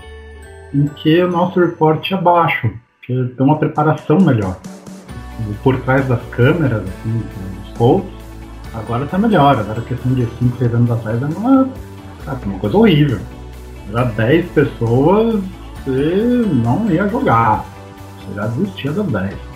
em 0.73 0.85
que 0.87 1.23
o 1.23 1.31
nosso 1.31 1.59
reporte 1.59 2.13
é 2.13 2.17
baixo, 2.17 2.69
que 3.01 3.13
tem 3.13 3.45
uma 3.45 3.57
preparação 3.57 4.17
melhor. 4.19 4.57
Por 5.63 5.79
trás 5.81 6.05
das 6.07 6.21
câmeras, 6.31 6.83
assim, 6.83 7.23
dos 7.63 7.77
Colts, 7.77 8.11
agora 8.73 9.05
tá 9.05 9.17
melhor. 9.17 9.57
Agora 9.57 9.81
questão 9.81 10.13
de 10.13 10.25
5, 10.25 10.57
6 10.57 10.73
anos 10.73 10.91
atrás 10.91 11.21
era 11.21 11.31
uma, 11.31 11.69
uma 12.45 12.59
coisa 12.59 12.77
horrível. 12.77 13.19
Era 13.89 14.03
10 14.03 14.51
pessoas, 14.51 15.41
você 15.85 16.45
não 16.63 16.91
ia 16.91 17.07
jogar. 17.07 17.65
Você 18.19 18.35
já 18.35 18.47
desistia 18.47 18.91
das 18.91 19.07
10. 19.07 19.50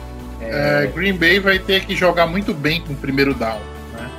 É, 0.51 0.91
Green 0.93 1.13
Bay 1.13 1.39
vai 1.39 1.59
ter 1.59 1.85
que 1.85 1.95
jogar 1.95 2.27
muito 2.27 2.53
bem 2.53 2.81
com 2.81 2.93
o 2.93 2.95
primeiro 2.95 3.33
down. 3.33 3.59
né? 3.93 4.09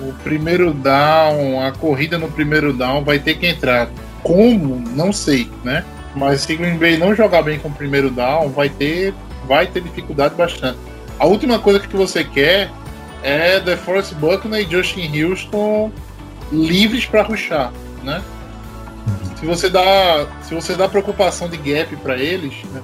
O 0.00 0.12
primeiro 0.24 0.72
down, 0.72 1.64
a 1.64 1.72
corrida 1.72 2.18
no 2.18 2.30
primeiro 2.30 2.72
down 2.72 3.04
vai 3.04 3.18
ter 3.18 3.34
que 3.34 3.46
entrar. 3.46 3.88
Como? 4.22 4.82
Não 4.94 5.12
sei, 5.12 5.50
né? 5.64 5.84
Mas 6.14 6.42
se 6.42 6.56
Green 6.56 6.76
Bay 6.76 6.96
não 6.96 7.14
jogar 7.14 7.42
bem 7.42 7.58
com 7.58 7.68
o 7.68 7.72
primeiro 7.72 8.10
down, 8.10 8.48
vai 8.50 8.68
ter, 8.68 9.14
vai 9.46 9.66
ter 9.66 9.80
dificuldade 9.80 10.34
bastante. 10.34 10.78
A 11.18 11.26
última 11.26 11.58
coisa 11.58 11.80
que 11.80 11.96
você 11.96 12.24
quer 12.24 12.70
é 13.22 13.60
The 13.60 13.76
Forest 13.76 14.14
Buckner 14.14 14.66
e 14.66 14.70
Justin 14.70 15.22
Houston 15.22 15.92
livres 16.52 17.04
para 17.06 17.22
ruxar, 17.22 17.72
né? 18.02 18.22
Se 19.38 19.46
você 19.46 19.68
dá, 19.70 20.26
se 20.42 20.54
você 20.54 20.74
dá 20.74 20.88
preocupação 20.88 21.48
de 21.48 21.56
gap 21.56 21.94
para 21.96 22.16
eles, 22.16 22.54
né? 22.72 22.82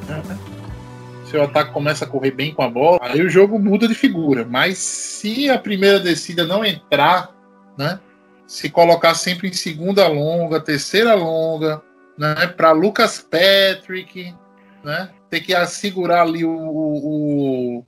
Se 1.35 1.39
o 1.39 1.43
ataque 1.43 1.73
começa 1.73 2.05
a 2.05 2.09
correr 2.09 2.31
bem 2.31 2.55
com 2.55 2.63
a 2.63 2.71
bola, 2.71 3.01
aí 3.03 3.21
o 3.21 3.29
jogo 3.29 3.59
muda 3.59 3.89
de 3.89 3.95
figura. 3.95 4.47
Mas 4.49 4.79
se 4.79 5.51
a 5.51 5.59
primeira 5.59 5.99
descida 5.99 6.47
não 6.47 6.65
entrar, 6.65 7.35
né? 7.77 7.99
Se 8.47 8.71
colocar 8.71 9.15
sempre 9.15 9.49
em 9.49 9.53
segunda 9.53 10.07
longa, 10.07 10.61
terceira 10.61 11.13
longa, 11.15 11.83
né? 12.17 12.47
Para 12.47 12.71
Lucas 12.71 13.19
Patrick, 13.19 14.33
né? 14.85 15.11
Ter 15.29 15.41
que 15.41 15.53
assegurar 15.53 16.23
ali 16.23 16.45
o, 16.45 16.57
o, 16.57 17.85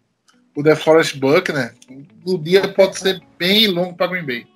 o 0.57 0.63
DeForest 0.63 1.17
Buckner, 1.17 1.73
o 2.25 2.37
dia 2.37 2.67
pode 2.67 2.99
ser 2.99 3.23
bem 3.39 3.69
longo 3.69 3.95
para 3.95 4.09
Green 4.09 4.27
Bay. 4.27 4.47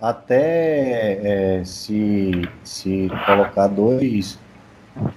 até 0.00 1.58
é, 1.58 1.64
se, 1.66 2.48
se 2.64 3.10
colocar 3.26 3.66
dois, 3.66 4.38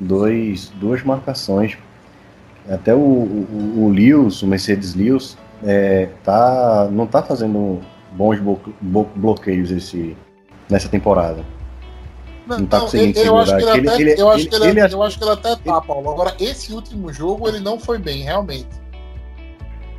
dois, 0.01 0.67
duas 0.75 1.01
marcações. 1.01 1.77
Até 2.69 2.93
o, 2.93 2.97
o, 2.99 3.83
o 3.85 3.89
Lewis, 3.89 4.41
o 4.41 4.47
Mercedes 4.47 4.93
Lewis, 4.95 5.37
é, 5.63 6.09
tá, 6.23 6.87
não 6.91 7.07
tá 7.07 7.21
fazendo 7.23 7.79
bons 8.13 8.39
blo 8.39 8.59
bloqueios 9.15 9.71
esse, 9.71 10.15
nessa 10.69 10.87
temporada. 10.87 11.43
Não, 12.47 12.59
Não 12.59 12.65
tá 12.65 12.81
conseguindo 12.81 13.19
eu, 13.19 13.25
eu 13.25 13.37
acho 13.37 13.55
que 13.55 13.63
ele 13.63 13.69
até, 13.89 14.01
Ele- 14.01 14.11
ele- 14.11 14.21
eu 14.21 14.29
acho 14.29 14.47
que 14.49 14.55
ele, 14.55 14.67
ele- 14.67 14.93
eu 14.93 15.03
acho 15.03 15.17
que 15.17 15.23
ele 15.23 15.31
até 15.31 15.55
tá, 15.55 15.81
Paulo. 15.81 16.09
Agora, 16.09 16.35
esse 16.39 16.73
último 16.73 17.11
jogo, 17.13 17.47
ele 17.47 17.59
não 17.59 17.79
foi 17.79 17.97
bem, 17.97 18.23
realmente. 18.23 18.67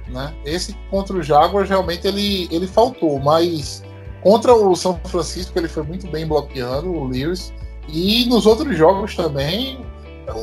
Né? 0.08 0.34
Esse 0.44 0.74
contra 0.90 1.16
o 1.16 1.22
Jaguars, 1.22 1.68
realmente, 1.68 2.06
ele, 2.06 2.48
ele 2.50 2.66
faltou. 2.66 3.18
Mas 3.18 3.82
contra 4.22 4.52
o 4.54 4.74
São 4.76 5.00
Francisco, 5.04 5.58
ele 5.58 5.68
foi 5.68 5.82
muito 5.84 6.06
bem 6.08 6.26
bloqueando 6.26 6.90
o 6.90 7.04
Lewis. 7.08 7.52
E 7.88 8.26
nos 8.26 8.44
outros 8.44 8.76
jogos 8.76 9.16
também, 9.16 9.78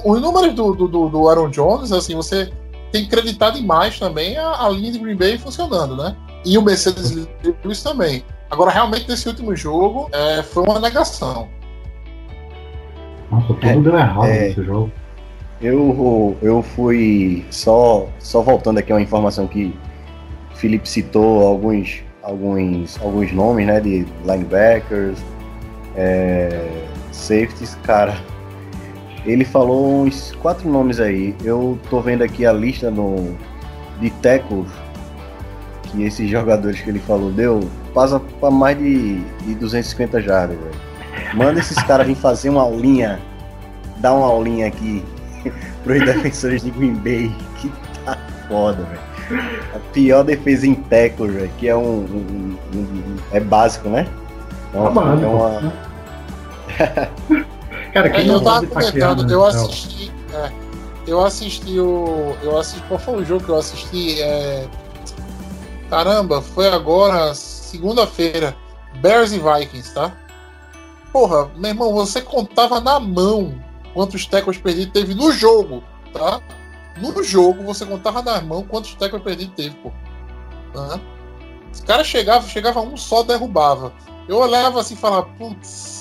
os 0.04 0.22
números 0.22 0.54
do, 0.54 0.74
do, 0.74 1.10
do- 1.10 1.30
Aaron 1.30 1.50
Jones, 1.50 1.92
assim, 1.92 2.16
você 2.16 2.52
tem 2.92 3.06
que 3.06 3.16
acreditar 3.16 3.52
demais 3.52 4.00
também 4.00 4.38
a, 4.38 4.66
a 4.66 4.70
linha 4.70 4.92
de 4.92 5.00
Green 5.00 5.16
Bay 5.16 5.38
funcionando, 5.38 5.96
né? 5.96 6.16
E 6.46 6.58
o 6.58 6.62
Mercedes 6.62 7.28
Lewis 7.64 7.84
também. 7.84 8.24
Agora, 8.50 8.72
realmente, 8.72 9.08
nesse 9.08 9.28
último 9.28 9.56
jogo, 9.56 10.10
é, 10.12 10.42
foi 10.42 10.64
uma 10.64 10.80
negação. 10.80 11.48
Nossa, 13.32 13.48
tudo 13.48 13.66
É, 13.68 13.76
deu 13.76 13.96
errado 13.98 14.26
é. 14.26 14.48
nesse 14.50 14.64
jogo. 14.64 14.92
Eu, 15.62 16.38
eu 16.42 16.64
fui 16.64 17.46
só, 17.52 18.08
só 18.18 18.42
voltando 18.42 18.78
aqui 18.80 18.92
a 18.92 18.96
uma 18.96 19.02
informação 19.02 19.46
que 19.46 19.76
o 20.52 20.56
Felipe 20.56 20.88
citou 20.90 21.46
alguns, 21.46 22.02
alguns, 22.24 23.00
alguns 23.02 23.32
nomes, 23.34 23.68
né, 23.68 23.80
de 23.82 24.08
linebackers, 24.26 25.20
é, 25.96 26.86
safeties, 27.12 27.76
cara. 27.84 28.18
Ele 29.32 29.46
falou 29.46 30.04
uns 30.04 30.36
quatro 30.42 30.70
nomes 30.70 31.00
aí. 31.00 31.36
Eu 31.44 31.78
tô 31.90 32.02
vendo 32.02 32.24
aqui 32.24 32.46
a 32.46 32.52
lista 32.54 32.90
no, 32.90 33.36
de 34.00 34.10
tackles 34.10 34.68
que 35.84 36.04
esses 36.04 36.30
jogadores 36.30 36.80
que 36.82 36.90
ele 36.90 37.00
falou 37.00 37.32
deu, 37.32 37.60
passa 37.94 38.20
para 38.20 38.52
mais 38.52 38.78
de, 38.78 39.20
de 39.46 39.56
250 39.56 40.22
jardas, 40.22 40.58
velho. 40.58 40.76
Manda 41.34 41.60
esses 41.60 41.82
caras 41.84 42.06
vir 42.08 42.16
fazer 42.16 42.50
uma 42.50 42.62
aulinha, 42.62 43.20
dar 43.98 44.14
uma 44.14 44.28
aulinha 44.28 44.68
aqui 44.68 45.04
pros 45.84 46.00
defensores 46.06 46.62
de 46.64 46.70
Green 46.72 46.94
Bay, 46.94 47.32
que 47.58 47.72
tá 48.06 48.18
foda, 48.48 48.84
velho. 48.84 49.10
A 49.76 49.80
pior 49.94 50.24
defesa 50.24 50.66
em 50.68 50.76
tackle, 50.76 51.28
velho, 51.28 51.52
que 51.58 51.68
é 51.68 51.76
um, 51.76 51.82
um- 51.82 52.58
um- 52.74 52.80
um- 52.80 53.18
é 53.32 53.40
básico, 53.40 53.90
né? 53.90 54.08
É 54.74 54.78
Tá 54.78 54.90
básico. 54.92 55.26
é 55.26 55.28
uma- 55.28 55.74
Cara, 58.00 58.10
quem 58.12 58.30
É, 58.30 58.34
eu 58.34 58.42
tava 58.42 58.66
taquear, 58.68 58.92
comentando, 58.92 59.28
né? 59.28 59.34
eu 59.34 59.40
Não. 59.40 59.46
assisti. 59.46 60.12
é, 60.34 60.52
eu 61.06 61.26
assisti 61.26 61.80
o. 61.80 62.36
Eu 62.42 62.58
assisti. 62.58 62.82
Qual 62.88 63.00
foi 63.00 63.16
o 63.22 63.26
jogo 63.26 63.44
que 63.44 63.50
eu 63.50 63.58
assisti? 63.58 64.22
É, 64.22 64.68
caramba, 65.90 66.42
foi 66.42 66.70
agora, 66.70 67.34
segunda-feira. 67.36 68.56
Bears 69.02 69.32
e 69.34 69.40
Vikings, 69.40 69.94
tá? 69.94 70.14
Porra, 71.12 71.50
meu 71.58 71.72
irmão, 71.72 71.94
você 71.94 72.22
contava 72.22 72.80
na 72.80 73.00
mão 73.00 73.54
quantos 73.94 74.26
tackles 74.26 74.58
perdidos 74.58 74.94
teve 74.94 75.14
no 75.14 75.32
jogo, 75.32 75.84
tá? 76.14 76.40
No 76.98 77.24
jogo, 77.24 77.64
você 77.64 77.86
contava 77.86 78.22
na 78.22 78.42
mão 78.42 78.64
quantos 78.64 78.94
tackles 78.96 79.24
perdidos 79.24 79.56
teve, 79.56 79.76
pô. 79.78 79.92
Hã? 80.76 81.00
Os 81.74 81.82
caras 81.82 82.08
chegavam, 82.08 82.48
chegava 82.48 82.80
um 82.82 82.96
só, 82.98 83.24
derrubava. 83.24 83.92
Eu 84.28 84.38
olhava 84.38 84.80
assim 84.80 84.94
e 84.94 84.98
falava, 84.98 85.28
putz, 85.38 85.99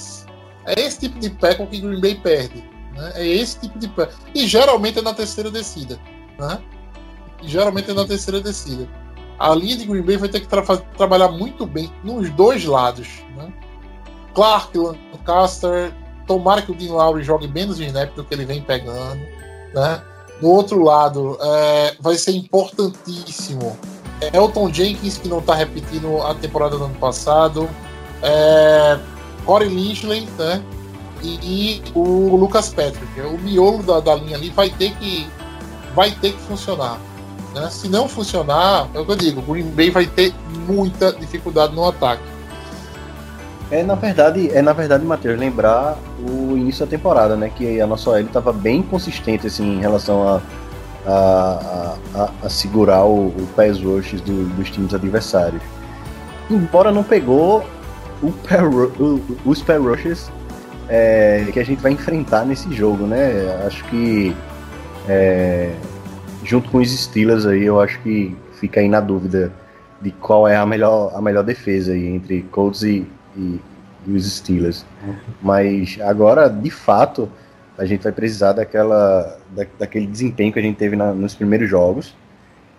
é 0.69 0.81
esse 0.81 1.01
tipo 1.01 1.19
de 1.19 1.31
tackle 1.31 1.67
que 1.67 1.81
Green 1.81 2.01
Bay 2.01 2.15
perde. 2.15 2.65
Né? 2.95 3.13
É 3.15 3.27
esse 3.27 3.61
tipo 3.61 3.79
de 3.79 3.89
tackle. 3.89 4.17
E 4.35 4.47
geralmente 4.47 4.99
é 4.99 5.03
na 5.03 5.15
terceira 5.15 5.51
descida. 5.51 5.99
Né? 6.39 6.59
E 7.43 7.49
geralmente 7.49 7.91
é 7.91 7.95
na 7.95 8.05
terceira 8.07 8.41
descida. 8.41 8.89
A 9.39 9.55
linha 9.55 9.77
de 9.77 9.85
Green 9.85 10.03
Bay 10.03 10.17
vai 10.17 10.29
ter 10.29 10.41
que 10.41 10.49
tra- 10.49 10.63
trabalhar 10.97 11.29
muito 11.29 11.65
bem 11.65 11.93
nos 12.03 12.31
dois 12.31 12.65
lados. 12.65 13.09
Né? 13.37 13.53
Clark, 14.35 14.77
Lancaster, 14.77 15.93
tomara 16.27 16.63
que 16.63 16.73
o 16.73 16.75
Dean 16.75 16.93
Lowry 16.93 17.23
jogue 17.23 17.49
menos 17.49 17.79
snap 17.81 18.15
do 18.15 18.25
que 18.25 18.35
ele 18.35 18.45
vem 18.45 18.63
pegando. 18.63 19.21
Né? 19.75 20.03
Do 20.41 20.49
outro 20.49 20.83
lado, 20.83 21.39
é, 21.41 21.97
vai 22.01 22.17
ser 22.17 22.33
importantíssimo. 22.33 23.77
Elton 24.33 24.73
Jenkins, 24.73 25.17
que 25.17 25.29
não 25.29 25.39
está 25.39 25.55
repetindo 25.55 26.21
a 26.23 26.35
temporada 26.35 26.77
do 26.77 26.85
ano 26.85 26.95
passado. 26.97 27.69
É, 28.23 28.99
Corey 29.49 29.67
Linchley, 29.71 30.29
né? 30.39 30.63
E, 31.23 31.39
e 31.43 31.83
o 31.95 32.37
Lucas 32.37 32.69
Patrick. 32.69 33.19
O 33.23 33.39
miolo 33.39 33.83
da, 33.83 33.99
da 33.99 34.15
linha 34.15 34.37
ali 34.37 34.51
vai 34.51 34.69
ter 34.69 34.95
que 34.97 35.27
vai 35.95 36.11
ter 36.11 36.33
que 36.33 36.41
funcionar. 36.43 36.99
Né? 37.55 37.67
Se 37.71 37.89
não 37.89 38.07
funcionar, 38.07 38.89
é 38.93 39.01
o 39.01 39.07
que 39.07 39.13
eu 39.13 39.17
digo, 39.17 39.41
o 39.41 39.55
Green 39.55 39.71
Bay 39.71 39.91
vai 39.91 40.05
ter 40.05 40.35
muita 40.67 41.15
dificuldade 41.15 41.75
no 41.75 41.89
ataque. 41.89 42.23
É 43.71 43.83
na 43.83 43.95
verdade, 43.95 44.51
é 44.51 44.61
na 44.61 44.75
verdade, 44.75 45.03
Matheus, 45.07 45.41
lembrar 45.41 45.97
o 46.21 46.55
início 46.55 46.85
da 46.85 46.91
temporada, 46.91 47.35
né? 47.35 47.51
Que 47.55 47.81
a 47.81 47.87
nossa 47.87 48.11
OL 48.11 48.21
estava 48.21 48.53
bem 48.53 48.83
consistente 48.83 49.47
assim, 49.47 49.77
em 49.77 49.81
relação 49.81 50.29
a, 50.29 50.41
a, 51.07 51.97
a, 52.15 52.31
a 52.43 52.49
segurar 52.51 53.05
o, 53.07 53.29
o 53.29 53.49
pass 53.57 53.83
rushes 53.83 54.21
do- 54.21 54.47
dos 54.57 54.71
times 54.71 54.93
adversários. 54.93 55.63
Embora 56.51 56.93
não 56.93 57.03
pegou 57.03 57.65
pair 58.49 58.63
os 59.45 59.63
pass 59.63 59.79
rushes 59.81 60.31
é, 60.89 61.47
que 61.53 61.61
a 61.61 61.65
gente 61.65 61.81
vai 61.81 61.93
enfrentar 61.93 62.45
nesse 62.45 62.73
jogo, 62.75 63.07
né? 63.07 63.63
Acho 63.67 63.85
que 63.85 64.35
é, 65.09 65.73
junto 66.45 66.71
com 66.71 66.79
os 66.79 66.91
Steelers 66.91 67.47
aí, 67.47 67.65
eu 67.65 67.81
acho 67.81 68.01
que 68.01 68.37
fica 68.55 68.81
aí 68.81 68.89
na 68.89 69.01
dúvida 69.01 69.53
de 70.01 70.11
qual 70.13 70.47
é 70.47 70.57
a 70.57 70.65
melhor, 70.65 71.13
a 71.15 71.21
melhor 71.21 71.43
defesa 71.45 71.93
aí 71.93 72.07
entre 72.07 72.43
Colts 72.51 72.83
e, 72.83 73.07
e, 73.37 73.61
e 74.07 74.13
os 74.13 74.31
Steelers. 74.37 74.85
Mas 75.43 75.99
agora, 76.01 76.49
de 76.49 76.71
fato, 76.71 77.29
a 77.77 77.85
gente 77.85 78.03
vai 78.03 78.13
precisar 78.13 78.53
daquela, 78.53 79.39
da, 79.55 79.65
daquele 79.79 80.07
desempenho 80.07 80.53
que 80.53 80.59
a 80.59 80.63
gente 80.63 80.77
teve 80.77 80.97
na- 80.97 81.13
nos 81.13 81.35
primeiros 81.35 81.69
jogos. 81.69 82.15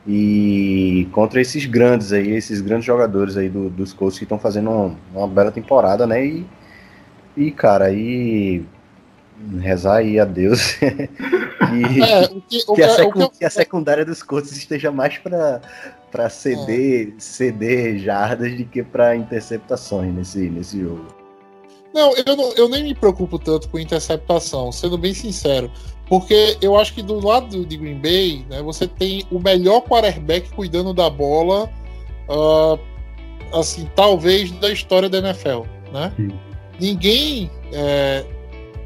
E 0.07 1.07
contra 1.11 1.41
esses 1.41 1.65
grandes 1.65 2.11
aí, 2.13 2.31
esses 2.31 2.61
grandes 2.61 2.85
jogadores 2.85 3.37
aí 3.37 3.49
do- 3.49 3.69
dos 3.69 3.93
Colts 3.93 4.17
que 4.17 4.23
estão 4.25 4.39
fazendo 4.39 4.69
um- 4.69 4.95
uma 5.13 5.27
bela 5.27 5.51
temporada, 5.51 6.07
né? 6.07 6.25
E, 6.25 6.45
e 7.37 7.51
cara, 7.51 7.85
aí 7.85 8.63
rezar 9.59 9.97
aí 9.97 10.19
a 10.19 10.25
Deus 10.25 10.73
que, 10.79 12.01
É, 12.03 12.27
que, 12.27 12.65
que, 12.75 12.83
a, 12.83 12.87
o 12.87 12.95
secun- 12.95 13.29
que 13.29 13.45
a 13.45 13.49
secundária 13.49 14.05
dos 14.05 14.21
Colts 14.23 14.51
esteja 14.51 14.91
mais 14.91 15.17
para 15.17 15.61
para 16.11 16.27
ceder, 16.27 17.13
ceder 17.19 17.99
jardas 17.99 18.51
do 18.57 18.65
que 18.65 18.81
para 18.81 19.15
interceptações 19.15 20.11
nesse, 20.11 20.49
nesse 20.49 20.81
jogo. 20.81 21.05
Não, 21.93 22.15
eu, 22.15 22.35
não- 22.35 22.51
eu 22.53 22.67
nem 22.67 22.83
me 22.83 22.95
preocupo 22.95 23.37
tanto 23.37 23.69
com 23.69 23.77
interceptação, 23.77 24.71
sendo 24.71 24.97
bem 24.97 25.13
sincero. 25.13 25.69
Porque 26.09 26.57
eu 26.59 26.75
acho 26.75 26.95
que 26.95 27.03
do 27.03 27.23
lado 27.23 27.63
de 27.63 27.77
Green 27.77 27.99
Bay, 27.99 28.43
né, 28.49 28.61
você 28.63 28.87
tem 28.87 29.23
o 29.31 29.39
melhor 29.39 29.81
quarterback 29.81 30.49
cuidando 30.49 30.91
da 30.91 31.07
bola, 31.07 31.69
ah, 32.27 32.77
assim, 33.53 33.87
talvez 33.95 34.51
da 34.53 34.71
história 34.71 35.07
da 35.07 35.19
NFL, 35.19 35.61
né? 35.93 36.11
Sim. 36.15 36.31
Ninguém 36.79 37.51
é, 37.71 38.25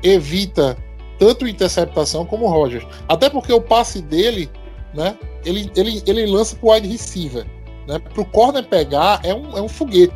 evita 0.03 0.77
tanto 1.17 1.47
interceptação 1.47 2.25
como 2.25 2.45
o 2.45 2.49
Rogers. 2.49 2.85
Até 3.07 3.29
porque 3.29 3.53
o 3.53 3.61
passe 3.61 4.01
dele, 4.01 4.49
né, 4.93 5.17
ele, 5.45 5.71
ele, 5.77 6.03
ele 6.05 6.25
lança 6.25 6.55
pro 6.57 6.71
wide 6.71 6.87
receiver. 6.87 7.45
Né? 7.87 7.99
Pro 7.99 8.25
corner 8.25 8.65
pegar 8.65 9.21
é 9.23 9.33
um, 9.33 9.57
é 9.57 9.61
um 9.61 9.69
foguete. 9.69 10.13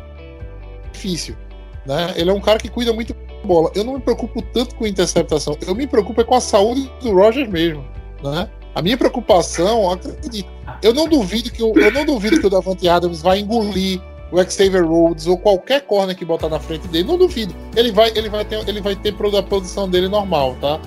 Difícil. 0.92 1.36
Né? 1.86 2.12
Ele 2.16 2.30
é 2.30 2.32
um 2.32 2.40
cara 2.40 2.58
que 2.58 2.68
cuida 2.68 2.92
muito 2.92 3.14
bola. 3.48 3.70
Eu 3.74 3.82
não 3.82 3.94
me 3.94 4.00
preocupo 4.00 4.42
tanto 4.52 4.74
com 4.74 4.86
interceptação. 4.86 5.56
Eu 5.66 5.74
me 5.74 5.86
preocupo 5.86 6.20
é 6.20 6.24
com 6.24 6.34
a 6.34 6.40
saúde 6.40 6.90
do 7.02 7.12
Rogers 7.12 7.48
mesmo. 7.48 7.84
Né? 8.22 8.48
A 8.74 8.82
minha 8.82 8.96
preocupação, 8.96 9.90
acredito, 9.90 10.48
eu 10.82 10.92
não 10.94 11.08
duvido 11.08 11.50
que 11.50 11.62
o, 11.62 11.76
eu 11.76 11.90
não 11.90 12.04
duvido 12.04 12.38
que 12.38 12.46
o 12.46 12.50
Davante 12.50 12.88
Adams 12.88 13.22
vai 13.22 13.40
engolir 13.40 14.00
o 14.30 14.36
Xavier 14.44 14.86
Rhodes 14.86 15.26
ou 15.26 15.38
qualquer 15.38 15.80
corner 15.80 16.14
que 16.14 16.24
botar 16.24 16.48
na 16.48 16.60
frente 16.60 16.86
dele. 16.88 17.08
Não 17.08 17.16
duvido. 17.16 17.54
Ele 17.74 17.90
vai, 17.90 18.12
ele 18.14 18.28
vai 18.28 18.44
ter, 18.44 18.68
ele 18.68 18.80
vai 18.80 18.94
ter 18.94 19.14
a 19.36 19.42
produção 19.42 19.88
dele 19.88 20.08
normal, 20.08 20.54
tá? 20.60 20.78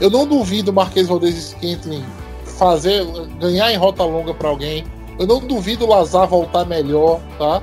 Eu 0.00 0.10
não 0.10 0.26
duvido 0.26 0.70
o 0.70 0.74
Marquês 0.74 1.06
Valdez 1.06 1.34
Scantling 1.34 2.04
fazer 2.44 3.04
ganhar 3.38 3.70
em 3.72 3.76
rota 3.76 4.02
longa 4.04 4.32
para 4.32 4.48
alguém. 4.48 4.84
Eu 5.18 5.26
não 5.26 5.40
duvido 5.40 5.84
o 5.84 5.88
Lazar 5.88 6.26
voltar 6.26 6.64
melhor, 6.64 7.20
tá? 7.38 7.62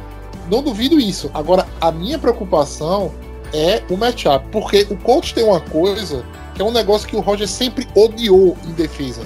Não 0.49 0.62
duvido 0.62 0.99
isso. 0.99 1.30
Agora, 1.34 1.68
a 1.82 1.91
minha 1.91 2.18
preocupação 2.18 3.12
é 3.54 3.84
o 3.89 3.97
matchup, 3.97 4.45
porque 4.51 4.88
o 4.89 4.97
coach 4.97 5.34
tem 5.34 5.43
uma 5.43 5.62
coisa 5.62 6.26
que 6.56 6.62
é 6.62 6.66
um 6.66 6.72
negócio 6.72 7.08
que 7.08 7.16
o 7.16 7.20
Roger 7.20 7.47
sempre 7.47 7.88
odiou 7.95 8.58
em 8.66 8.72
defesa, 8.74 9.22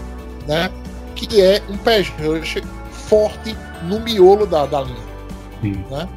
né? 0.47 0.69
Que 1.15 1.41
é 1.41 1.61
um 1.69 1.77
pass 1.77 2.07
rush 2.19 2.57
forte 2.91 3.55
no 3.83 3.99
miolo 3.99 4.45
da, 4.45 4.65
da 4.65 4.81
linha. 4.81 5.07
Sim. 5.61 5.83
Né? 5.89 6.07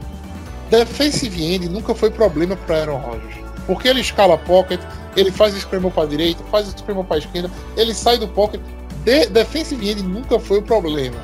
defensive 0.71 1.43
end 1.43 1.69
nunca 1.69 1.95
foi 1.95 2.11
problema 2.11 2.57
para 2.57 2.83
Aaron 2.83 2.99
Rodgers. 2.99 3.35
Porque 3.67 3.89
ele 3.89 4.01
escala 4.01 4.39
pocket, 4.39 4.81
ele 5.17 5.31
faz 5.31 5.55
scramble 5.55 5.91
para 5.91 6.09
direita, 6.09 6.43
faz 6.51 6.69
scramble 6.69 7.05
para 7.05 7.19
esquerda, 7.19 7.51
ele 7.77 7.93
sai 7.93 8.19
do 8.19 8.29
pocket. 8.29 8.61
De, 9.05 9.27
defensive 9.27 9.91
end 9.91 10.03
nunca 10.03 10.39
foi 10.39 10.59
o 10.59 10.63
problema, 10.63 11.17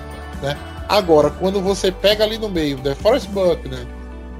né? 0.43 0.57
Agora, 0.89 1.31
quando 1.31 1.61
você 1.61 1.91
pega 1.91 2.25
ali 2.25 2.39
no 2.39 2.49
meio, 2.49 2.79
The 2.79 2.95
Forest 2.95 3.29
Buckner, 3.31 3.87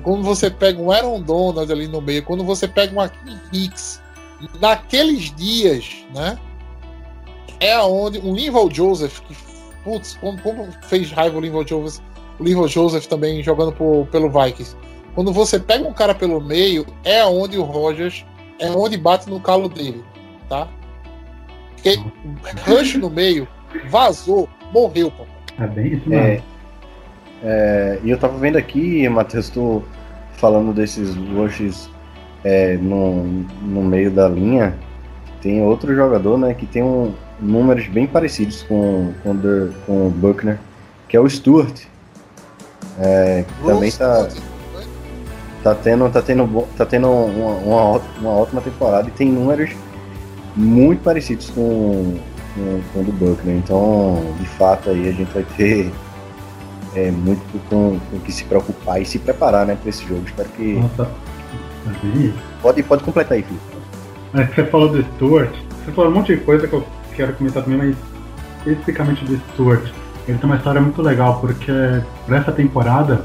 quando 0.07 0.23
você 0.23 0.49
pega 0.49 0.81
um 0.81 0.93
Aaron 0.93 1.21
Donald 1.21 1.73
ali 1.73 1.89
no 1.89 2.01
meio, 2.01 2.23
quando 2.23 2.45
você 2.45 2.69
pega 2.69 2.95
um 2.95 3.01
Akeem 3.01 3.41
Hicks, 3.53 4.01
naqueles 4.61 5.35
dias, 5.35 5.97
né? 6.15 6.39
É 7.59 7.73
aonde 7.73 8.21
um 8.21 8.33
Linval 8.33 8.71
Joseph, 8.71 9.19
que, 9.23 9.37
putz, 9.83 10.17
como, 10.21 10.41
como 10.43 10.69
fez 10.83 11.11
raiva 11.11 11.37
o 11.37 11.41
Linval 11.41 11.67
Joseph, 11.67 12.05
o 12.39 12.45
Linval 12.45 12.69
Joseph 12.69 13.07
também 13.07 13.43
jogando 13.43 13.73
por, 13.73 14.07
pelo 14.13 14.31
Vikings. 14.31 14.77
Quando 15.17 15.33
você 15.33 15.59
pega 15.59 15.89
um 15.89 15.93
cara 15.93 16.15
pelo 16.15 16.41
meio, 16.41 16.87
é 17.03 17.23
aonde 17.23 17.59
o 17.59 17.65
Rogers, 17.65 18.25
é 18.61 18.71
onde 18.71 18.97
bate 18.97 19.29
no 19.29 19.41
calo 19.41 19.69
dele, 19.69 20.05
tá? 20.49 20.69
Porque 21.75 21.99
rush 22.65 22.95
no 22.95 23.11
meio, 23.11 23.49
vazou, 23.89 24.49
morreu, 24.73 25.11
pô. 25.11 25.25
É 25.59 25.67
bem 25.67 25.95
isso 25.95 26.13
É, 26.15 26.23
mesmo. 26.31 26.45
é, 27.43 27.99
e 28.05 28.11
eu 28.11 28.19
tava 28.19 28.39
vendo 28.39 28.57
aqui, 28.57 29.09
Matheus, 29.09 29.49
tu 29.51 29.83
falando 30.37 30.73
desses 30.73 31.15
rushes 31.15 31.89
é, 32.45 32.77
no, 32.77 33.25
no 33.63 33.83
meio 33.83 34.11
da 34.11 34.29
linha, 34.29 34.75
tem 35.41 35.63
outro 35.63 35.95
jogador, 35.95 36.39
né, 36.39 36.55
que 36.55 36.67
tem 36.67 36.83
um, 36.83 37.13
números 37.41 37.87
bem 37.89 38.07
parecidos 38.07 38.63
com, 38.63 39.13
com, 39.23 39.31
o 39.33 39.35
Der- 39.35 39.71
com 39.87 40.07
o 40.07 40.11
Buckner, 40.11 40.59
que 41.09 41.17
é 41.17 41.21
o 41.21 41.29
Stewart. 41.29 41.83
É, 42.99 43.45
também 43.65 43.91
tá, 43.93 44.29
tá 45.63 45.75
tendo, 45.75 46.09
tá 46.11 46.23
tendo, 46.23 46.67
tá 46.77 46.87
tendo 46.87 47.11
uma, 47.11 47.51
uma, 47.57 48.03
uma 48.21 48.31
ótima 48.31 48.61
temporada 48.61 49.09
e 49.09 49.11
tem 49.13 49.29
números 49.29 49.71
muito 50.55 51.03
parecidos 51.03 51.51
com, 51.51 52.17
com, 52.55 52.81
com 52.93 53.01
o 53.01 53.05
do 53.05 53.13
Buckner. 53.13 53.57
Então, 53.57 54.35
de 54.41 54.47
fato, 54.47 54.89
aí 54.91 55.09
a 55.09 55.13
gente 55.13 55.31
vai 55.33 55.45
ter 55.57 55.93
é, 56.97 57.11
muito 57.11 57.43
com, 57.69 58.01
com 58.11 58.17
o 58.17 58.21
que 58.21 58.33
se 58.33 58.45
preocupar 58.45 59.01
e 59.01 59.05
se 59.05 59.19
preparar 59.19 59.67
né, 59.67 59.77
para 59.77 59.91
esse 59.91 60.05
jogo. 60.05 60.23
Espero 60.25 60.49
que. 60.51 60.75
Nossa. 60.75 61.09
Pode, 62.63 62.83
pode 62.83 63.05
completar 63.05 63.35
aí, 63.35 63.43
Felipe. 63.43 63.77
É 64.35 64.45
você 64.45 64.65
falou 64.65 64.89
do 64.89 65.03
Stuart, 65.03 65.55
você 65.85 65.93
falou 65.93 66.11
um 66.11 66.15
monte 66.15 66.35
de 66.35 66.43
coisa 66.43 66.67
que 66.67 66.75
eu 66.75 66.85
quero 67.15 67.33
comentar 67.35 67.63
também, 67.63 67.79
mas 67.79 67.97
especificamente 68.59 69.25
do 69.25 69.37
Stuart. 69.53 69.89
Ele 70.27 70.39
tem 70.39 70.51
uma 70.51 70.57
história 70.57 70.81
muito 70.81 71.01
legal, 71.01 71.39
porque 71.41 71.73
pra 72.27 72.39
essa 72.39 72.51
temporada 72.51 73.25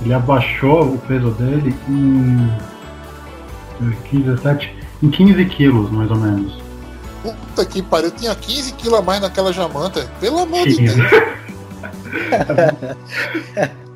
ele 0.00 0.14
abaixou 0.14 0.94
o 0.94 0.98
peso 0.98 1.30
dele 1.32 1.74
em 1.88 2.50
15, 4.10 4.22
17, 4.22 4.76
em 5.02 5.10
15 5.10 5.44
quilos, 5.46 5.90
mais 5.90 6.10
ou 6.10 6.16
menos. 6.16 6.58
Puta 7.22 7.66
que 7.66 7.82
pariu, 7.82 8.06
eu 8.06 8.12
tinha 8.12 8.34
15 8.34 8.72
quilos 8.72 8.98
a 8.98 9.02
mais 9.02 9.20
naquela 9.20 9.52
jamanta. 9.52 10.10
Pelo 10.18 10.38
amor 10.38 10.66
de. 10.66 10.76
Deus. 10.76 10.96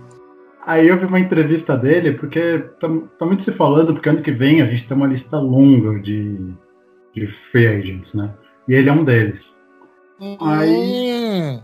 Aí 0.65 0.87
eu 0.87 0.99
vi 0.99 1.07
uma 1.07 1.19
entrevista 1.19 1.77
dele, 1.77 2.13
porque 2.13 2.59
tá, 2.81 2.89
tá 3.19 3.27
muito 3.27 3.45
se 3.45 3.53
falando, 3.57 3.93
porque 3.93 4.09
ano 4.09 4.23
que 4.23 4.31
vem 4.31 4.63
a 4.63 4.67
gente 4.67 4.87
tem 4.87 4.97
uma 4.97 5.09
lista 5.09 5.37
longa 5.39 6.01
de, 6.01 6.55
de 7.15 7.27
free 7.51 7.67
agents, 7.67 8.13
né? 8.15 8.33
E 8.69 8.75
ele 8.75 8.89
é 8.89 8.93
um 8.93 9.05
deles. 9.05 9.41
Hum. 10.21 11.61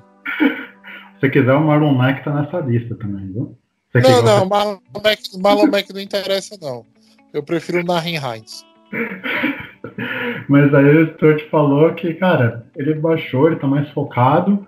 Se 1.21 1.31
quiser, 1.31 1.53
o 1.53 1.65
Marlon 1.65 1.95
Mack 1.95 2.25
tá 2.25 2.35
nessa 2.35 2.59
lista 2.61 2.97
também, 2.97 3.33
viu? 3.33 3.57
Você 3.93 4.01
Não, 4.01 4.23
não, 4.23 4.47
Marlon 4.47 4.79
Mack, 5.03 5.21
Marlon 5.41 5.67
Mack 5.69 5.93
não 5.93 6.01
interessa, 6.01 6.57
não. 6.61 6.85
Eu 7.33 7.43
prefiro 7.43 7.81
o 7.81 7.85
Nahin 7.85 8.17
Hines. 8.17 8.65
Mas 10.49 10.75
aí 10.75 10.97
o 10.97 11.15
Stuart 11.15 11.49
falou 11.51 11.95
que, 11.95 12.15
cara, 12.15 12.67
ele 12.77 12.95
baixou, 12.95 13.47
ele 13.47 13.57
tá 13.57 13.67
mais 13.67 13.89
focado, 13.91 14.67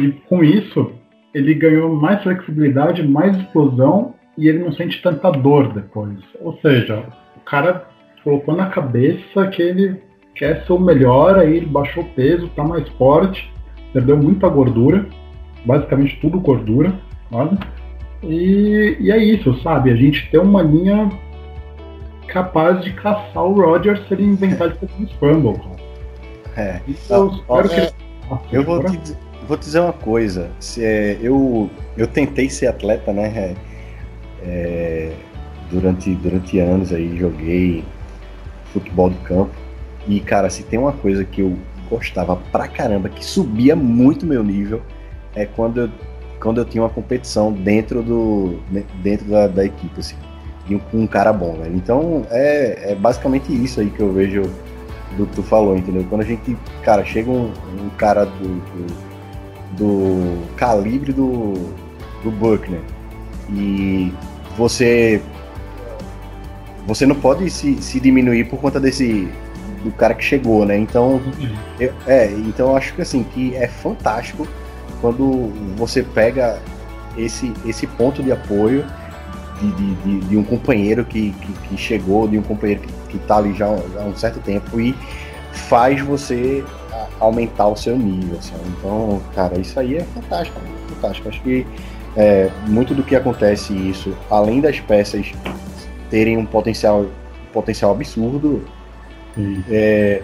e 0.00 0.12
com 0.28 0.44
isso 0.44 0.99
ele 1.34 1.54
ganhou 1.54 1.94
mais 1.94 2.22
flexibilidade, 2.22 3.06
mais 3.06 3.36
explosão, 3.36 4.14
e 4.36 4.48
ele 4.48 4.58
não 4.60 4.72
sente 4.72 5.00
tanta 5.02 5.30
dor 5.30 5.72
depois. 5.72 6.18
Ou 6.40 6.58
seja, 6.60 7.04
o 7.36 7.40
cara 7.40 7.86
colocou 8.24 8.54
na 8.56 8.66
cabeça 8.66 9.46
que 9.48 9.62
ele 9.62 10.00
quer 10.34 10.64
ser 10.64 10.72
o 10.72 10.78
melhor, 10.78 11.38
aí 11.38 11.56
ele 11.56 11.66
baixou 11.66 12.02
o 12.02 12.08
peso, 12.08 12.48
tá 12.56 12.64
mais 12.64 12.88
forte, 12.90 13.52
perdeu 13.92 14.16
muita 14.16 14.48
gordura, 14.48 15.06
basicamente 15.64 16.18
tudo 16.20 16.40
gordura, 16.40 16.92
olha. 17.30 17.58
E, 18.22 18.96
e 19.00 19.10
é 19.10 19.18
isso, 19.18 19.54
sabe? 19.62 19.90
A 19.90 19.96
gente 19.96 20.30
tem 20.30 20.40
uma 20.40 20.62
linha 20.62 21.10
capaz 22.26 22.82
de 22.82 22.92
caçar 22.92 23.44
o 23.44 23.54
Rodgers 23.54 24.00
se 24.06 24.14
ele 24.14 24.24
inventar 24.24 24.70
de 24.70 24.78
fazer 24.78 24.92
um 25.02 25.06
scramble. 25.08 25.60
É. 26.56 26.80
Isso 26.86 27.12
eu 27.12 27.30
que 27.68 27.74
é, 27.80 27.90
faça 28.28 28.44
Eu 28.52 28.64
vou 28.64 28.84
te, 28.84 28.96
dizer- 28.96 29.16
vou 29.50 29.58
te 29.58 29.64
dizer 29.64 29.80
uma 29.80 29.92
coisa. 29.92 30.48
Se, 30.60 30.82
é, 30.84 31.18
eu, 31.20 31.68
eu 31.96 32.06
tentei 32.06 32.48
ser 32.48 32.68
atleta, 32.68 33.12
né? 33.12 33.56
é, 34.42 35.12
durante, 35.70 36.14
durante 36.14 36.58
anos 36.58 36.92
aí, 36.92 37.16
joguei 37.18 37.84
futebol 38.72 39.10
de 39.10 39.18
campo. 39.18 39.50
E, 40.06 40.20
cara, 40.20 40.48
se 40.48 40.62
tem 40.62 40.78
uma 40.78 40.92
coisa 40.92 41.24
que 41.24 41.40
eu 41.42 41.56
gostava 41.90 42.36
pra 42.52 42.68
caramba, 42.68 43.08
que 43.08 43.24
subia 43.24 43.74
muito 43.74 44.24
meu 44.24 44.42
nível, 44.42 44.80
é 45.34 45.44
quando 45.44 45.80
eu, 45.80 45.90
quando 46.40 46.58
eu 46.60 46.64
tinha 46.64 46.82
uma 46.82 46.88
competição 46.88 47.52
dentro, 47.52 48.02
do, 48.02 48.60
dentro 49.02 49.26
da, 49.28 49.48
da 49.48 49.64
equipe, 49.64 49.98
assim. 49.98 50.16
E 50.68 50.76
um- 50.76 50.80
um 50.94 51.06
cara 51.08 51.32
bom, 51.32 51.54
velho. 51.54 51.74
Então, 51.74 52.24
é, 52.30 52.92
é 52.92 52.94
basicamente 52.94 53.52
isso 53.52 53.80
aí 53.80 53.90
que 53.90 54.00
eu 54.00 54.12
vejo 54.12 54.42
do 55.16 55.26
que 55.26 55.34
tu 55.34 55.42
falou, 55.42 55.76
entendeu? 55.76 56.06
Quando 56.08 56.20
a 56.22 56.24
gente, 56.24 56.56
cara, 56.84 57.04
chega 57.04 57.28
um, 57.28 57.52
um 57.82 57.90
cara 57.98 58.24
do, 58.24 58.48
do, 58.48 59.09
do 59.72 60.46
calibre 60.56 61.12
do, 61.12 61.54
do 62.22 62.30
Buckner 62.30 62.80
e 63.52 64.12
você 64.56 65.22
você 66.86 67.06
não 67.06 67.14
pode 67.14 67.48
se, 67.50 67.80
se 67.82 68.00
diminuir 68.00 68.48
por 68.48 68.58
conta 68.58 68.80
desse 68.80 69.28
do 69.84 69.90
cara 69.92 70.14
que 70.14 70.24
chegou, 70.24 70.66
né? 70.66 70.76
Então, 70.76 71.20
eu, 71.78 71.92
é, 72.06 72.26
então 72.32 72.70
eu 72.70 72.76
acho 72.76 72.94
que 72.94 73.02
assim 73.02 73.22
que 73.22 73.54
é 73.54 73.66
fantástico 73.66 74.46
quando 75.00 75.52
você 75.76 76.02
pega 76.02 76.60
esse 77.16 77.52
esse 77.64 77.86
ponto 77.86 78.22
de 78.22 78.32
apoio 78.32 78.84
de, 79.60 79.72
de, 79.72 79.94
de, 79.94 80.20
de 80.20 80.36
um 80.36 80.42
companheiro 80.42 81.04
que, 81.04 81.32
que, 81.32 81.52
que 81.52 81.76
chegou, 81.76 82.26
de 82.26 82.38
um 82.38 82.42
companheiro 82.42 82.82
que, 82.82 82.92
que 83.10 83.18
tá 83.26 83.36
ali 83.36 83.54
já 83.54 83.66
há 83.66 84.04
um 84.04 84.16
certo 84.16 84.40
tempo 84.40 84.80
e 84.80 84.94
faz 85.52 86.00
você 86.00 86.64
a- 87.00 87.08
aumentar 87.24 87.68
o 87.68 87.76
seu 87.76 87.96
nível. 87.96 88.38
assim. 88.38 88.54
Então, 88.78 89.20
cara, 89.34 89.58
isso 89.58 89.78
aí 89.78 89.96
é 89.96 90.04
fantástico, 90.04 90.60
fantástico. 90.94 91.28
Acho 91.28 91.40
que 91.42 91.66
é, 92.16 92.50
muito 92.66 92.94
do 92.94 93.02
que 93.02 93.14
acontece 93.16 93.72
isso, 93.72 94.16
além 94.30 94.60
das 94.60 94.80
peças 94.80 95.32
terem 96.10 96.36
um 96.36 96.44
potencial, 96.44 97.06
potencial 97.52 97.92
absurdo, 97.92 98.64
Sim. 99.34 99.62
é, 99.70 100.22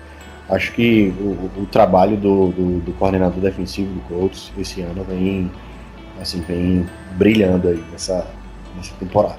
acho 0.48 0.72
que 0.72 1.14
o, 1.20 1.62
o 1.62 1.66
trabalho 1.70 2.16
do, 2.16 2.48
do, 2.48 2.80
do 2.80 2.92
coordenador 2.94 3.40
defensivo 3.40 3.92
do 3.94 4.00
Colts 4.08 4.52
esse 4.58 4.80
ano 4.82 5.04
vem, 5.04 5.50
assim, 6.20 6.40
vem 6.40 6.84
brilhando 7.12 7.68
aí 7.68 7.82
nessa, 7.92 8.26
nessa 8.76 8.92
temporada. 8.96 9.38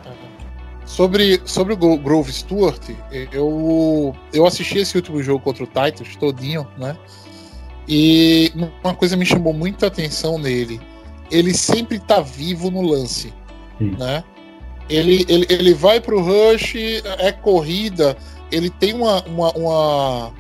Sobre, 0.86 1.42
sobre 1.44 1.74
o 1.74 1.78
Gro- 1.78 1.98
Grove 1.98 2.32
Stewart, 2.32 2.82
eu, 3.30 4.16
eu 4.32 4.46
assisti 4.46 4.78
esse 4.78 4.96
último 4.96 5.22
jogo 5.22 5.42
contra 5.42 5.66
o 5.66 5.68
Titans 5.68 6.16
todinho, 6.16 6.66
né? 6.78 6.96
E 7.88 8.52
uma 8.84 8.94
coisa 8.94 9.16
me 9.16 9.26
chamou 9.26 9.54
muito 9.54 9.84
a 9.86 9.88
atenção 9.88 10.38
nele. 10.38 10.80
Ele 11.32 11.54
sempre 11.54 12.00
tá 12.00 12.20
vivo 12.22 12.70
no 12.70 12.82
lance, 12.82 13.34
Sim. 13.78 13.96
né? 13.98 14.24
Ele, 14.90 15.26
ele, 15.28 15.46
ele 15.50 15.74
vai 15.74 16.00
pro 16.00 16.22
rush, 16.22 16.76
é 17.20 17.32
corrida, 17.32 18.16
ele 18.52 18.70
tem 18.70 18.94
uma, 18.94 19.22
uma, 19.24 19.52
uma 19.54 20.34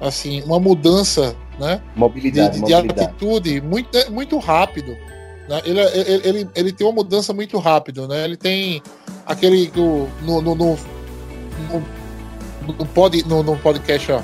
assim, 0.00 0.42
uma 0.42 0.58
mudança, 0.58 1.36
né? 1.58 1.80
de, 1.94 2.00
Mobilidade, 2.00 2.60
de- 2.60 2.66
de 2.66 2.72
mobilidade. 2.74 3.00
atitude 3.08 3.60
muito, 3.60 3.96
é 3.96 4.10
muito 4.10 4.38
rápido. 4.38 4.96
Né? 5.48 5.60
Ele, 5.64 5.80
ele, 5.80 6.20
ele, 6.28 6.48
ele 6.54 6.72
tem 6.72 6.84
uma 6.86 6.92
mudança 6.94 7.32
muito 7.32 7.58
rápido, 7.58 8.08
né? 8.08 8.24
Ele 8.24 8.36
tem 8.36 8.82
aquele 9.26 9.66
do- 9.68 10.08
no, 10.22 10.40
no, 10.42 10.54
no, 10.56 10.76
no, 11.70 11.84
no, 12.78 12.86
pod, 12.86 13.22
no, 13.28 13.42
no 13.44 13.56
podcast, 13.58 14.10
ó, 14.12 14.20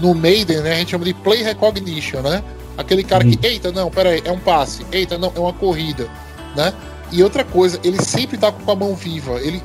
no 0.00 0.14
Maiden, 0.14 0.60
né? 0.60 0.72
A 0.72 0.76
gente 0.76 0.90
chama 0.90 1.04
de 1.04 1.14
play 1.14 1.42
recognition, 1.42 2.20
né? 2.20 2.42
Aquele 2.76 3.04
cara 3.04 3.24
que, 3.24 3.38
eita, 3.46 3.70
não, 3.70 3.90
peraí, 3.90 4.22
é 4.24 4.32
um 4.32 4.38
passe, 4.38 4.84
eita, 4.90 5.18
não, 5.18 5.32
é 5.34 5.38
uma 5.38 5.52
corrida, 5.52 6.08
né? 6.56 6.72
E 7.10 7.22
outra 7.22 7.44
coisa, 7.44 7.78
ele 7.84 8.02
sempre 8.02 8.38
tá 8.38 8.50
com 8.50 8.70
a 8.70 8.74
mão 8.74 8.94
viva. 8.94 9.32
Ele 9.40 9.62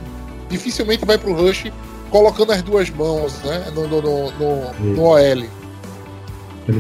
dificilmente 0.50 1.06
vai 1.06 1.18
pro 1.18 1.34
rush 1.34 1.72
colocando 2.12 2.52
as 2.52 2.62
duas 2.62 2.90
mãos, 2.90 3.34
né? 3.44 3.72
No, 3.74 3.88
no, 3.88 4.02
no, 4.02 4.32
no, 4.32 4.74
no 4.96 5.02
OL. 5.04 5.18
Ele 5.20 5.50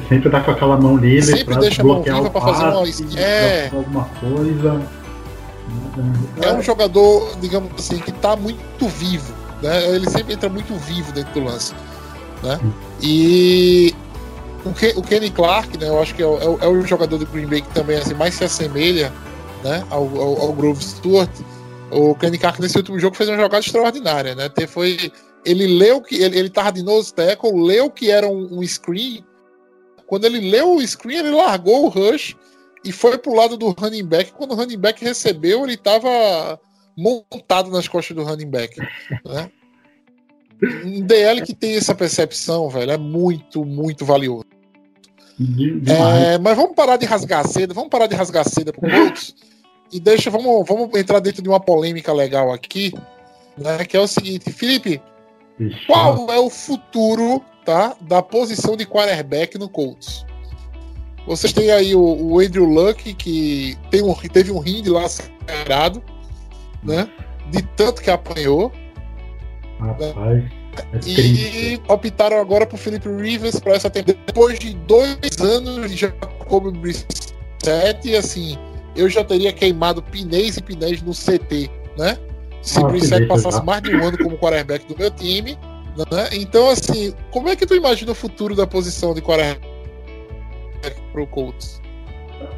sempre 0.09 0.29
tá 0.29 0.41
com 0.41 0.51
aquela 0.51 0.75
mão 0.75 0.97
livre 0.97 1.21
Sempre 1.25 1.45
pra 1.45 1.55
deixa 1.59 1.81
a 1.81 1.85
mão 1.85 2.03
viva 2.03 2.19
o 2.21 2.29
pra 2.29 2.41
fazer 2.41 2.63
uma 2.65 2.79
passe, 2.81 3.03
es- 3.03 3.15
é. 3.15 3.69
alguma 3.73 4.03
coisa. 4.19 4.81
é 6.41 6.53
um 6.53 6.61
jogador, 6.61 7.37
digamos 7.39 7.71
assim, 7.77 7.97
que 7.99 8.11
tá 8.11 8.35
muito 8.35 8.87
vivo. 8.89 9.33
Né? 9.61 9.95
Ele 9.95 10.09
sempre 10.09 10.33
entra 10.33 10.49
muito 10.49 10.75
vivo 10.75 11.11
dentro 11.13 11.33
do 11.33 11.45
lance. 11.45 11.73
Né? 12.43 12.59
E 13.01 13.93
o, 14.65 14.73
Ke- 14.73 14.93
o 14.95 15.01
Kenny 15.01 15.29
Clark, 15.31 15.77
né, 15.77 15.87
eu 15.87 16.01
acho 16.01 16.13
que 16.15 16.21
é 16.21 16.25
o, 16.25 16.37
é 16.39 16.47
o- 16.47 16.59
é 16.61 16.67
o 16.67 16.81
jogador 16.85 17.17
do 17.17 17.25
Green 17.27 17.47
Bay 17.47 17.61
que 17.61 17.73
também 17.73 17.97
assim, 17.97 18.13
mais 18.13 18.35
se 18.35 18.43
assemelha 18.43 19.11
né, 19.63 19.85
ao, 19.89 20.03
ao, 20.19 20.41
ao 20.41 20.53
Grove 20.53 20.83
Stewart. 20.83 21.29
O 21.91 22.13
Kenny 22.15 22.37
Clark 22.37 22.61
nesse 22.61 22.77
último 22.77 22.99
jogo 22.99 23.15
fez 23.15 23.29
uma 23.29 23.37
jogada 23.37 23.59
extraordinária. 23.65 24.35
Né? 24.35 24.49
Foi, 24.67 25.11
ele 25.45 25.65
leu 25.65 26.01
que 26.01 26.15
ele, 26.15 26.37
ele 26.37 26.49
tava 26.49 26.71
de 26.73 26.83
nose 26.83 27.13
tackle, 27.13 27.51
leu 27.53 27.89
que 27.89 28.11
era 28.11 28.27
um, 28.27 28.59
um 28.59 28.67
screen. 28.67 29.23
Quando 30.05 30.25
ele 30.25 30.49
leu 30.51 30.75
o 30.75 30.87
screen, 30.87 31.19
ele 31.19 31.31
largou 31.31 31.85
o 31.85 31.89
rush 31.89 32.35
e 32.83 32.91
foi 32.91 33.17
pro 33.17 33.33
lado 33.33 33.57
do 33.57 33.69
running 33.71 34.05
back. 34.05 34.31
Quando 34.33 34.51
o 34.51 34.55
running 34.55 34.77
back 34.77 35.03
recebeu, 35.03 35.63
ele 35.65 35.77
tava 35.77 36.59
montado 36.97 37.69
nas 37.71 37.87
costas 37.87 38.15
do 38.15 38.23
running 38.23 38.49
back. 38.49 38.77
Né? 39.25 39.49
Um 40.61 41.01
DL 41.01 41.41
que 41.43 41.53
tem 41.53 41.75
essa 41.75 41.93
percepção, 41.93 42.69
velho, 42.69 42.91
é 42.91 42.97
muito, 42.97 43.63
muito 43.63 44.05
valioso. 44.05 44.45
É, 45.85 46.37
mas 46.39 46.57
vamos 46.57 46.75
parar 46.75 46.97
de 46.97 47.05
rasgar 47.05 47.47
seda, 47.47 47.73
vamos 47.73 47.89
parar 47.89 48.07
de 48.07 48.15
rasgar 48.15 48.47
seda 48.47 48.73
pro 48.73 48.89
Colts 48.89 49.35
e 49.91 49.99
deixa, 49.99 50.31
vamos, 50.31 50.67
vamos 50.67 50.89
entrar 50.99 51.19
dentro 51.19 51.43
de 51.43 51.49
uma 51.49 51.59
polêmica 51.59 52.11
legal 52.11 52.51
aqui, 52.51 52.91
né? 53.55 53.85
Que 53.85 53.95
é 53.95 53.99
o 53.99 54.07
seguinte, 54.07 54.51
Felipe, 54.51 54.99
Ixi, 55.59 55.85
qual 55.85 56.31
é 56.31 56.39
o 56.39 56.49
futuro, 56.49 57.41
tá, 57.63 57.95
da 58.01 58.21
posição 58.21 58.75
de 58.75 58.85
quarterback 58.85 59.57
no 59.59 59.69
Colts? 59.69 60.25
Vocês 61.27 61.53
têm 61.53 61.71
aí 61.71 61.93
o, 61.93 62.01
o 62.01 62.39
Andrew 62.39 62.65
Luck 62.65 63.13
que 63.13 63.77
tem 63.91 64.01
um, 64.01 64.15
teve 64.15 64.51
um 64.51 64.59
rim 64.59 64.81
de 64.81 64.89
lacerado, 64.89 66.01
né? 66.81 67.07
De 67.51 67.61
tanto 67.75 68.01
que 68.01 68.09
apanhou. 68.09 68.71
Rapaz, 69.79 70.43
é. 70.93 71.07
E 71.07 71.81
optaram 71.87 72.39
agora 72.39 72.65
por 72.65 72.77
Felipe 72.77 73.09
Rivers 73.09 73.59
para 73.59 73.73
essa 73.73 73.89
temporada. 73.89 74.19
Depois 74.27 74.59
de 74.59 74.73
dois 74.73 75.17
anos 75.41 75.89
de 75.91 75.97
Jacob 75.97 76.71
Brissett, 76.77 78.15
assim, 78.17 78.57
eu 78.95 79.09
já 79.09 79.23
teria 79.23 79.51
queimado 79.53 80.01
pinéis 80.01 80.57
e 80.57 80.61
pinéis 80.61 81.01
no 81.01 81.13
CT, 81.13 81.69
né? 81.97 82.17
Se 82.61 82.79
Ah, 82.79 82.83
Brissett 82.87 83.25
passasse 83.27 83.57
já. 83.57 83.63
mais 83.63 83.81
de 83.81 83.95
um 83.95 84.03
ano 84.03 84.17
como 84.17 84.37
quarterback 84.37 84.85
do 84.87 84.97
meu 84.97 85.09
time, 85.11 85.57
né? 86.11 86.29
Então, 86.33 86.69
assim, 86.69 87.13
como 87.31 87.49
é 87.49 87.55
que 87.55 87.65
tu 87.65 87.73
imagina 87.75 88.11
o 88.11 88.15
futuro 88.15 88.55
da 88.55 88.67
posição 88.67 89.13
de 89.13 89.21
quarterback 89.21 89.61
pro 91.11 91.25
Colts? 91.27 91.81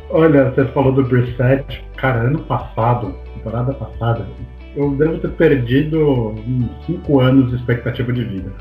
Olha, 0.09 0.49
você 0.51 0.65
falou 0.73 0.91
do 0.91 1.03
Brissett. 1.03 1.83
Cara, 1.97 2.21
ano 2.21 2.39
passado, 2.43 3.13
temporada 3.35 3.73
passada, 3.73 4.27
eu 4.75 4.91
devo 4.91 5.19
ter 5.19 5.31
perdido 5.31 6.29
uns 6.29 6.85
5 6.85 7.19
anos 7.19 7.49
de 7.49 7.55
expectativa 7.57 8.13
de 8.13 8.23
vida. 8.23 8.51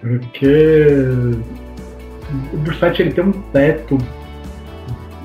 Porque 0.00 0.96
o 2.52 2.56
Brissett 2.58 3.02
ele 3.02 3.12
tem 3.12 3.24
um 3.24 3.32
teto. 3.52 3.96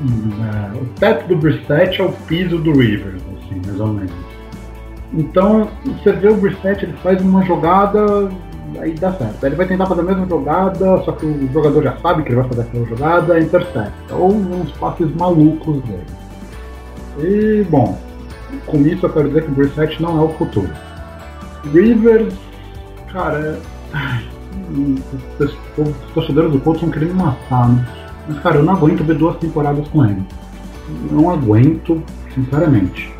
hum, 0.01 0.31
é, 0.41 0.77
o 0.77 0.85
teto 0.99 1.27
do 1.27 1.35
Brissett 1.35 2.01
é 2.01 2.03
o 2.03 2.11
piso 2.27 2.57
do 2.59 2.71
Rivers, 2.71 3.21
assim, 3.37 3.61
mais 3.65 3.79
ou 3.79 3.87
menos. 3.87 4.13
Então, 5.13 5.69
você 5.85 6.11
vê 6.13 6.29
o 6.29 6.35
Brissett, 6.37 6.83
ele 6.83 6.93
faz 7.03 7.21
uma 7.21 7.45
jogada, 7.45 8.29
aí 8.79 8.93
dá 8.93 9.13
certo. 9.13 9.45
Ele 9.45 9.55
vai 9.55 9.67
tentar 9.67 9.85
fazer 9.85 10.01
a 10.01 10.05
mesma 10.05 10.27
jogada, 10.27 11.03
só 11.03 11.11
que 11.11 11.25
o 11.25 11.51
jogador 11.51 11.83
já 11.83 11.97
sabe 11.97 12.23
que 12.23 12.29
ele 12.29 12.37
vai 12.37 12.47
fazer 12.49 12.61
aquela 12.61 12.85
jogada, 12.85 13.39
intercepta. 13.39 14.15
Ou 14.15 14.31
uns 14.31 14.71
passes 14.71 15.13
malucos 15.15 15.83
dele. 15.83 16.05
E, 17.19 17.63
bom, 17.69 17.95
com 18.65 18.81
isso 18.81 19.05
eu 19.05 19.09
quero 19.11 19.27
dizer 19.27 19.43
que 19.43 19.51
o 19.51 19.55
Brissett 19.55 20.01
não 20.01 20.17
é 20.19 20.21
o 20.21 20.29
futuro. 20.29 20.69
Rivers, 21.71 22.33
cara, 23.11 23.59
os, 24.71 25.57
torcedores 26.13 26.51
do 26.51 26.59
Colts 26.59 26.81
vão 26.81 26.91
querer 26.91 27.07
me 27.07 27.13
matar, 27.13 27.69
né? 27.69 27.87
Mas, 28.27 28.39
cara, 28.39 28.57
eu 28.57 28.63
não 28.63 28.73
aguento 28.73 29.03
ver 29.03 29.17
duas 29.17 29.37
temporadas 29.37 29.87
com 29.89 30.05
ele. 30.05 30.23
Não 31.11 31.29
aguento, 31.29 32.03
sinceramente. 32.33 33.13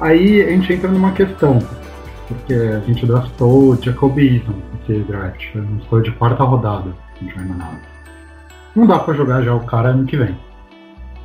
Aí 0.00 0.42
a 0.42 0.50
gente 0.50 0.72
entra 0.72 0.90
numa 0.90 1.12
questão, 1.12 1.58
porque 2.28 2.54
a 2.54 2.80
gente 2.80 3.04
draftou 3.06 3.70
o 3.70 3.82
Jacob 3.82 4.18
Eason 4.18 4.54
nesse 4.88 5.02
draft, 5.04 5.54
uma 5.54 5.80
escolha 5.80 6.02
de 6.02 6.12
quarta 6.12 6.44
rodada, 6.44 6.90
se 7.18 7.24
não 7.24 7.56
nada. 7.56 7.80
Não 8.74 8.86
dá 8.86 8.98
pra 8.98 9.14
jogar 9.14 9.42
já 9.42 9.54
o 9.54 9.60
cara 9.60 9.90
ano 9.90 10.06
que 10.06 10.16
vem. 10.16 10.36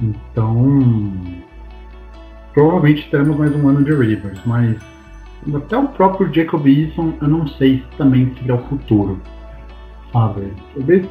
Então, 0.01 1.13
provavelmente 2.55 3.07
teremos 3.11 3.37
mais 3.37 3.53
um 3.53 3.67
ano 3.67 3.83
de 3.83 3.93
Rivers, 3.93 4.39
mas 4.45 4.77
até 5.53 5.77
o 5.77 5.89
próprio 5.89 6.33
Jacob 6.33 6.65
Eason, 6.65 7.13
eu 7.21 7.27
não 7.27 7.45
sei 7.45 7.79
se 7.79 7.97
também 7.97 8.33
seria 8.37 8.55
o 8.55 8.63
futuro, 8.69 9.19
sabe? 10.11 10.53
Ele 10.75 11.07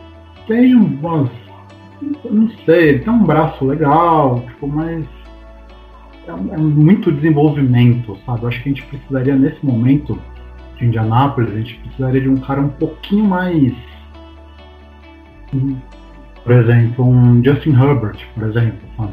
tem 0.48 0.72
eu 0.72 2.32
não 2.32 2.48
sei, 2.64 2.88
ele 2.88 2.98
tem 3.00 3.12
um 3.12 3.24
braço 3.24 3.64
legal, 3.64 4.40
tipo, 4.40 4.66
mas 4.66 5.04
é, 6.26 6.30
é 6.30 6.56
muito 6.56 7.12
desenvolvimento, 7.12 8.18
sabe? 8.24 8.42
Eu 8.42 8.48
acho 8.48 8.62
que 8.62 8.70
a 8.70 8.72
gente 8.72 8.86
precisaria 8.86 9.36
nesse 9.36 9.64
momento 9.64 10.18
de 10.78 10.86
Indianápolis, 10.86 11.52
a 11.52 11.58
gente 11.58 11.74
precisaria 11.80 12.20
de 12.22 12.28
um 12.28 12.38
cara 12.38 12.62
um 12.62 12.70
pouquinho 12.70 13.26
mais. 13.26 13.72
Por 16.42 16.52
exemplo, 16.52 17.06
um 17.06 17.44
Justin 17.44 17.70
Herbert, 17.70 18.18
por 18.34 18.48
exemplo, 18.48 18.80
sabe? 18.96 19.12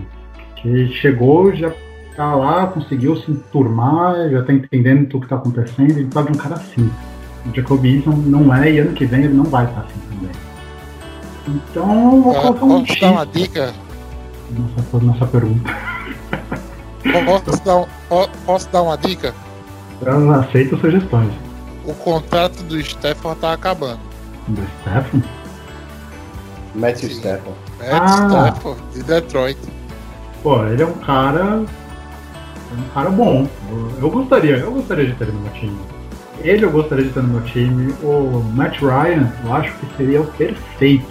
Que 0.56 0.88
chegou, 0.94 1.54
já 1.54 1.72
tá 2.16 2.36
lá, 2.36 2.68
conseguiu 2.68 3.16
se 3.18 3.32
enturmar, 3.32 4.30
já 4.30 4.44
tá 4.44 4.54
entendendo 4.54 5.08
tudo 5.08 5.24
que 5.24 5.30
tá 5.30 5.36
acontecendo, 5.38 5.92
ele 5.92 6.06
tá 6.08 6.22
de 6.22 6.32
um 6.32 6.36
cara 6.36 6.56
assim. 6.56 6.90
O 7.46 7.56
Jacob 7.56 7.84
Eason 7.86 8.12
não 8.12 8.54
é, 8.54 8.72
e 8.72 8.80
ano 8.80 8.94
que 8.94 9.06
vem 9.06 9.24
ele 9.24 9.34
não 9.34 9.46
vai 9.46 9.66
estar 9.66 9.82
assim 9.82 10.00
também. 10.10 10.32
Então, 11.48 12.16
eu 12.16 12.22
vou 12.22 12.38
Ah, 12.38 12.42
colocar 12.42 12.66
um 12.66 12.86
Posso 12.86 13.00
dar 13.02 13.12
uma 13.12 13.26
dica? 13.26 13.74
nessa, 14.52 15.06
nessa 15.06 15.26
pergunta. 15.26 15.78
Posso 17.26 17.64
dar, 17.66 17.78
um- 17.78 17.86
po- 18.08 18.30
posso 18.46 18.70
dar 18.70 18.82
uma 18.84 18.98
dica? 18.98 19.34
Eu 20.02 20.32
aceito 20.34 20.78
sugestões. 20.78 21.32
O 21.86 21.94
contrato 21.96 22.62
do 22.64 22.80
Stafford 22.80 23.40
tá 23.40 23.54
acabando. 23.54 24.00
Do 24.48 24.62
Stephen? 24.82 25.24
Matthew. 26.76 27.10
Stafford. 27.10 27.58
É, 27.80 27.92
Ah. 27.92 28.28
Stafford, 28.28 28.82
de 28.94 29.04
Detroit. 29.04 29.58
Pô, 30.44 30.64
ele 30.68 30.84
é 30.84 30.86
um 30.86 30.94
cara. 30.94 31.64
É 32.72 32.82
um 32.82 32.94
cara 32.94 33.10
bom. 33.10 33.48
Eu, 33.70 33.92
eu 34.02 34.10
gostaria, 34.10 34.58
eu 34.58 34.72
gostaria 34.72 35.06
de 35.06 35.14
ter 35.14 35.26
ele 35.26 35.34
no 35.34 35.42
meu 35.42 35.52
time. 35.54 35.78
Ele 36.44 36.66
eu 36.66 36.72
gostaria 36.72 37.06
de 37.06 37.12
ter 37.12 37.22
no 37.22 37.30
meu 37.30 37.42
time. 37.44 37.94
O 38.04 38.44
Matt 38.56 38.80
Ryan, 38.80 39.32
eu 39.46 39.54
acho 39.54 39.74
que 39.78 39.98
seria 39.98 40.22
o 40.22 40.28
perfeito. 40.28 41.06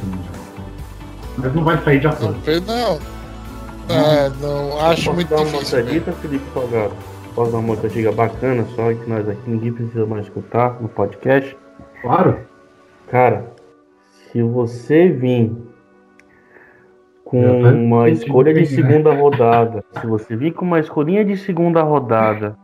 Mas 1.38 1.54
não 1.54 1.64
vai 1.64 1.82
sair 1.82 2.00
de 2.00 2.06
Não, 2.06 2.12
acordo. 2.12 2.36
Pedro, 2.44 2.66
não. 2.74 2.98
É, 3.88 4.30
não, 4.40 4.80
acho 4.82 5.04
Posso 5.04 5.14
muito 5.14 5.28
dar 5.30 5.36
uma 5.42 5.44
difícil. 5.46 5.84
né? 5.84 6.02
Felipe 6.22 6.44
Salgado? 6.54 6.92
Posso 7.34 7.52
dar 7.52 7.58
uma 7.58 7.76
cantiga 7.76 8.12
bacana, 8.12 8.64
só 8.76 8.92
que 8.92 9.08
nós 9.08 9.28
aqui 9.28 9.40
ninguém 9.50 9.72
precisa 9.72 10.06
mais 10.06 10.26
escutar 10.26 10.80
no 10.80 10.88
podcast? 10.88 11.56
Claro. 12.02 12.38
Cara, 13.08 13.52
se 14.30 14.42
você 14.42 15.08
vir 15.08 15.52
com 17.30 17.62
tô 17.62 17.68
uma 17.68 18.08
escolha 18.10 18.52
de 18.52 18.60
né? 18.60 18.66
segunda 18.66 19.14
rodada, 19.14 19.84
se 20.00 20.06
você 20.06 20.36
vir 20.36 20.52
com 20.52 20.64
uma 20.64 20.80
escolhinha 20.80 21.24
de 21.24 21.36
segunda 21.36 21.82
rodada 21.82 22.56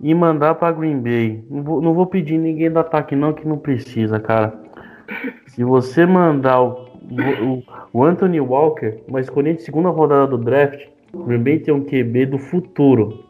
e 0.00 0.14
mandar 0.14 0.54
pra 0.56 0.70
Green 0.70 1.00
Bay, 1.00 1.42
não 1.50 1.62
vou, 1.62 1.80
não 1.80 1.94
vou 1.94 2.06
pedir 2.06 2.36
ninguém 2.38 2.70
do 2.70 2.78
ataque 2.78 3.16
não, 3.16 3.32
que 3.32 3.46
não 3.48 3.56
precisa, 3.56 4.20
cara. 4.20 4.52
Se 5.46 5.64
você 5.64 6.04
mandar 6.04 6.60
o, 6.60 6.88
o, 7.42 7.62
o 7.92 8.04
Anthony 8.04 8.40
Walker, 8.40 8.98
uma 9.08 9.20
escolhinha 9.20 9.54
de 9.54 9.62
segunda 9.62 9.88
rodada 9.88 10.26
do 10.26 10.38
draft, 10.38 10.80
Green 11.14 11.42
Bay 11.42 11.58
tem 11.58 11.72
um 11.72 11.84
QB 11.84 12.26
do 12.26 12.38
futuro. 12.38 13.24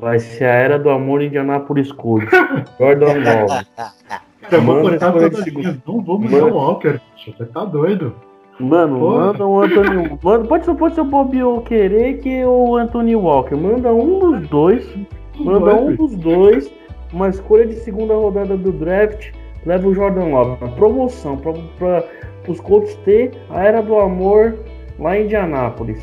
Vai 0.00 0.18
ser 0.18 0.44
a 0.44 0.52
era 0.52 0.78
do 0.78 0.90
amor 0.90 1.22
em 1.22 1.28
Indianapolis 1.28 1.90
Colts. 1.92 2.28
Jordan 2.78 3.14
Love. 3.14 3.66
Eu 4.50 4.62
vou 4.62 4.80
cortar 4.82 5.06
escolha 5.08 5.26
as 5.28 5.36
segunda. 5.44 5.68
linhas. 5.68 5.82
Não 5.86 6.02
vou 6.02 6.18
Manda- 6.18 6.30
mudar 6.36 6.46
o 6.46 6.54
Walker. 6.56 7.00
Você 7.24 7.44
tá 7.46 7.64
doido. 7.64 8.14
Mano, 8.60 8.98
Porra. 8.98 9.26
manda 9.26 9.46
o 9.46 9.60
Anthony. 9.60 10.18
Manda, 10.22 10.48
pode 10.48 10.64
ser, 10.64 10.74
pode 10.74 10.94
ser 10.94 11.00
o 11.02 11.04
Bob 11.04 11.42
ou 11.42 11.60
querer 11.62 12.18
que 12.18 12.44
o 12.44 12.76
Anthony 12.76 13.14
Walker. 13.14 13.54
Manda 13.54 13.92
um 13.92 14.18
dos 14.18 14.48
dois. 14.48 14.94
Manda 15.38 15.74
um 15.74 15.94
dos 15.94 16.16
dois. 16.16 16.72
Uma 17.12 17.28
escolha 17.28 17.66
de 17.66 17.74
segunda 17.74 18.14
rodada 18.14 18.56
do 18.56 18.72
draft. 18.72 19.32
Leva 19.64 19.86
o 19.86 19.94
Jordan 19.94 20.26
Love. 20.26 20.62
Uma 20.62 20.72
promoção 20.72 21.36
pra, 21.36 22.02
pros 22.42 22.60
Colts 22.60 22.94
ter 23.04 23.30
a 23.50 23.62
era 23.62 23.80
do 23.80 23.96
amor 23.98 24.58
lá 24.98 25.16
em 25.16 25.24
Indianápolis. 25.24 26.02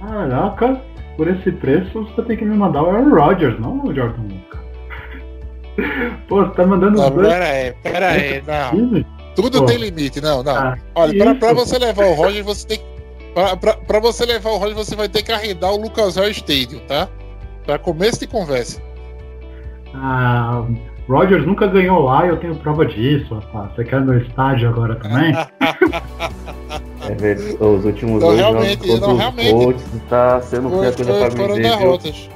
Caraca, 0.00 0.80
por 1.16 1.28
esse 1.28 1.52
preço 1.52 2.04
você 2.04 2.22
tem 2.22 2.36
que 2.36 2.44
me 2.44 2.56
mandar 2.56 2.82
o 2.82 2.90
Aaron 2.90 3.14
Rodgers, 3.14 3.60
não 3.60 3.84
o 3.84 3.94
Jordan 3.94 4.22
Walker. 4.22 4.60
Pô, 6.28 6.44
você 6.44 6.54
tá 6.54 6.66
mandando 6.66 6.98
os 6.98 7.10
dois 7.10 7.28
pera 7.28 7.44
aí, 7.44 7.72
pera 7.82 8.08
aí, 8.08 8.42
não. 8.46 8.70
times? 8.70 9.19
Tudo 9.42 9.58
Pô. 9.60 9.66
tem 9.66 9.76
limite, 9.76 10.20
não, 10.20 10.42
não. 10.42 10.56
Ah, 10.56 10.76
Olha, 10.94 11.34
pra 11.36 11.52
você 11.52 11.78
levar 11.78 12.06
o 12.06 12.14
Roger, 12.14 12.44
você 12.44 12.66
tem 12.66 12.78
que. 12.78 12.84
Pra, 13.34 13.56
pra, 13.56 13.74
pra 13.74 14.00
você 14.00 14.24
levar 14.26 14.50
o 14.50 14.56
Roger, 14.58 14.74
você 14.74 14.96
vai 14.96 15.08
ter 15.08 15.22
que 15.22 15.30
arrendar 15.32 15.72
o 15.72 15.76
Lucas 15.80 16.16
Oil 16.16 16.30
Stadium, 16.32 16.80
tá? 16.80 17.08
Pra 17.64 17.78
começo 17.78 18.18
de 18.20 18.26
conversa. 18.26 18.80
Ah, 19.94 20.64
Rogers 21.08 21.46
nunca 21.46 21.66
ganhou 21.66 22.00
lá 22.00 22.26
e 22.26 22.28
eu 22.28 22.36
tenho 22.38 22.54
prova 22.56 22.84
disso, 22.86 23.34
rapaz. 23.34 23.74
Você 23.74 23.84
quer 23.84 24.00
meu 24.00 24.18
estádio 24.18 24.68
agora 24.68 24.96
também? 24.96 25.32
É 27.08 27.14
verdade, 27.14 27.56
os 27.58 27.84
últimos 27.84 28.20
Não, 28.22 28.28
dois 28.28 28.38
realmente, 28.38 28.86
jogos 28.86 29.00
não, 29.00 29.08
contra 29.08 29.12
os 29.14 29.18
realmente. 29.18 29.50
Colts 29.64 29.84
tá 30.08 30.40
sendo 30.42 30.68
Foi- 30.70 30.92
coisa 30.92 31.04
foi- 31.04 31.46
pra 31.46 31.54
derrotas. 31.56 32.30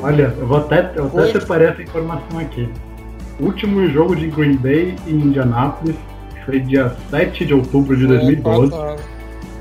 Olha, 0.00 0.34
eu 0.38 0.46
vou 0.46 0.58
até, 0.58 0.92
eu 0.94 1.06
até 1.06 1.32
separei 1.40 1.68
essa 1.68 1.82
informação 1.82 2.38
aqui. 2.38 2.68
Último 3.40 3.84
jogo 3.88 4.14
de 4.14 4.28
Green 4.28 4.56
Bay 4.56 4.94
em 5.08 5.12
Indianápolis 5.14 5.96
foi 6.44 6.60
dia 6.60 6.94
7 7.10 7.44
de 7.46 7.54
outubro 7.54 7.96
de 7.96 8.06
Foi 8.06 8.16
2012. 8.18 8.66
empatado. 8.66 9.02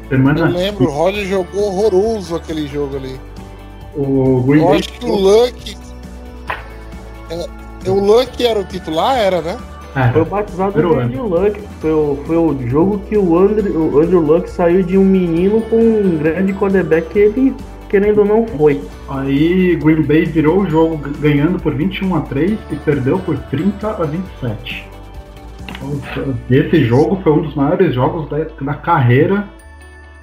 Semana 0.09 0.39
Eu 0.41 0.45
lembro, 0.47 0.83
o 0.85 0.91
Roger 0.91 1.25
jogou 1.25 1.63
horroroso 1.63 2.35
aquele 2.35 2.67
jogo 2.67 2.97
ali. 2.97 3.19
o 3.95 4.41
Green 4.45 4.61
Eu 4.61 4.67
Bay 4.67 4.79
acho 4.79 4.91
que 4.93 5.05
o 5.05 5.15
Luck. 5.15 5.77
É, 7.29 7.89
o 7.89 7.93
Luck 7.99 8.45
era 8.45 8.59
o 8.59 8.63
titular, 8.65 9.17
era, 9.17 9.41
né? 9.41 9.57
É, 9.95 10.09
Foi 10.11 10.23
batizado 10.25 10.73
de 10.73 10.99
Andrew 10.99 11.27
Luck. 11.27 11.59
Foi 11.81 11.91
o, 11.91 12.17
foi 12.25 12.37
o 12.37 12.67
jogo 12.69 12.99
que 13.09 13.17
o 13.17 13.37
Andrew, 13.37 13.93
o 13.93 13.99
Andrew 13.99 14.21
Luck 14.21 14.49
saiu 14.49 14.83
de 14.83 14.97
um 14.97 15.03
menino 15.05 15.61
com 15.61 15.77
um 15.77 16.17
grande 16.17 16.53
quarterback 16.53 17.09
que 17.09 17.19
ele, 17.19 17.55
querendo 17.89 18.19
ou 18.19 18.25
não, 18.25 18.47
foi. 18.47 18.81
Aí 19.09 19.75
Green 19.77 20.03
Bay 20.03 20.25
virou 20.25 20.59
o 20.59 20.69
jogo 20.69 20.97
ganhando 21.19 21.59
por 21.59 21.73
21 21.73 22.15
a 22.15 22.21
3 22.21 22.57
e 22.71 22.75
perdeu 22.77 23.19
por 23.19 23.37
30 23.37 23.89
a 23.89 24.03
27. 24.05 24.89
Esse 26.49 26.85
jogo 26.85 27.19
foi 27.23 27.31
um 27.31 27.41
dos 27.43 27.55
maiores 27.55 27.93
jogos 27.93 28.29
da, 28.29 28.37
da 28.63 28.73
carreira, 28.75 29.47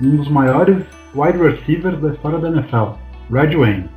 um 0.00 0.16
dos 0.16 0.28
maiores 0.28 0.84
wide 1.14 1.38
receivers 1.38 2.00
da 2.00 2.10
história 2.12 2.38
da 2.38 2.48
NFL, 2.48 2.92
Red 3.32 3.56
Wayne. 3.56 3.90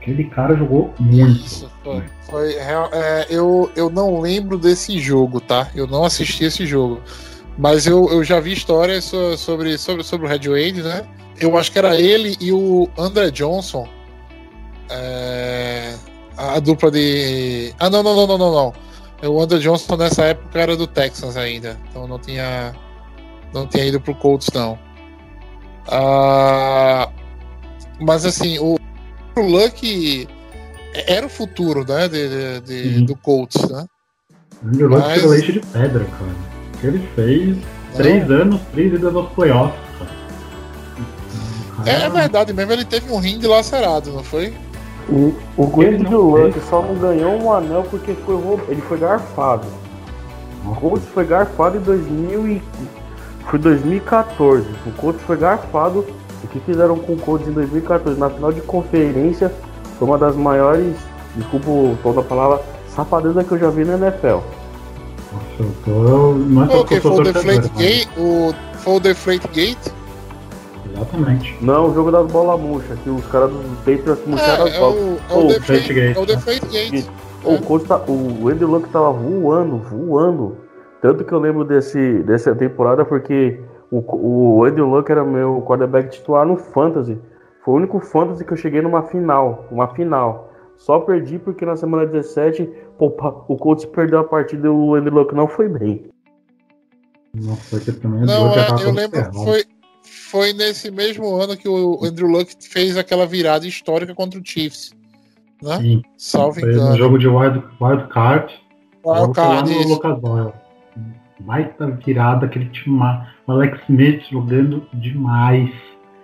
Aquele 0.00 0.24
cara 0.24 0.56
jogou 0.56 0.94
muito. 0.98 1.40
Isso, 1.44 1.70
foi. 1.82 2.02
foi 2.22 2.52
é, 2.54 3.26
eu, 3.28 3.70
eu 3.76 3.90
não 3.90 4.20
lembro 4.20 4.56
desse 4.56 4.98
jogo, 4.98 5.40
tá? 5.40 5.68
Eu 5.74 5.86
não 5.86 6.04
assisti 6.04 6.44
esse 6.44 6.64
jogo. 6.64 7.00
Mas 7.58 7.86
eu, 7.86 8.08
eu 8.10 8.22
já 8.22 8.38
vi 8.38 8.52
histórias 8.52 9.04
so- 9.04 9.36
sobre, 9.36 9.76
sobre, 9.76 10.04
sobre 10.04 10.26
o 10.26 10.30
Red 10.30 10.48
Wade, 10.48 10.82
né? 10.82 11.04
Eu 11.40 11.58
acho 11.58 11.70
que 11.72 11.78
era 11.78 12.00
ele 12.00 12.36
e 12.40 12.52
o 12.52 12.88
André 12.96 13.30
Johnson. 13.32 13.86
é, 14.90 15.94
a 16.36 16.58
dupla 16.60 16.90
de. 16.90 17.72
Ah, 17.78 17.90
não, 17.90 18.02
não, 18.02 18.14
não, 18.14 18.26
não, 18.26 18.38
não, 18.38 18.52
não. 18.52 18.72
O 19.22 19.40
André 19.40 19.58
Johnson 19.58 19.96
nessa 19.96 20.24
época 20.24 20.58
era 20.60 20.76
do 20.76 20.86
Texans 20.86 21.36
ainda. 21.36 21.76
Então 21.90 22.06
não 22.06 22.18
tinha. 22.18 22.74
Não 23.52 23.66
tinha 23.66 23.84
ido 23.86 24.00
pro 24.00 24.14
Colts, 24.14 24.50
não. 24.54 24.78
Ah, 25.90 27.08
mas 28.00 28.24
assim, 28.24 28.58
o, 28.58 28.76
o 29.36 29.40
Luck 29.40 30.28
era 31.06 31.26
o 31.26 31.30
futuro, 31.30 31.84
né? 31.88 32.06
De, 32.08 32.28
de- 32.28 32.60
de- 32.60 32.94
Sim. 32.98 33.04
do 33.04 33.16
Colts, 33.16 33.68
né? 33.70 33.86
Andrew 34.64 34.88
Luck 34.88 35.02
Mas- 35.02 35.14
tirou 35.14 35.30
leite 35.30 35.52
de 35.52 35.60
pedra, 35.60 36.04
cara. 36.04 36.30
O 36.74 36.78
que 36.78 36.86
ele 36.86 37.08
fez, 37.14 37.56
três 37.96 38.30
anos, 38.30 38.60
três 38.72 38.92
idas 38.92 39.14
aos 39.14 39.30
playoffs, 39.32 39.80
cara. 39.98 40.10
Cara- 41.84 42.04
É 42.04 42.08
verdade 42.10 42.52
mesmo, 42.52 42.72
ele 42.72 42.84
teve 42.84 43.10
um 43.10 43.18
rim 43.18 43.38
dilacerado, 43.38 44.12
não 44.12 44.22
foi? 44.22 44.54
O, 45.08 45.34
o 45.56 45.62
Luck 45.64 46.52
fez. 46.52 46.64
só 46.68 46.82
não 46.82 46.94
ganhou 46.94 47.42
um 47.42 47.52
anel 47.52 47.84
porque 47.90 48.12
foi 48.12 48.34
roub... 48.34 48.60
ele 48.68 48.82
foi 48.82 48.98
garfado. 48.98 49.66
O 50.66 50.74
Colts 50.74 51.04
foi 51.14 51.24
garfado 51.24 51.78
em 51.78 51.80
2000 51.80 52.48
e... 52.48 52.62
Foi 53.46 53.58
2014. 53.58 54.66
O 54.86 54.92
Colts 54.92 55.22
foi 55.22 55.36
garfado. 55.36 56.04
O 56.44 56.46
que 56.48 56.60
fizeram 56.60 56.98
com 56.98 57.14
o 57.14 57.16
Colts 57.16 57.48
em 57.48 57.52
2014 57.52 58.18
na 58.18 58.28
final 58.28 58.52
de 58.52 58.60
conferência 58.60 59.52
foi 59.98 60.06
uma 60.06 60.18
das 60.18 60.36
maiores, 60.36 60.94
desculpa 61.34 61.68
o 61.68 61.98
tom 62.02 62.14
da 62.14 62.22
palavra, 62.22 62.62
safadeza 62.94 63.42
que 63.42 63.52
eu 63.52 63.58
já 63.58 63.70
vi 63.70 63.84
na 63.84 63.94
NFL. 63.94 64.26
Nossa, 65.32 65.60
eu 65.60 65.74
tô. 65.84 66.34
Não 66.34 66.64
é 66.64 66.66
Pô, 66.66 66.76
porque 66.78 66.94
que 66.96 67.00
foi 67.00 67.12
o 67.12 67.22
Deflate 67.24 67.68
Gate? 67.70 68.08
O, 68.16 68.54
foi 68.74 68.94
o 68.94 69.00
Deflate 69.00 69.48
Gate? 69.48 69.97
Exatamente. 71.00 71.56
Não, 71.64 71.90
o 71.90 71.94
jogo 71.94 72.10
das 72.10 72.30
bolas 72.30 72.60
murchas, 72.60 72.98
que 73.00 73.08
os 73.10 73.26
caras 73.26 73.50
dos 73.50 73.64
Patriots 73.78 74.26
murcharam 74.26 74.64
as 74.64 74.72
É, 74.72 74.76
é 74.76 74.80
bolas. 74.80 74.96
o, 74.96 75.06
é 75.08 75.18
Oh, 75.34 75.38
o 75.38 75.48
Deflate 75.48 75.58
Deflate 75.58 75.94
Gate, 75.94 76.16
é 76.16 76.18
o 76.18 76.20
né? 76.20 76.26
Deflate 76.26 76.66
Gate. 76.66 77.06
O, 77.44 77.62
Colts 77.62 77.88
tá, 77.88 78.02
o 78.08 78.48
Andrew 78.48 78.68
Luck 78.68 78.88
tava 78.90 79.12
voando, 79.12 79.78
voando. 79.78 80.56
Tanto 81.00 81.24
que 81.24 81.32
eu 81.32 81.38
lembro 81.38 81.64
desse, 81.64 82.22
dessa 82.24 82.54
temporada 82.54 83.04
porque 83.04 83.60
o, 83.90 84.58
o 84.58 84.64
Andrew 84.64 84.86
Luck 84.88 85.10
era 85.10 85.24
meu 85.24 85.62
quarterback 85.62 86.10
titular 86.10 86.44
no 86.44 86.56
Fantasy. 86.56 87.16
Foi 87.64 87.74
o 87.74 87.76
único 87.76 88.00
Fantasy 88.00 88.44
que 88.44 88.52
eu 88.52 88.56
cheguei 88.56 88.82
numa 88.82 89.02
final. 89.02 89.66
Uma 89.70 89.86
final. 89.94 90.50
Só 90.76 90.98
perdi 91.00 91.38
porque 91.38 91.64
na 91.64 91.76
semana 91.76 92.06
17 92.06 92.68
pô, 92.98 93.10
pa- 93.10 93.44
o 93.48 93.56
Colts 93.56 93.84
perdeu 93.84 94.18
a 94.18 94.24
partida 94.24 94.66
e 94.66 94.70
o 94.70 94.94
Andrew 94.94 95.14
Luck 95.14 95.34
não 95.34 95.46
foi 95.46 95.68
bem. 95.68 96.10
Nossa, 97.34 97.76
porque 97.76 97.92
também 97.92 98.20
Não, 98.26 98.48
é, 98.52 98.84
eu 98.84 98.92
lembro, 98.92 99.32
foi, 99.44 99.64
foi 100.08 100.52
nesse 100.52 100.90
mesmo 100.90 101.34
ano 101.36 101.56
que 101.56 101.68
o 101.68 102.04
Andrew 102.04 102.28
Luck 102.28 102.54
fez 102.60 102.96
aquela 102.96 103.26
virada 103.26 103.66
histórica 103.66 104.14
contra 104.14 104.40
o 104.40 104.42
Chiefs. 104.44 104.92
Né? 105.62 105.78
Sim, 105.78 106.02
Salvo 106.16 106.60
foi 106.60 106.68
no 106.68 106.74
engano. 106.74 106.96
jogo 106.96 107.18
de 107.18 107.28
wild, 107.28 107.62
wild 107.80 108.08
card. 108.08 108.52
Wild 109.04 109.32
Card, 109.32 109.70
no. 109.72 109.88
Lucas 109.88 110.18
Oil. 110.22 110.52
Baita 111.40 111.86
virada, 112.04 112.46
aquele 112.46 112.68
time. 112.70 113.00
O 113.46 113.52
Alex 113.52 113.78
Smith 113.88 114.22
jogando 114.30 114.86
demais. 114.94 115.70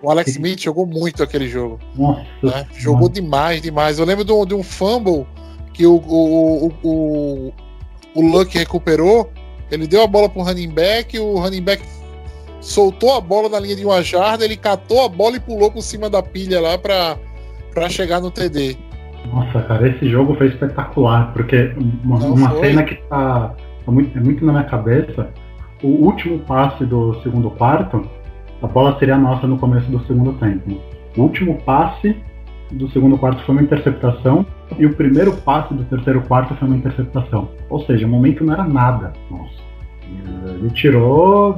O 0.01 0.11
Alex 0.11 0.31
Smith 0.31 0.61
jogou 0.61 0.85
muito 0.85 1.23
aquele 1.23 1.47
jogo. 1.47 1.79
Nossa, 1.95 2.25
né? 2.43 2.67
Jogou 2.73 3.09
demais, 3.09 3.61
demais. 3.61 3.97
Eu 3.97 4.05
lembro 4.05 4.23
de 4.23 4.31
um, 4.31 4.45
de 4.45 4.53
um 4.53 4.61
fumble 4.61 5.25
que 5.73 5.85
o, 5.85 5.95
o, 5.95 6.67
o, 6.67 6.73
o, 6.83 7.53
o 8.13 8.21
Luck 8.21 8.55
recuperou. 8.57 9.31
Ele 9.71 9.87
deu 9.87 10.03
a 10.03 10.07
bola 10.07 10.29
pro 10.29 10.43
running 10.43 10.69
back, 10.69 11.17
o 11.17 11.39
running 11.39 11.61
back 11.63 11.83
soltou 12.65 13.15
a 13.15 13.21
bola 13.21 13.47
na 13.47 13.59
linha 13.59 13.75
de 13.75 13.85
uma 13.85 14.01
jarda, 14.01 14.43
ele 14.43 14.57
catou 14.57 15.05
a 15.05 15.09
bola 15.09 15.37
e 15.37 15.39
pulou 15.39 15.71
por 15.71 15.81
cima 15.81 16.09
da 16.09 16.21
pilha 16.21 16.59
lá 16.59 16.77
pra, 16.77 17.17
pra 17.73 17.87
chegar 17.87 18.19
no 18.19 18.31
TD. 18.31 18.75
Nossa, 19.31 19.61
cara, 19.61 19.87
esse 19.87 20.09
jogo 20.09 20.35
foi 20.35 20.47
espetacular, 20.47 21.31
porque 21.33 21.73
uma, 22.03 22.17
uma 22.17 22.59
cena 22.59 22.83
que 22.83 22.95
tá, 23.07 23.53
tá 23.85 23.91
muito, 23.91 24.17
é 24.17 24.21
muito 24.21 24.45
na 24.45 24.51
minha 24.51 24.63
cabeça, 24.63 25.29
o 25.83 25.87
último 25.87 26.39
passe 26.39 26.85
do 26.85 27.21
segundo 27.21 27.49
quarto, 27.51 28.07
a 28.61 28.67
bola 28.67 28.97
seria 28.97 29.17
nossa 29.17 29.45
no 29.45 29.57
começo 29.57 29.89
do 29.91 30.03
segundo 30.05 30.33
tempo. 30.33 30.79
O 31.15 31.21
último 31.21 31.61
passe 31.61 32.15
do 32.71 32.89
segundo 32.89 33.17
quarto 33.17 33.43
foi 33.43 33.55
uma 33.55 33.61
interceptação, 33.61 34.45
e 34.77 34.85
o 34.85 34.95
primeiro 34.95 35.33
passe 35.37 35.73
do 35.73 35.83
terceiro 35.85 36.21
quarto 36.21 36.55
foi 36.55 36.67
uma 36.67 36.77
interceptação. 36.77 37.49
Ou 37.69 37.85
seja, 37.85 38.07
o 38.07 38.09
momento 38.09 38.43
não 38.43 38.53
era 38.53 38.63
nada. 38.63 39.13
Nossa. 39.29 39.65
Ele 40.45 40.69
tirou 40.71 41.57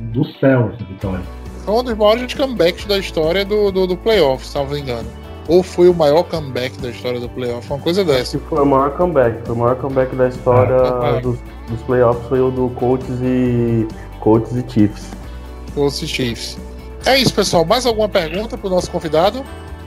do 0.00 0.24
céu 0.38 0.70
essa 0.74 0.84
vitória. 0.84 1.24
Foi 1.64 1.74
um 1.74 1.82
dos 1.82 1.94
maiores 1.96 2.34
comebacks 2.34 2.84
da 2.86 2.98
história 2.98 3.44
do, 3.44 3.70
do, 3.72 3.86
do 3.86 3.96
playoff, 3.96 4.46
salvo 4.46 4.76
engano. 4.76 5.08
Ou 5.48 5.62
foi 5.62 5.88
o 5.88 5.94
maior 5.94 6.24
comeback 6.24 6.76
da 6.80 6.88
história 6.90 7.20
do 7.20 7.28
playoff, 7.28 7.68
uma 7.70 7.78
coisa 7.78 8.04
dessa. 8.04 8.38
Foi 8.48 8.60
o 8.62 8.66
maior 8.66 8.90
comeback. 8.96 9.44
Foi 9.46 9.54
o 9.54 9.58
maior 9.58 9.76
comeback 9.76 10.14
da 10.16 10.28
história 10.28 10.76
Ah, 10.76 11.20
dos, 11.22 11.38
dos 11.68 11.82
playoffs 11.82 12.26
foi 12.28 12.40
o 12.40 12.50
do 12.50 12.68
Colts 12.70 13.08
e 13.22 13.86
Colts 14.20 14.52
e 14.56 14.64
Chiefs. 14.68 15.10
Os 15.76 15.98
Chiefs. 15.98 16.58
É 17.04 17.16
isso, 17.18 17.32
pessoal. 17.32 17.64
Mais 17.64 17.86
alguma 17.86 18.08
pergunta 18.08 18.58
pro 18.58 18.68
nosso 18.68 18.90
convidado? 18.90 19.44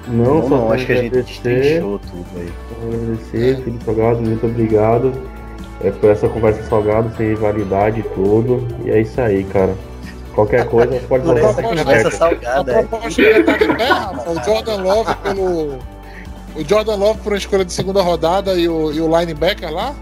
Não, 0.08 0.40
Não, 0.42 0.50
não, 0.50 0.72
acho 0.72 0.86
que 0.86 0.94
a 0.94 1.02
gente 1.02 1.12
destrinchou 1.12 2.00
tudo 2.00 2.26
aí. 2.38 2.50
agradecer, 2.82 3.64
Felipe 3.64 3.84
Salgado, 3.84 4.22
muito 4.22 4.46
obrigado 4.46 5.12
é, 5.82 5.92
por 5.92 6.10
essa 6.10 6.28
conversa 6.30 6.64
salgada, 6.64 7.12
sem 7.18 7.28
rivalidade 7.28 8.00
e 8.00 8.04
tudo. 8.16 8.66
E 8.86 8.92
é 8.92 9.02
isso 9.02 9.20
aí, 9.20 9.44
cara. 9.44 9.76
Qualquer 10.40 10.70
coisa 10.70 11.02
pode 11.10 11.28
mandar 11.28 11.42
essa 11.42 11.62
conversa 11.62 12.12
salgada 12.12 12.84
proposta 12.84 13.44
tá 13.44 13.58
de 13.58 13.66
Rafa. 13.66 14.32
O 14.32 14.44
Jordan 14.46 14.84
Love 14.84 15.16
pelo. 15.16 15.80
O 16.56 16.66
Jordan 16.66 16.96
Love 16.96 17.20
por 17.20 17.34
uma 17.34 17.38
escolha 17.38 17.66
de 17.66 17.74
segunda 17.74 18.02
rodada 18.02 18.54
e 18.54 18.70
o, 18.70 18.90
e 18.94 19.02
o 19.02 19.20
linebacker 19.20 19.70
lá? 19.70 19.94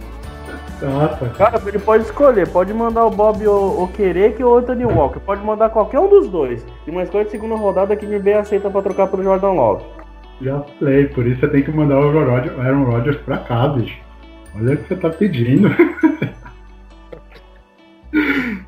Nossa, 0.80 1.30
Cara, 1.30 1.60
ele 1.66 1.80
pode 1.80 2.04
escolher, 2.04 2.48
pode 2.48 2.72
mandar 2.72 3.08
o 3.08 3.10
Bob 3.10 3.48
o, 3.48 3.84
o 3.84 3.88
Querec 3.88 4.44
ou 4.44 4.54
o 4.54 4.58
Anthony 4.60 4.86
Walker, 4.86 5.20
pode 5.20 5.44
mandar 5.44 5.72
qualquer 5.72 6.00
um 6.00 6.08
dos 6.08 6.30
dois. 6.30 6.64
E 6.86 6.92
uma 6.92 7.02
escolha 7.02 7.26
de 7.26 7.32
segunda 7.32 7.56
rodada 7.56 7.96
que 7.96 8.06
me 8.06 8.20
bem 8.20 8.36
aceita 8.36 8.70
pra 8.70 8.84
trocar 8.84 9.08
pelo 9.08 9.24
Jordan 9.24 9.54
Love. 9.54 9.84
já 10.40 10.62
falei, 10.78 11.08
por 11.08 11.26
isso 11.26 11.40
você 11.40 11.48
tem 11.48 11.64
que 11.64 11.72
mandar 11.72 12.00
o 12.00 12.10
Aaron 12.62 12.84
Rodgers 12.84 13.18
pra 13.22 13.40
cá, 13.40 13.70
bicho. 13.70 13.98
Olha 14.56 14.76
o 14.76 14.78
que 14.78 14.88
você 14.88 14.96
tá 14.98 15.10
pedindo. 15.10 15.68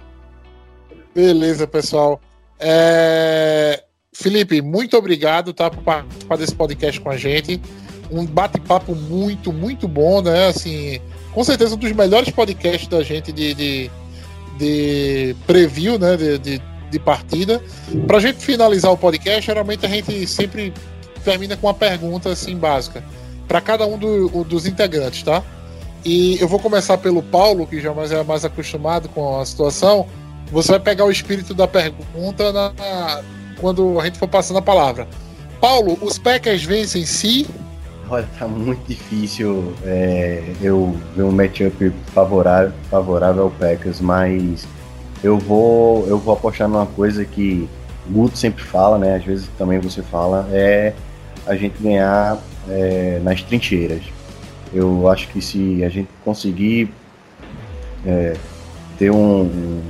Beleza, 1.20 1.68
pessoal. 1.68 2.22
É, 2.58 3.84
Felipe, 4.14 4.62
muito 4.62 4.96
obrigado 4.96 5.54
tá, 5.54 5.70
por 5.70 5.84
participar 5.84 6.38
desse 6.38 6.56
podcast 6.56 7.02
com 7.02 7.10
a 7.10 7.18
gente. 7.18 7.62
Um 8.10 8.26
bate-papo 8.26 8.96
muito, 8.96 9.52
muito 9.52 9.86
bom, 9.86 10.22
né? 10.22 10.48
Assim, 10.48 11.02
com 11.34 11.44
certeza 11.44 11.76
um 11.76 11.78
dos 11.78 11.92
melhores 11.92 12.30
podcasts 12.30 12.88
da 12.88 13.04
gente 13.04 13.34
de, 13.34 13.54
de, 13.54 13.92
de 14.58 15.36
preview, 15.46 16.00
né? 16.00 16.16
De, 16.16 16.38
de, 16.38 16.62
de 16.90 17.00
partida. 17.00 17.62
Pra 18.08 18.22
gente 18.22 18.38
finalizar 18.38 18.90
o 18.90 18.98
podcast, 18.98 19.46
geralmente 19.46 19.86
a 19.86 19.90
gente 19.90 20.26
sempre 20.26 20.74
termina 21.26 21.58
com 21.58 21.68
uma 21.68 21.74
pergunta 21.74 22.30
assim 22.30 22.56
básica 22.56 23.04
para 23.46 23.60
cada 23.60 23.86
um 23.86 23.98
do- 23.98 24.46
dos 24.46 24.66
integrantes, 24.66 25.22
tá? 25.24 25.44
E 26.06 26.40
eu 26.40 26.48
vou 26.48 26.60
começar 26.60 26.98
pelo 26.98 27.22
Paulo, 27.22 27.68
que 27.68 27.82
já 27.82 27.94
mais 27.94 28.10
é 28.10 28.24
mais 28.24 28.46
acostumado 28.46 29.10
com 29.10 29.38
a 29.38 29.46
situação. 29.46 30.08
Você 30.52 30.72
vai 30.72 30.80
pegar 30.80 31.06
o 31.06 31.12
espírito 31.12 31.54
da 31.54 31.68
pergunta 31.68 32.52
na- 32.52 33.22
quando 33.60 34.00
a 34.00 34.06
gente 34.06 34.18
for 34.18 34.28
passando 34.28 34.58
a 34.58 34.62
palavra. 34.62 35.08
Paulo, 35.62 35.98
os 36.02 36.18
Packers 36.18 36.64
vencem 36.64 37.06
se 37.06 37.48
Olha, 38.12 38.28
tá 38.40 38.48
muito 38.48 38.88
difícil 38.88 39.72
é, 39.86 40.42
eu 40.62 40.98
ver 41.16 41.22
um 41.24 41.32
matchup 41.32 41.92
favorável, 42.12 42.72
favorável 42.90 43.44
ao 43.44 43.52
Packers, 43.52 44.02
mas 44.02 44.68
eu 45.24 45.38
vou, 45.38 46.08
eu 46.08 46.18
vou 46.18 46.34
apostar 46.34 46.68
numa 46.68 46.88
coisa 46.88 47.24
que 47.24 47.70
Guto 48.10 48.36
sempre 48.36 48.64
fala, 48.64 48.98
né? 48.98 49.18
Às 49.18 49.24
vezes 49.24 49.48
também 49.60 49.78
você 49.78 50.02
fala, 50.02 50.48
é 50.52 50.94
a 51.46 51.56
gente 51.56 51.76
ganhar 51.84 52.40
é, 52.68 53.20
nas 53.24 53.44
trincheiras. 53.44 54.02
Eu 54.74 55.08
acho 55.08 55.28
que 55.28 55.40
se 55.40 55.84
a 55.84 55.90
gente 55.90 56.10
conseguir 56.26 56.92
é, 58.08 58.36
ter 58.98 59.12
um, 59.12 59.82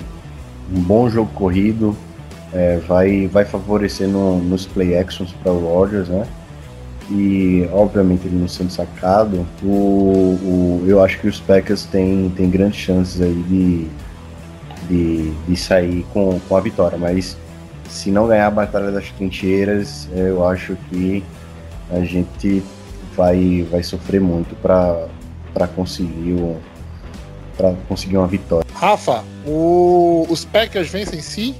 um 0.73 0.81
bom 0.81 1.09
jogo 1.09 1.29
corrido, 1.33 1.95
é, 2.53 2.77
vai, 2.87 3.27
vai 3.27 3.45
favorecer 3.45 4.07
no- 4.07 4.39
nos 4.39 4.65
play 4.65 4.97
actions 4.97 5.31
para 5.43 5.51
o 5.51 5.59
Rodgers, 5.73 6.07
né? 6.09 6.25
e 7.11 7.67
obviamente 7.73 8.27
ele 8.27 8.37
não 8.37 8.47
sendo 8.47 8.69
sacado, 8.71 9.43
o, 9.63 9.67
o- 9.67 10.83
eu 10.87 11.03
acho 11.03 11.19
que 11.19 11.27
os 11.27 11.39
Packers 11.39 11.85
têm, 11.85 12.31
têm 12.35 12.49
grandes 12.51 12.79
chances 12.79 13.19
aí 13.19 13.33
de, 13.47 13.87
de, 14.87 15.31
de 15.47 15.55
sair 15.57 16.05
com, 16.13 16.39
com 16.47 16.55
a 16.55 16.61
vitória, 16.61 16.97
mas 16.99 17.35
se 17.89 18.11
não 18.11 18.27
ganhar 18.27 18.45
a 18.45 18.51
Batalha 18.51 18.91
das 18.91 19.09
Trincheiras, 19.09 20.07
eu 20.13 20.47
acho 20.47 20.77
que 20.89 21.23
a 21.89 22.01
gente 22.01 22.61
vai, 23.17 23.65
vai 23.71 23.81
sofrer 23.81 24.21
muito 24.21 24.55
para 24.61 25.67
conseguir, 25.75 26.37
conseguir 27.87 28.17
uma 28.17 28.27
vitória. 28.27 28.68
Rafa, 28.79 29.23
o- 29.45 30.25
os 30.29 30.45
Packers 30.45 30.89
vencem 30.89 31.21
se 31.21 31.55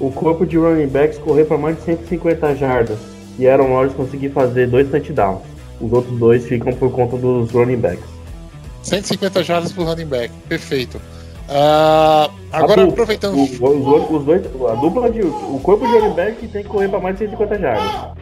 O 0.00 0.10
corpo 0.10 0.44
de 0.44 0.56
running 0.58 0.88
backs 0.88 1.18
correr 1.18 1.44
para 1.44 1.56
mais 1.56 1.76
de 1.76 1.82
150 1.84 2.56
jardas 2.56 2.98
e 3.38 3.46
Aaron 3.48 3.68
Rodgers 3.68 3.94
conseguir 3.96 4.30
fazer 4.30 4.66
dois 4.68 4.90
touchdowns. 4.90 5.42
Os 5.80 5.92
outros 5.92 6.18
dois 6.18 6.44
ficam 6.46 6.72
por 6.72 6.90
conta 6.90 7.16
dos 7.16 7.50
running 7.52 7.76
backs. 7.76 8.04
150 8.82 9.44
jardas 9.44 9.70
por 9.72 9.86
running 9.86 10.06
back. 10.06 10.30
Perfeito. 10.48 11.00
Ah, 11.48 12.28
agora, 12.52 12.80
dupla, 12.82 12.92
aproveitando. 12.92 13.36
o- 13.36 13.42
os, 13.44 14.10
os 14.10 14.24
dois, 14.24 14.42
a 14.68 14.74
dupla 14.74 15.10
de. 15.10 15.20
O 15.22 15.60
corpo 15.62 15.86
de 15.86 15.92
running 15.92 16.14
back 16.14 16.46
tem 16.48 16.62
que 16.64 16.68
correr 16.68 16.88
para 16.88 16.98
mais 17.00 17.14
de 17.16 17.24
150 17.26 17.58
jardas. 17.60 18.16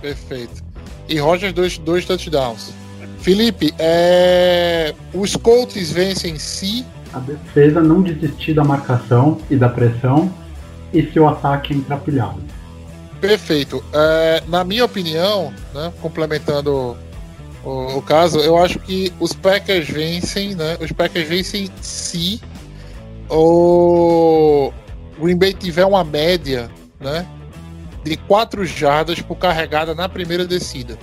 Perfeito. 0.00 0.62
E 1.08 1.18
Rogers, 1.18 1.52
dois, 1.52 1.76
dois 1.78 2.04
touchdowns. 2.04 2.72
Felipe, 3.18 3.74
é... 3.78 4.94
os 5.12 5.34
Colts 5.34 5.90
vencem 5.90 6.38
se 6.38 6.84
A 7.14 7.20
defesa 7.20 7.80
não 7.80 8.02
desistir 8.02 8.54
da 8.54 8.64
marcação 8.64 9.38
e 9.48 9.56
da 9.56 9.68
pressão 9.68 10.32
e 10.92 11.02
se 11.10 11.18
o 11.18 11.28
ataque 11.28 11.72
entrar 11.72 11.98
pilhado. 11.98 12.40
Perfeito. 13.20 13.82
É, 13.92 14.42
na 14.48 14.64
minha 14.64 14.84
opinião, 14.84 15.52
né, 15.72 15.92
complementando 16.02 16.96
o, 17.64 17.96
o 17.96 18.02
caso, 18.02 18.38
eu 18.40 18.58
acho 18.58 18.78
que 18.80 19.12
os 19.18 19.32
Packers 19.32 19.88
vencem, 19.88 20.54
né? 20.54 20.76
Os 20.80 20.92
Packers 20.92 21.28
vencem 21.28 21.70
se 21.80 22.40
o 23.30 24.72
Green 25.18 25.36
Bay 25.36 25.54
tiver 25.54 25.84
uma 25.84 26.04
média, 26.04 26.70
né, 27.00 27.26
de 28.04 28.16
4 28.16 28.64
jardas 28.66 29.20
por 29.22 29.36
carregada 29.36 29.94
na 29.94 30.08
primeira 30.08 30.46
descida. 30.46 30.98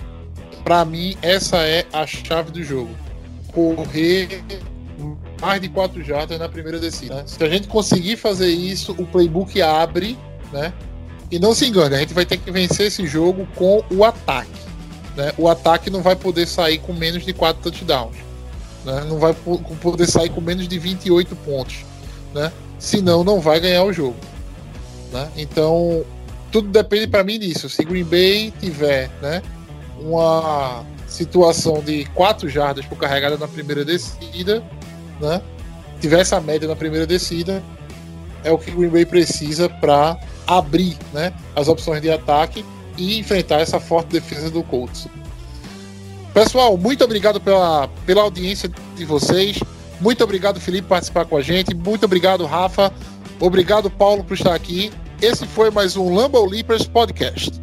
Para 0.64 0.86
mim, 0.86 1.18
essa 1.22 1.58
é 1.58 1.86
a 1.92 2.06
chave 2.06 2.52
do 2.52 2.64
jogo. 2.64 2.92
Correr 3.52 4.44
mais 5.42 5.60
de 5.60 5.68
4 5.68 6.04
jardas 6.04 6.38
na 6.40 6.48
primeira 6.48 6.80
descida. 6.80 7.16
né? 7.16 7.24
Se 7.26 7.44
a 7.44 7.50
gente 7.50 7.68
conseguir 7.68 8.16
fazer 8.16 8.50
isso, 8.50 8.94
o 8.98 9.06
playbook 9.06 9.60
abre, 9.62 10.18
né? 10.54 10.72
E 11.32 11.40
não 11.40 11.54
se 11.54 11.66
engane, 11.66 11.96
a 11.96 12.00
gente 12.00 12.14
vai 12.14 12.26
ter 12.26 12.38
que 12.38 12.52
vencer 12.52 12.88
esse 12.88 13.08
jogo 13.08 13.48
com 13.56 13.84
o 13.92 14.04
ataque. 14.06 14.50
né? 15.18 15.34
O 15.38 15.48
ataque 15.50 15.90
não 15.90 16.02
vai 16.02 16.16
poder 16.16 16.46
sair 16.48 16.78
com 16.78 16.94
menos 16.94 17.26
de 17.26 17.34
4 17.34 17.62
touchdowns. 17.64 18.16
né? 18.86 19.04
Não 19.08 19.18
vai 19.20 19.34
po- 19.34 19.60
poder 19.82 20.06
sair 20.08 20.30
com 20.30 20.40
menos 20.42 20.68
de 20.68 20.78
28 20.80 21.36
pontos. 21.38 21.84
Né? 22.34 22.52
Senão 22.80 23.24
não 23.24 23.40
vai 23.42 23.60
ganhar 23.60 23.84
o 23.84 23.92
jogo. 23.94 24.16
né? 25.12 25.30
Então, 25.36 26.04
tudo 26.52 26.70
depende 26.70 27.08
para 27.08 27.24
mim 27.24 27.38
disso. 27.40 27.70
Se 27.70 27.84
Green 27.84 28.04
Bay 28.06 28.54
tiver 28.60 29.10
né, 29.22 29.42
uma 30.00 30.84
situação 31.08 31.82
de 31.82 32.06
4 32.14 32.48
jardas 32.50 32.86
por 32.86 32.98
carregada 32.98 33.38
na 33.38 33.48
primeira 33.48 33.84
descida, 33.86 34.64
né? 35.22 35.42
tiver 36.02 36.20
essa 36.20 36.42
média 36.42 36.68
na 36.68 36.76
primeira 36.76 37.06
descida, 37.06 37.64
é 38.44 38.52
o 38.52 38.58
que 38.58 38.72
Green 38.72 38.90
Bay 38.90 39.06
precisa 39.06 39.70
para 39.70 40.20
abrir 40.48 40.98
né, 41.14 41.32
as 41.56 41.68
opções 41.68 42.02
de 42.02 42.10
ataque 42.10 42.66
e 42.98 43.20
enfrentar 43.20 43.62
essa 43.62 43.80
forte 43.80 44.08
defesa 44.08 44.50
do 44.50 44.64
Colts. 44.64 45.08
Pessoal, 46.34 46.76
muito 46.76 47.04
obrigado 47.04 47.40
pela, 47.40 47.88
pela 48.06 48.24
audiência 48.24 48.70
de 48.96 49.06
vocês. 49.06 49.60
Muito 50.00 50.24
obrigado, 50.24 50.60
Felipe, 50.60 50.84
por 50.84 50.96
participar 50.96 51.26
com 51.26 51.38
a 51.38 51.42
gente. 51.42 51.76
Muito 51.76 52.06
obrigado, 52.06 52.46
Rafa. 52.46 52.92
Obrigado, 53.40 53.90
Paulo, 53.90 54.24
por 54.24 54.34
estar 54.34 54.56
aqui. 54.56 54.92
Esse 55.22 55.46
foi 55.46 55.70
mais 55.70 55.96
um 55.96 56.14
Lambo 56.14 56.44
Leapers 56.46 56.88
Podcast. 56.88 57.62